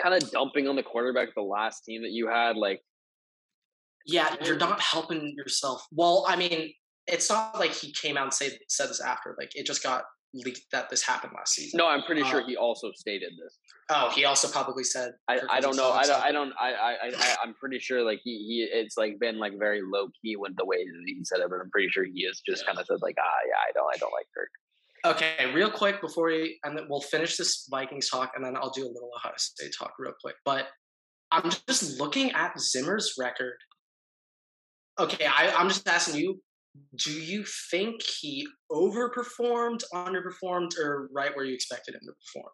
[0.01, 2.57] kind of dumping on the quarterback the last team that you had.
[2.57, 2.81] Like
[4.05, 5.85] yeah, you're not helping yourself.
[5.91, 6.73] Well, I mean,
[7.07, 9.35] it's not like he came out and said said this after.
[9.39, 10.03] Like it just got
[10.33, 11.77] leaked that this happened last season.
[11.77, 13.57] No, I'm pretty sure um, he also stated this.
[13.89, 15.13] Oh, he also publicly said.
[15.27, 15.91] I, I don't know.
[15.91, 16.23] I don't.
[16.23, 16.53] I don't.
[16.59, 20.07] I I I I'm pretty sure like he he it's like been like very low
[20.21, 22.63] key with the way that he said it, but I'm pretty sure he has just
[22.63, 22.67] yeah.
[22.67, 24.49] kind of said like ah yeah I don't I don't like Kirk.
[25.05, 28.71] Okay, real quick before we and then we'll finish this Vikings talk and then I'll
[28.71, 30.35] do a little Ohio State talk real quick.
[30.45, 30.67] But
[31.31, 33.57] I'm just looking at Zimmer's record.
[34.99, 36.41] Okay, I, I'm just asking you
[36.95, 42.51] do you think he overperformed, underperformed, or right where you expected him to perform?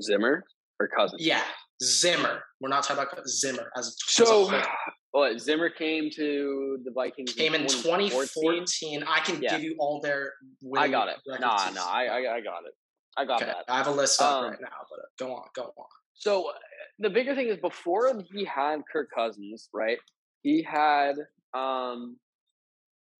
[0.00, 0.44] Zimmer
[0.80, 1.24] or Cousins?
[1.24, 1.42] Yeah,
[1.82, 2.42] Zimmer.
[2.60, 4.52] We're not talking about Zimmer as so.
[4.52, 4.66] As
[5.12, 7.32] what Zimmer came to the Vikings?
[7.32, 9.04] Came in 2014.
[9.06, 9.50] I can yeah.
[9.52, 10.32] give you all their.
[10.76, 11.16] I got it.
[11.26, 12.74] Nah, nah, I, I, I got it.
[13.16, 13.46] I got okay.
[13.50, 13.64] that.
[13.68, 15.86] I have a list up um, right now, but uh, go on, go on.
[16.14, 16.52] So
[16.98, 19.98] the bigger thing is before he had Kirk Cousins, right?
[20.42, 21.14] He had
[21.54, 22.16] um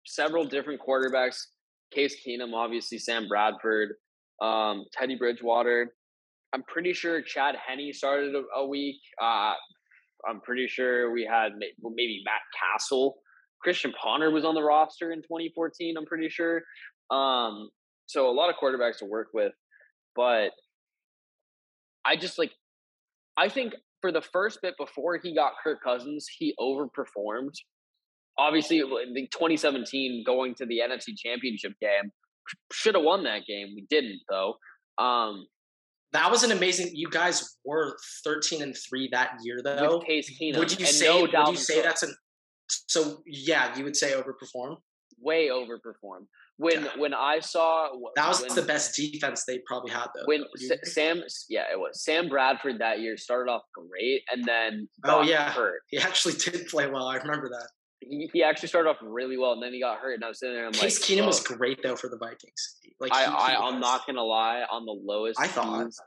[0.07, 1.47] several different quarterbacks.
[1.91, 3.95] Case Keenum, obviously Sam Bradford,
[4.43, 5.95] um, Teddy Bridgewater.
[6.53, 9.01] I'm pretty sure Chad Henne started a, a week.
[9.21, 9.53] Uh,
[10.29, 13.17] I'm pretty sure we had maybe Matt Cassel.
[13.63, 15.97] Christian Ponder was on the roster in 2014.
[15.97, 16.63] I'm pretty sure.
[17.11, 17.69] Um,
[18.07, 19.53] so a lot of quarterbacks to work with,
[20.17, 20.51] but
[22.05, 22.53] I just like.
[23.37, 27.55] I think for the first bit before he got Kirk Cousins, he overperformed
[28.39, 32.13] obviously the 2017 going to the NFC Championship game
[32.73, 33.73] should have won that game.
[33.75, 34.55] We didn't though.
[34.97, 35.47] Um,
[36.13, 36.91] that was an amazing.
[36.95, 39.99] You guys were 13 and three that year though.
[39.99, 40.59] With Case Keenum.
[40.59, 41.07] Would you say?
[41.07, 42.15] No would you say that's an?
[42.69, 44.77] So yeah, you would say overperform.
[45.21, 46.27] Way overperform.
[46.57, 46.91] When yeah.
[46.97, 50.25] when I saw that was when, the best defense they probably had though.
[50.27, 50.45] When
[50.85, 55.51] Sam, yeah, it was Sam Bradford that year started off great and then oh yeah,
[55.51, 55.81] hurt.
[55.89, 57.07] He actually did play well.
[57.07, 57.69] I remember that
[58.01, 60.39] he, he actually started off really well, and then he got hurt, and I was
[60.39, 60.67] sitting there.
[60.67, 62.77] And I'm Case like, Keenum was great though for the Vikings.
[63.01, 65.81] Like I, he, I am not gonna lie, on the lowest, I thought.
[65.81, 65.99] Teams,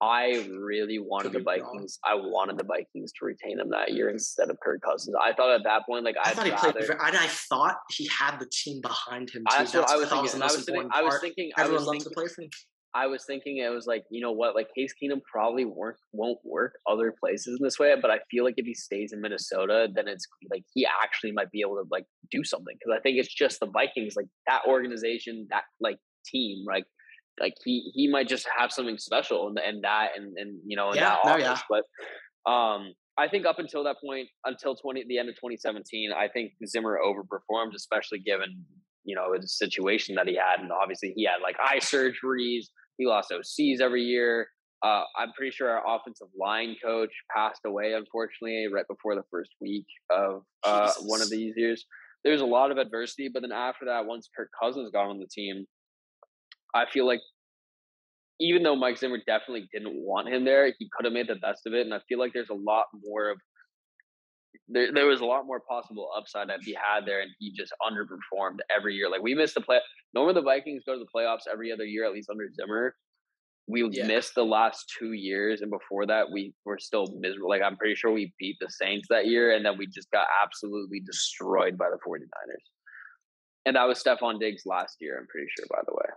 [0.00, 1.98] I really wanted the Vikings.
[2.06, 2.20] Wrong.
[2.20, 5.16] I wanted the Vikings to retain him that year instead of Kirk Cousins.
[5.20, 6.98] I thought at that point, like I I'd thought he rather, played.
[7.00, 9.42] I, I thought he had the team behind him.
[9.42, 9.56] Too.
[9.56, 10.42] That's, That's what I was thinking.
[10.42, 11.50] I was, thinking, I was thinking.
[11.58, 12.50] Everyone I was thinking, to play for him.
[12.94, 16.38] I was thinking it was like, you know what, like Case Keenum probably work won't
[16.44, 19.88] work other places in this way, but I feel like if he stays in Minnesota,
[19.94, 23.18] then it's like he actually might be able to like do something because I think
[23.18, 26.84] it's just the Vikings, like that organization, that like team, like
[27.40, 30.90] like he he might just have something special and and that and and you know
[30.90, 31.58] in yeah, that no, yeah.
[31.68, 36.10] But um, I think up until that point, until twenty the end of twenty seventeen,
[36.12, 38.64] I think Zimmer overperformed, especially given
[39.04, 42.66] you know the situation that he had, and obviously he had like eye surgeries
[42.98, 44.48] he lost OCs every year.
[44.84, 49.50] Uh, I'm pretty sure our offensive line coach passed away, unfortunately, right before the first
[49.60, 51.84] week of uh, one of these years.
[52.24, 55.26] There's a lot of adversity, but then after that, once Kirk Cousins got on the
[55.26, 55.64] team,
[56.74, 57.20] I feel like
[58.40, 61.66] even though Mike Zimmer definitely didn't want him there, he could have made the best
[61.66, 61.86] of it.
[61.86, 63.38] And I feel like there's a lot more of
[64.68, 67.72] there, there was a lot more possible upside that he had there, and he just
[67.82, 69.10] underperformed every year.
[69.10, 69.78] Like we missed the play.
[70.14, 72.94] Normally, the Vikings go to the playoffs every other year, at least under Zimmer.
[73.66, 74.06] We yeah.
[74.06, 77.50] missed the last two years, and before that, we were still miserable.
[77.50, 80.26] Like I'm pretty sure we beat the Saints that year, and then we just got
[80.42, 82.24] absolutely destroyed by the 49ers.
[83.66, 85.18] And that was Stefon Diggs last year.
[85.18, 86.10] I'm pretty sure, by the way.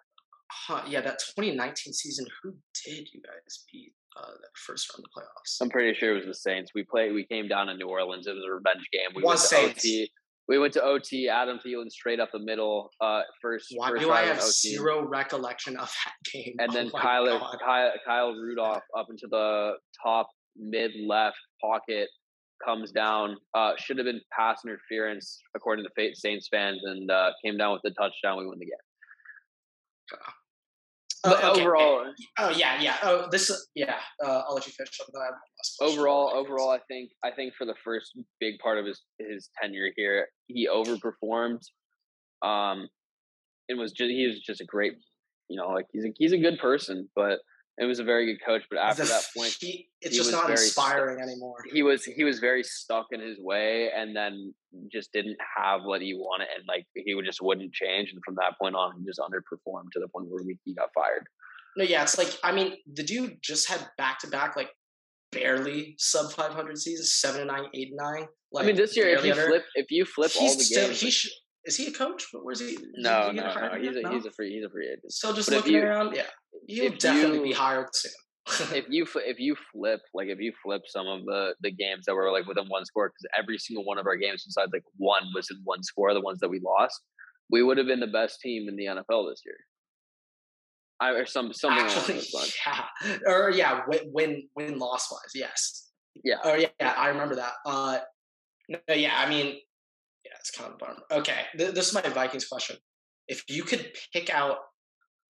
[0.49, 2.55] huh, yeah, that 2019 season, who
[2.85, 5.61] did you guys beat uh, that first round of the playoffs?
[5.61, 6.71] I'm pretty sure it was the Saints.
[6.75, 7.13] We played.
[7.13, 8.27] We came down to New Orleans.
[8.27, 9.09] It was a revenge game.
[9.15, 9.85] We went to Saints.
[9.85, 10.11] OT.
[10.47, 11.29] We went to OT.
[11.29, 12.89] Adam Thielen straight up the middle.
[12.99, 13.67] Uh, first.
[13.75, 16.55] Why first do I have zero recollection of that game?
[16.59, 19.73] And Oh then Kyler, Kyle, Kyle Rudolph up into the
[20.03, 22.09] top mid left pocket
[22.65, 23.37] comes down.
[23.53, 27.81] Uh, should have been pass interference according to Saints fans, and uh, came down with
[27.83, 28.37] the touchdown.
[28.37, 30.19] We win the game.
[31.23, 31.61] Oh, okay.
[31.61, 32.97] overall, Oh yeah, yeah.
[33.03, 33.51] Oh, this.
[33.75, 33.97] Yeah.
[34.23, 35.07] Uh, I'll let you finish up.
[35.13, 35.99] Then I have one last question.
[35.99, 39.91] overall, overall, I think I think for the first big part of his his tenure
[39.95, 41.61] here, he overperformed.
[42.41, 42.87] Um,
[43.69, 44.93] it was just he was just a great,
[45.47, 47.39] you know, like he's a he's a good person, but
[47.77, 48.63] it was a very good coach.
[48.69, 51.57] But after that point, he, it's he just not inspiring anymore.
[51.71, 54.53] he was he was very stuck in his way and then
[54.91, 58.35] just didn't have what he wanted and like he would just wouldn't change and from
[58.35, 61.27] that point on he just underperformed to the point where we, he got fired
[61.75, 64.69] No, yeah, it's like I mean, the dude just had back to back like
[65.31, 68.27] barely sub 500 seasons, seven and nine, eight and nine.
[68.51, 69.47] Like, i mean this year if you under.
[69.47, 71.31] flip if you flip all the still, games he should.
[71.65, 72.25] Is he a coach?
[72.33, 72.67] Where's he?
[72.67, 74.13] is no he no no he's a yet?
[74.13, 76.15] he's a free he's a free agent Still just but looking you- around.
[76.15, 76.23] Yeah,
[76.67, 78.11] he'll definitely be hired soon.
[78.73, 82.15] if you if you flip like if you flip some of the the games that
[82.15, 85.23] were like within one score because every single one of our games besides like one
[85.35, 86.99] was in one score the ones that we lost
[87.51, 89.55] we would have been the best team in the nfl this year
[90.99, 92.21] I, or some something Actually,
[92.65, 92.85] yeah,
[93.25, 95.89] or yeah, win win win loss wise, yes.
[96.23, 96.35] Yeah.
[96.43, 97.53] Oh yeah, yeah, I remember that.
[97.65, 97.99] Uh,
[98.69, 99.57] no, yeah, I mean,
[100.41, 101.03] it's kind of bummer.
[101.11, 102.75] Okay, th- this is my Vikings question.
[103.27, 104.57] If you could pick out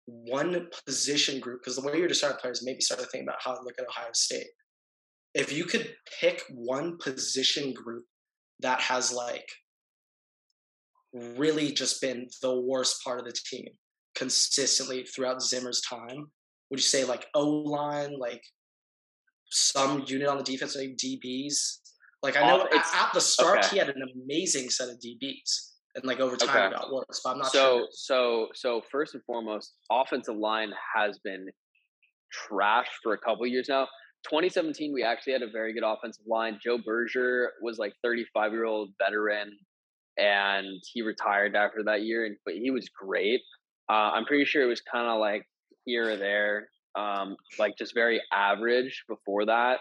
[0.06, 3.54] one position group, because the way you're describing players maybe start to think about how
[3.54, 4.46] to look at Ohio State.
[5.34, 8.04] If you could pick one position group
[8.60, 9.48] that has like
[11.12, 13.66] really just been the worst part of the team
[14.14, 16.30] consistently throughout Zimmer's time,
[16.70, 18.42] would you say like O line, like
[19.50, 21.78] some unit on the defense, like DBs?
[22.22, 23.68] Like I know Off- at, it's- at the start okay.
[23.68, 26.66] he had an amazing set of DBs, and like over time Okay.
[26.66, 27.20] it got worse.
[27.22, 27.86] But I'm not so sure.
[27.92, 31.46] so so first and foremost, offensive line has been
[32.32, 33.86] trash for a couple years now.
[34.28, 36.58] 2017, we actually had a very good offensive line.
[36.62, 39.56] Joe Berger was like 35 year old veteran,
[40.16, 42.24] and he retired after that year.
[42.26, 43.40] And but he was great.
[43.88, 45.44] Uh, I'm pretty sure it was kind of like
[45.84, 49.78] here or there, um, like just very average before that.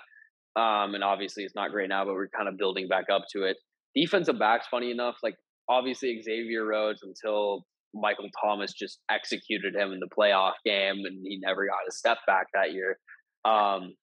[0.56, 3.44] Um, and obviously it's not great now, but we're kind of building back up to
[3.44, 3.58] it.
[3.94, 5.36] Defensive backs, funny enough, like
[5.70, 11.40] obviously Xavier Rhodes until Michael Thomas just executed him in the playoff game, and he
[11.42, 12.98] never got a step back that year.
[13.46, 13.96] Um,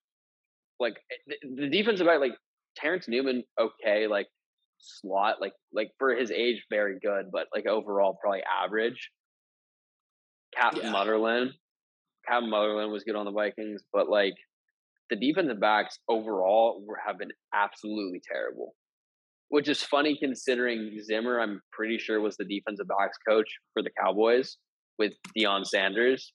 [0.81, 0.95] like
[1.27, 2.37] the, the defensive back, like
[2.77, 4.27] Terrence Newman, okay, like
[4.79, 9.11] slot, like like for his age, very good, but like overall, probably average.
[10.55, 10.93] Captain Yeah.
[10.93, 11.51] Munnerlyn,
[12.27, 14.35] Captain Munnerlyn was good on the Vikings, but like
[15.13, 18.75] the defensive backs overall were, have been absolutely terrible
[19.53, 23.91] which is funny considering Zimmer, I'm pretty sure, was the defensive backs coach for the
[24.03, 24.57] Cowboys
[24.99, 26.33] with Deion Sanders.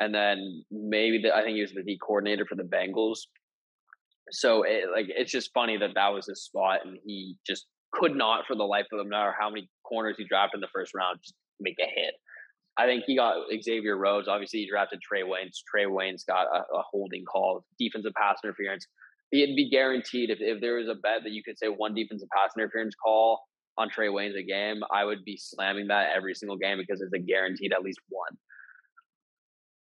[0.00, 3.18] And then maybe the, I think he was the D coordinator for the Bengals.
[4.30, 8.16] So it, like it's just funny that that was his spot, and he just could
[8.16, 10.68] not, for the life of him, no matter how many corners he drafted in the
[10.74, 12.14] first round, just make a hit.
[12.76, 14.26] I think he got Xavier Rhodes.
[14.26, 15.58] Obviously, he drafted Trae Waynes.
[15.72, 18.86] Trae Waynes got a, a holding call, defensive pass interference
[19.42, 22.28] it'd be guaranteed if, if there was a bet that you could say one defensive
[22.34, 23.40] pass interference call
[23.76, 27.12] on Trae Waynes a game, I would be slamming that every single game because it's
[27.12, 28.36] a guaranteed at least one.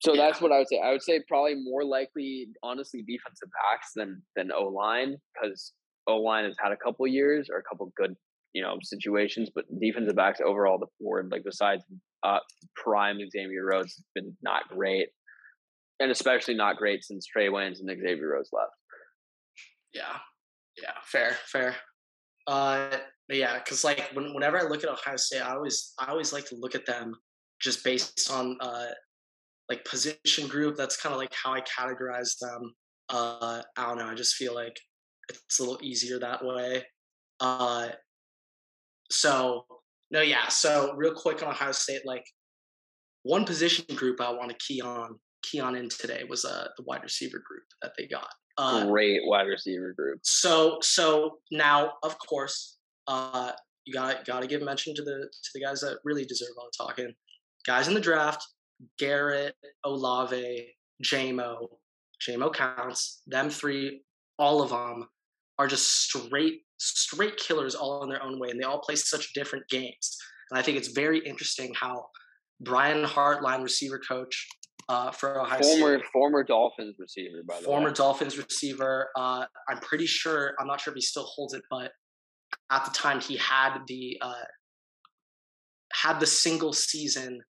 [0.03, 0.27] So Yeah.
[0.27, 0.79] that's what I would say.
[0.79, 5.73] I would say probably more likely, honestly, defensive backs than than O line because
[6.07, 8.15] O line has had a couple years or a couple good
[8.55, 11.85] you know situations, but defensive backs overall the board like besides
[12.23, 12.41] uh,
[12.77, 15.09] prime Xavier Rhodes has been not great,
[16.01, 18.73] and especially not great since Trae Waynes and Xavier Rhodes left.
[19.95, 20.19] Yeah,
[20.81, 21.77] yeah, fair, fair.
[22.47, 22.97] Uh,
[23.29, 26.33] but yeah, because like when, whenever I look at Ohio State, I always I always
[26.33, 27.15] like to look at them
[27.61, 28.87] just based on uh
[29.69, 30.77] like position group.
[30.77, 32.75] That's kind of like how I categorize them.
[33.09, 34.07] Uh, I don't know.
[34.07, 34.79] I just feel like
[35.29, 36.85] it's a little easier that way.
[37.39, 37.89] Uh,
[39.11, 39.65] so
[40.11, 40.49] no, yeah.
[40.49, 42.25] So real quick on Ohio State, like
[43.23, 46.85] one position group I want to key on key on in today was uh the
[46.85, 48.29] wide receiver group that they got.
[48.59, 50.19] Uh, Great wide receiver group.
[50.23, 52.77] so so now of course
[53.07, 53.53] uh
[53.87, 56.69] you got got to give mention to the to the guys that really deserve all
[56.71, 57.13] the talking
[57.67, 58.45] guys in the draft
[58.99, 59.55] garrett
[59.85, 60.67] olave
[61.03, 61.69] jamo
[62.27, 64.03] jamo counts them three
[64.39, 65.09] all of them
[65.61, 69.35] are just straight straight killers all in their own way and they all play such
[69.35, 70.17] different games
[70.51, 72.05] and i think it's very interesting how
[72.61, 74.47] Brian Hartline, receiver coach
[74.89, 76.07] uh, for Ohio former State.
[76.13, 77.65] former Dolphins receiver, by the way.
[77.65, 77.95] former way.
[77.95, 79.09] Dolphins receiver.
[79.17, 80.55] Uh, I'm pretty sure.
[80.61, 81.93] I'm not sure if he still holds it, but
[82.71, 84.35] at the time he had the uh,
[85.93, 87.41] had the single season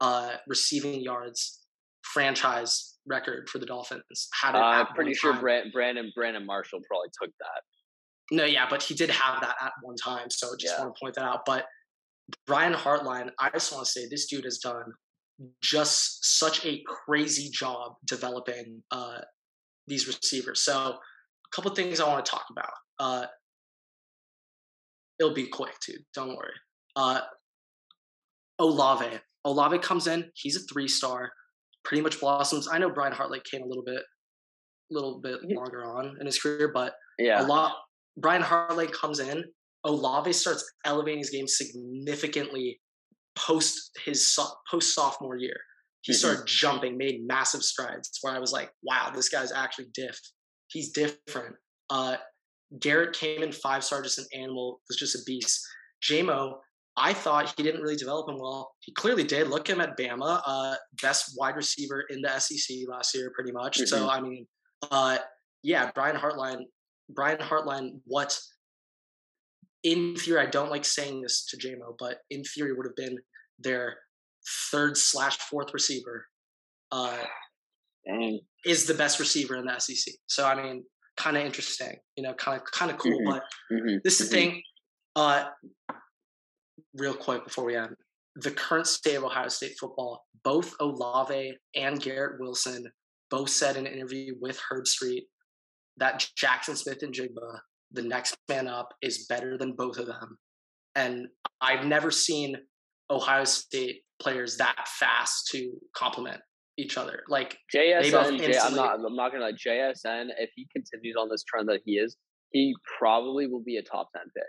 [0.00, 1.60] uh, receiving yards
[2.02, 4.28] franchise record for the Dolphins.
[4.34, 5.34] Had it Uh, I'm pretty sure.
[5.38, 7.62] Brand, Brandon Brandon Marshall probably took that.
[8.32, 10.28] No, yeah, but he did have that at one time.
[10.30, 10.82] So just Yeah.
[10.82, 11.44] want to point that out.
[11.46, 11.66] But
[12.46, 14.92] Brian Hartline, I just want to say this dude has done
[15.62, 19.20] just such a crazy job developing uh,
[19.86, 20.62] these receivers.
[20.62, 20.98] So a
[21.54, 22.72] couple things I want to talk about.
[22.98, 23.26] Uh,
[25.20, 25.98] it'll be quick too.
[26.14, 26.54] Don't worry.
[26.96, 27.20] Uh,
[28.58, 29.20] Olave.
[29.44, 30.30] Olave comes in.
[30.34, 31.30] He's a three star.
[31.86, 32.68] Pretty much blossoms.
[32.70, 34.02] I know Brian Hartline came a little bit,
[34.90, 37.40] little bit longer on in his career, but Yeah.
[37.40, 37.76] a lot.
[38.16, 39.44] Brian Hartline comes in.
[39.84, 42.80] Olave starts elevating his game significantly
[43.36, 44.36] post his
[44.68, 45.56] post sophomore year.
[46.02, 46.16] He Mhm.
[46.16, 48.10] started jumping, made massive strides.
[48.22, 50.18] Where I was like, "Wow, this guy's actually diff.
[50.68, 51.56] He's different."
[51.90, 52.16] Uh,
[52.80, 55.64] Garrett came in five star, just an animal, was just a beast.
[56.02, 56.60] Jamo,
[56.96, 58.72] I thought he didn't really develop him well.
[58.80, 59.48] He clearly did.
[59.48, 63.78] Look him at Bama, uh, best wide receiver in the SEC last year, pretty much.
[63.86, 64.46] So I mean,
[64.90, 65.18] uh,
[65.62, 66.62] yeah, Brian Hartline,
[67.10, 68.38] Brian Hartline, what
[69.82, 73.18] in theory, I don't like saying this to Jamo, but in theory would have been
[73.58, 73.98] their
[74.70, 76.26] third slash fourth receiver,
[76.92, 77.22] uh,
[78.06, 78.40] Dang.
[78.64, 80.14] is the best receiver in the SEC.
[80.26, 80.84] So I mean,
[81.16, 83.20] kind of interesting, you know, kind of kind of cool.
[83.20, 83.24] Mhm.
[83.26, 84.02] But Mhm.
[84.02, 84.40] this is the Mhm.
[84.40, 84.62] thing.
[85.14, 85.50] Uh,
[86.98, 87.94] real quick before we end,
[88.36, 92.84] the current state of Ohio State football, both Olave and Garrett Wilson
[93.30, 95.22] both said in an interview with Herbstreit
[95.96, 97.58] that Jackson Smith-Njigba,
[97.92, 100.38] the next man up, is better than both of them.
[100.94, 101.26] And
[101.60, 102.56] I've never seen
[103.10, 106.40] Ohio State players that fast to compliment
[106.78, 107.22] each other.
[107.28, 108.94] Like JSN, J, I'm not.
[108.94, 109.52] I'm not gonna lie.
[109.52, 112.16] JSN, if he continues on this trend that he is,
[112.50, 114.44] he probably will be a top ten pick.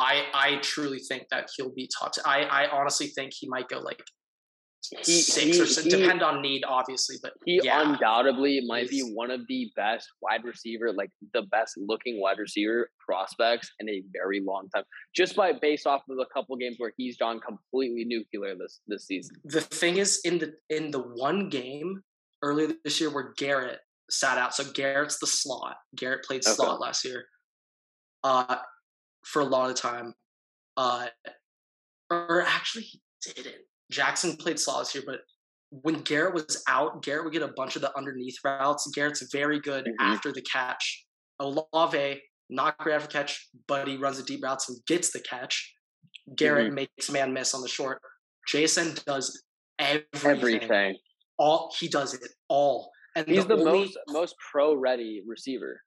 [0.00, 2.12] I, I truly think that he'll be top.
[2.14, 4.02] T- I, I honestly think he might go like
[5.04, 5.82] He- six he- or so.
[5.82, 10.08] he- Depend on need, obviously, but He yeah, undoubtedly might be one of the best
[10.22, 14.84] wide receiver, like the best looking wide receiver prospects in a very long time.
[15.14, 19.06] Just by based off of a couple games where he's gone completely nuclear this this
[19.06, 19.36] season.
[19.44, 22.02] the thing is in the in the one game
[22.42, 24.54] earlier this year where Garrett sat out.
[24.54, 25.76] So Garrett's the slot.
[25.94, 26.54] Garrett played Okay.
[26.54, 27.26] slot last year.
[28.24, 28.56] Uh
[29.30, 30.14] for a lot of time.
[30.76, 31.06] Uh
[32.10, 33.00] or actually he
[33.34, 33.54] didn't.
[33.90, 35.20] Jackson played slot here, but
[35.70, 38.90] when Garrett was out, Garrett would get a bunch of the underneath routes.
[38.94, 39.94] Garrett's very good Mhm.
[40.00, 41.04] after the catch.
[41.38, 45.74] Olave, not great after catch, but he runs the deep routes and gets the catch.
[46.34, 46.74] Garrett Mm-hmm.
[46.74, 48.00] makes man miss on the short.
[48.48, 49.42] Jason does
[49.78, 50.30] everything.
[50.30, 50.96] Everything.
[51.38, 52.90] All he does it all.
[53.16, 55.80] And He's the, only- most most pro ready receiver.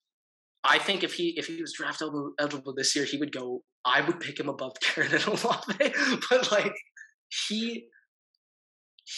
[0.63, 3.63] I think if he if he was draft eligible, eligible this year, he would go.
[3.85, 5.93] I would pick him above Garrett and Olave,
[6.29, 6.73] but like
[7.47, 7.87] he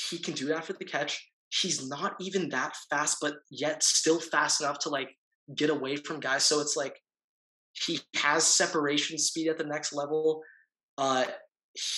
[0.09, 1.29] he can do it after the catch.
[1.49, 5.09] He's not even that fast, but yet still fast enough to like
[5.55, 6.45] get away from guys.
[6.45, 6.99] So it's like
[7.73, 10.41] he has separation speed at the next level.
[10.97, 11.25] Uh,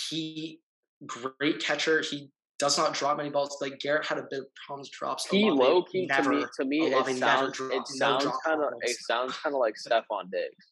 [0.09, 0.59] he
[1.05, 2.01] great catcher.
[2.01, 3.57] He does not drop many balls.
[3.61, 5.27] Like Garrett had a bit of problems drops.
[5.29, 8.35] He Olave low key to me to me Olave it never sounds it sounds drop
[8.45, 10.65] kind of it sounds kind of like Stefon Diggs.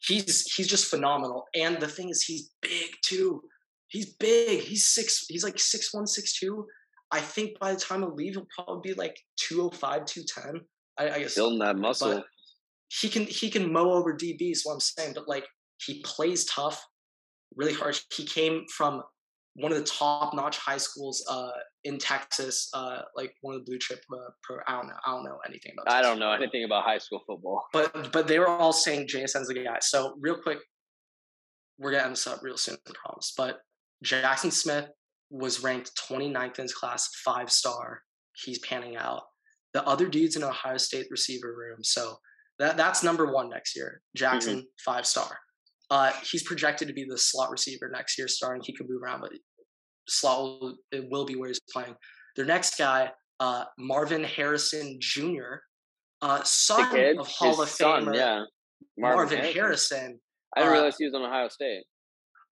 [0.00, 1.44] he's he's just phenomenal.
[1.54, 3.42] And the thing is, he's big too.
[3.88, 4.60] He's big.
[4.60, 5.26] He's six.
[5.28, 6.66] He's like six one, six two.
[7.12, 10.60] I think by the time he'll leave, he'll probably be like 205, 210.
[10.98, 12.24] I, I guess Building that muscle.
[12.88, 14.60] he can he can mow over DBs.
[14.64, 15.12] what I'm saying.
[15.14, 15.46] But like
[15.78, 16.84] he plays tough,
[17.54, 17.98] really hard.
[18.12, 19.02] He came from
[19.58, 21.50] one of the top notch high schools uh,
[21.84, 24.58] in Texas, uh, like one of the blue chip uh, pro.
[24.68, 24.94] I don't know.
[25.06, 25.92] I don't know anything about.
[25.92, 27.64] I don't know football anything about high school football.
[27.72, 29.78] but but they were all saying JSN's the guy.
[29.80, 30.58] So real quick,
[31.78, 33.32] we're gonna end this up real soon, I promise.
[33.36, 33.60] But
[34.02, 34.88] Jackson Smith
[35.30, 38.02] was ranked 29th in his class, five star.
[38.34, 39.22] He's panning out.
[39.72, 41.78] The other dudes in Ohio State receiver room.
[41.82, 42.16] So
[42.58, 44.02] that that's number one next year.
[44.14, 45.38] Jackson, five star.
[45.90, 48.62] Uh, he's projected to be the slot receiver next year, starting.
[48.64, 49.32] He could move around, but
[50.08, 51.94] slot will, it will be where he's playing.
[52.36, 53.10] Their next guy,
[53.40, 55.56] uh, Marvin Harrison Jr.,
[56.22, 58.44] uh, son of Hall his of son, Famer yeah.
[58.98, 60.18] Marvin, Harrison.
[60.56, 61.84] I didn't uh, realize he was on Ohio State.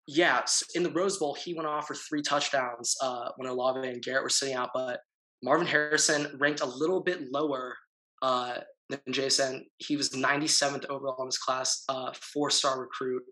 [0.06, 0.42] Yeah,
[0.74, 4.22] in the Rose Bowl, he went off for three touchdowns uh, when Olave and Garrett
[4.22, 4.70] were sitting out.
[4.74, 5.00] But
[5.42, 7.74] Marvin Harrison ranked a little bit lower
[8.20, 8.58] uh,
[8.90, 9.64] than Jason.
[9.78, 13.22] He was 97th overall in his class, uh, four star recruit,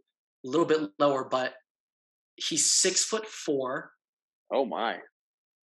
[0.44, 1.54] a little bit lower, but
[2.36, 3.90] he's six foot four,
[4.52, 4.98] Oh my.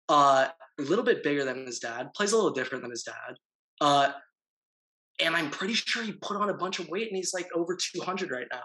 [0.08, 0.48] Uh,
[0.80, 2.10] a little bit bigger than his dad.
[2.16, 3.36] Plays a little different than his dad.
[3.80, 4.12] Uh,
[5.22, 7.76] and I'm pretty sure he put on a bunch of weight, and he's like over
[7.76, 8.64] 200 right now.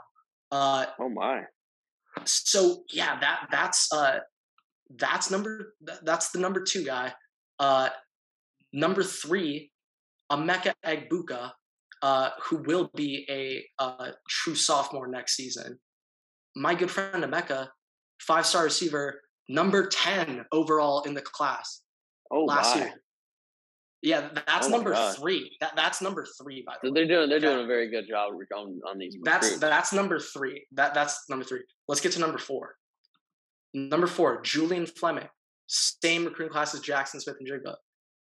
[0.50, 1.42] Uh, oh my.
[2.24, 4.20] So yeah, that that's uh,
[4.96, 7.12] that's number that's the number two guy.
[7.58, 7.88] Uh,
[8.72, 9.72] number three,
[10.30, 11.50] Emeka Egbuka,
[12.02, 15.78] uh, who will be a, a true sophomore next season.
[16.54, 17.68] My good friend Emeka,
[18.20, 21.80] five star receiver, number 10 overall in the class
[22.30, 22.82] oh, last my.
[22.82, 22.92] year.
[24.02, 25.56] Yeah, that's oh number three.
[25.62, 26.62] That that's number three.
[26.66, 29.16] By the so way, they're doing they're doing a very good job on, on these.
[29.22, 30.66] That's that's number three.
[30.72, 31.62] That that's number three.
[31.88, 32.74] Let's get to number four.
[33.72, 35.28] Number four, Julian Fleming,
[35.68, 37.74] same recruiting class as Jackson Smith-Njigba,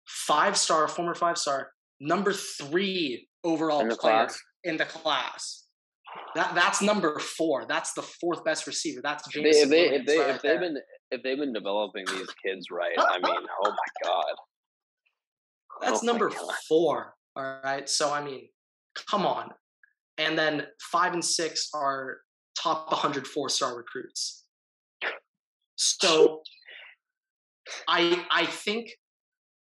[0.06, 1.70] five star, former five star,
[2.00, 4.38] number three overall in player class.
[4.62, 5.64] in the class.
[6.36, 7.66] That that's number four.
[7.66, 9.00] That's the fourth best receiver.
[9.02, 9.56] That's James.
[9.56, 10.78] If they, if they, right if they've been
[11.14, 14.34] if they've been developing these kids right, I mean, oh my god.
[15.80, 16.30] That's oh number
[16.68, 17.14] four.
[17.36, 17.88] All right.
[17.88, 18.48] So I mean,
[19.08, 19.50] come on.
[20.18, 22.18] And then five and six are
[22.60, 24.44] top 100 four star recruits.
[25.76, 26.42] So
[27.88, 28.90] I I think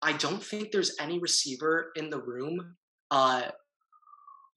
[0.03, 2.75] I don't think there's any receiver in the room
[3.09, 3.49] uh,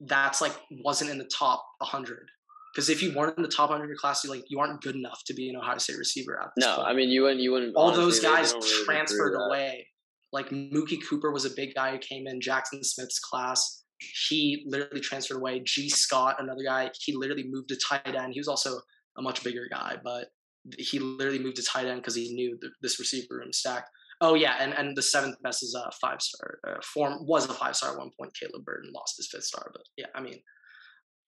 [0.00, 0.52] that's like
[0.84, 2.28] wasn't in the top 100.
[2.76, 4.82] Because if you weren't in the top 100 of your class, you like you aren't
[4.82, 6.38] good enough to be an Ohio State receiver.
[6.38, 6.88] At no, point.
[6.88, 7.40] I mean you wouldn't.
[7.40, 7.74] You wouldn't.
[7.74, 9.86] All those guys really transferred away.
[10.30, 13.84] Like Mookie Cooper was a big guy who came in Jackson Smith's class.
[14.28, 15.62] He literally transferred away.
[15.64, 18.34] Gee Scott, another guy, he literally moved to tight end.
[18.34, 18.78] He was also
[19.16, 20.26] a much bigger guy, but
[20.78, 23.88] he literally moved to tight end because he knew this receiver room stacked.
[24.20, 26.58] Oh yeah, and and the seventh best is a five star.
[26.68, 28.36] Uh, form was a five star at one point.
[28.38, 30.40] Caleb Burton lost his fifth star, but yeah, I mean,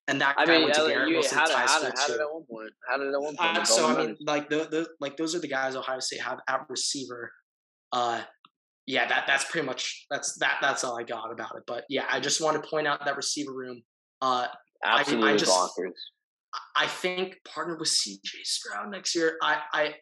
[0.09, 2.32] and that I mean, went to Garrett you, how, did, how, did, how did at
[2.32, 2.70] one point?
[2.89, 3.59] How did at one point?
[3.59, 6.39] Uh, so I mean, like the, the like those are the guys Ohio State have
[6.48, 7.30] at receiver.
[7.93, 8.22] Uh,
[8.86, 11.64] yeah, that that's pretty much that's that that's all I got about it.
[11.66, 13.82] But yeah, I just want to point out that receiver room.
[14.22, 14.47] Uh,
[14.82, 15.93] Absolutely I, I just, bonkers.
[16.74, 19.36] I think partner with CJ Stroud next year.
[19.43, 19.94] I I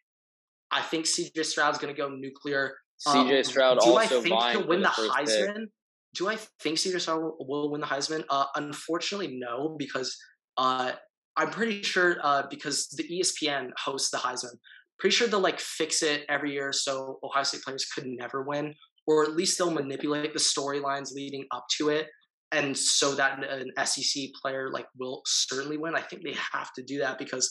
[0.71, 2.75] I think CJ Stroud's going to go nuclear.
[3.09, 5.55] CJ um, Stroud do also I think he'll win the, the Heisman?
[5.55, 5.69] Pick.
[6.17, 8.25] Do I think CJ Stroud will, will win the Heisman?
[8.31, 10.17] Uh, unfortunately, no, because
[10.57, 10.93] uh,
[11.37, 14.57] I'm pretty sure uh, because the ESPN hosts the Heisman.
[14.99, 18.75] Pretty sure they'll like fix it every year so Ohio State players could never win,
[19.07, 22.07] or at least they'll manipulate the storylines leading up to it,
[22.53, 25.95] and so that an SEC player like will certainly win.
[25.95, 27.51] I think they have to do that because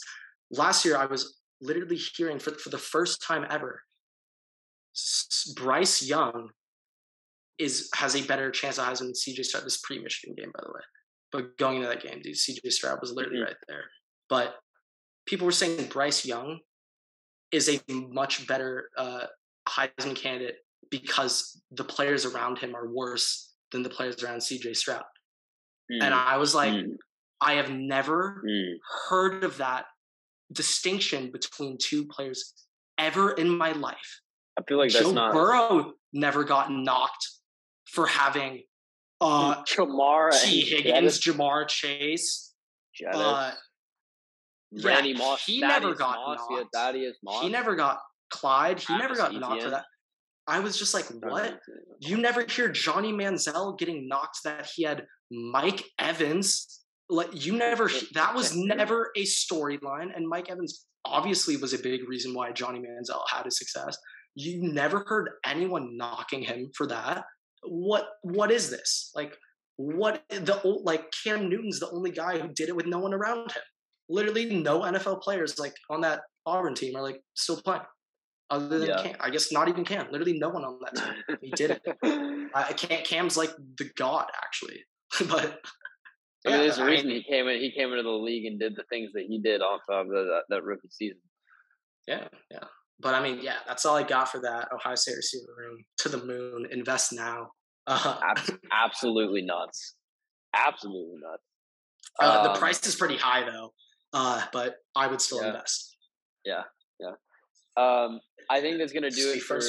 [0.50, 3.82] last year I was literally hearing for, for the first time ever
[5.56, 6.50] Bryce Young
[7.58, 10.74] is has a better chance of Heisman than CJ Stroud this pre-Michigan game, by the
[10.74, 10.82] way.
[11.32, 13.48] But going into that game, dude, CJ Stroud was literally mm-hmm.
[13.48, 13.84] right there.
[14.30, 14.56] But
[15.26, 16.60] people were saying Bryce Young
[17.52, 19.26] is a much better uh,
[19.68, 20.58] Heisman candidate
[20.90, 25.04] because the players around him are worse than the players around CJ Stroud.
[25.92, 26.04] Mm.
[26.04, 26.96] And I was like, mm.
[27.42, 28.76] I have never mm.
[29.10, 29.86] heard of that
[30.52, 32.54] distinction between two players
[32.98, 34.22] ever in my life.
[34.58, 35.34] I feel like Joe not...
[35.34, 37.28] Burrow never got knocked
[37.86, 38.64] for having
[39.22, 42.54] uh Ja'Marr Tee Higgins, Ja'Marr Chase,
[43.14, 43.52] uh,
[44.84, 45.46] Randy yeah, Moss.
[45.46, 46.74] He Thaddeus never got Moss, knocked.
[46.74, 47.44] Thaddeus Moss.
[47.44, 48.00] He never got
[48.30, 48.80] Clyde.
[48.80, 49.86] He never got knocked for that.
[50.48, 51.60] I was just like, what?
[52.00, 57.90] You never hear Johnny Manziel getting knocked that he had Mike Evans like you never
[58.14, 62.80] that was never a storyline and mike evans obviously was a big reason why johnny
[62.80, 63.98] manziel had his success
[64.36, 67.24] you never heard anyone knocking him for that
[67.68, 69.36] what what is this like
[69.78, 73.52] what the like cam newton's the only guy who did it with no one around
[73.52, 73.62] him
[74.10, 77.82] literally no nfl players like on that auburn team are like still playing
[78.50, 79.02] other than yeah.
[79.02, 79.16] Cam.
[79.20, 80.08] I guess not even Cam.
[80.12, 81.38] Literally no one on that team.
[81.42, 81.82] He did it.
[82.54, 83.04] I can't.
[83.04, 84.84] Cam's like the god, actually.
[85.30, 85.60] but
[86.46, 87.60] I mean, there's a reason he came in.
[87.60, 90.26] He came into the league and did the things that he did off of the,
[90.26, 91.22] that, that rookie season.
[92.08, 92.66] Yeah, yeah.
[93.00, 95.84] But I mean, yeah, that's all I got for that Ohio State receiver room.
[96.00, 96.68] To the moon.
[96.72, 97.50] Invest now.
[97.88, 98.34] Uh,
[98.72, 99.96] absolutely nuts.
[100.54, 101.44] Absolutely nuts.
[102.22, 103.74] Uh, um, the price is pretty high though,
[104.14, 105.48] uh, but I would still yeah.
[105.48, 105.98] invest.
[106.46, 106.62] Yeah,
[107.00, 107.14] yeah.
[107.78, 108.20] Um,
[108.50, 109.60] I think that's gonna do it for,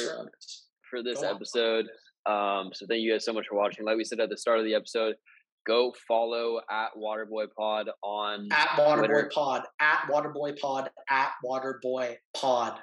[0.89, 1.87] for this Go episode.
[2.25, 3.85] Um, so thank you guys so much for watching.
[3.85, 5.15] Like we said at the start of the episode,
[5.65, 12.79] go follow at Waterboy Pod on at Waterboy Pod at Waterboy Pod at Waterboy Pod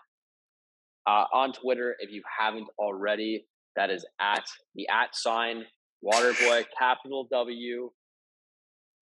[1.07, 3.47] uh, on Twitter if you haven't already.
[3.77, 4.45] That is at
[4.75, 5.65] the at sign
[6.05, 7.91] Waterboy capital W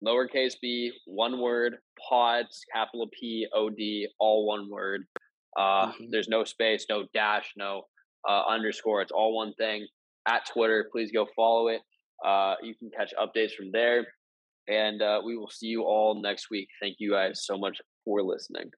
[0.04, 1.76] lowercase b one word
[2.08, 5.04] pods capital P O D all one word
[5.56, 6.04] Uh, mm-hmm.
[6.10, 7.82] There's no space, no dash, no
[8.28, 9.02] uh, underscore.
[9.02, 9.86] It's all one thing.
[10.26, 11.80] At Twitter, please go follow it.
[12.24, 14.06] Uh, you can catch updates from there.
[14.66, 16.68] And uh, we will see you all next week.
[16.80, 18.70] Thank you guys so much for listening.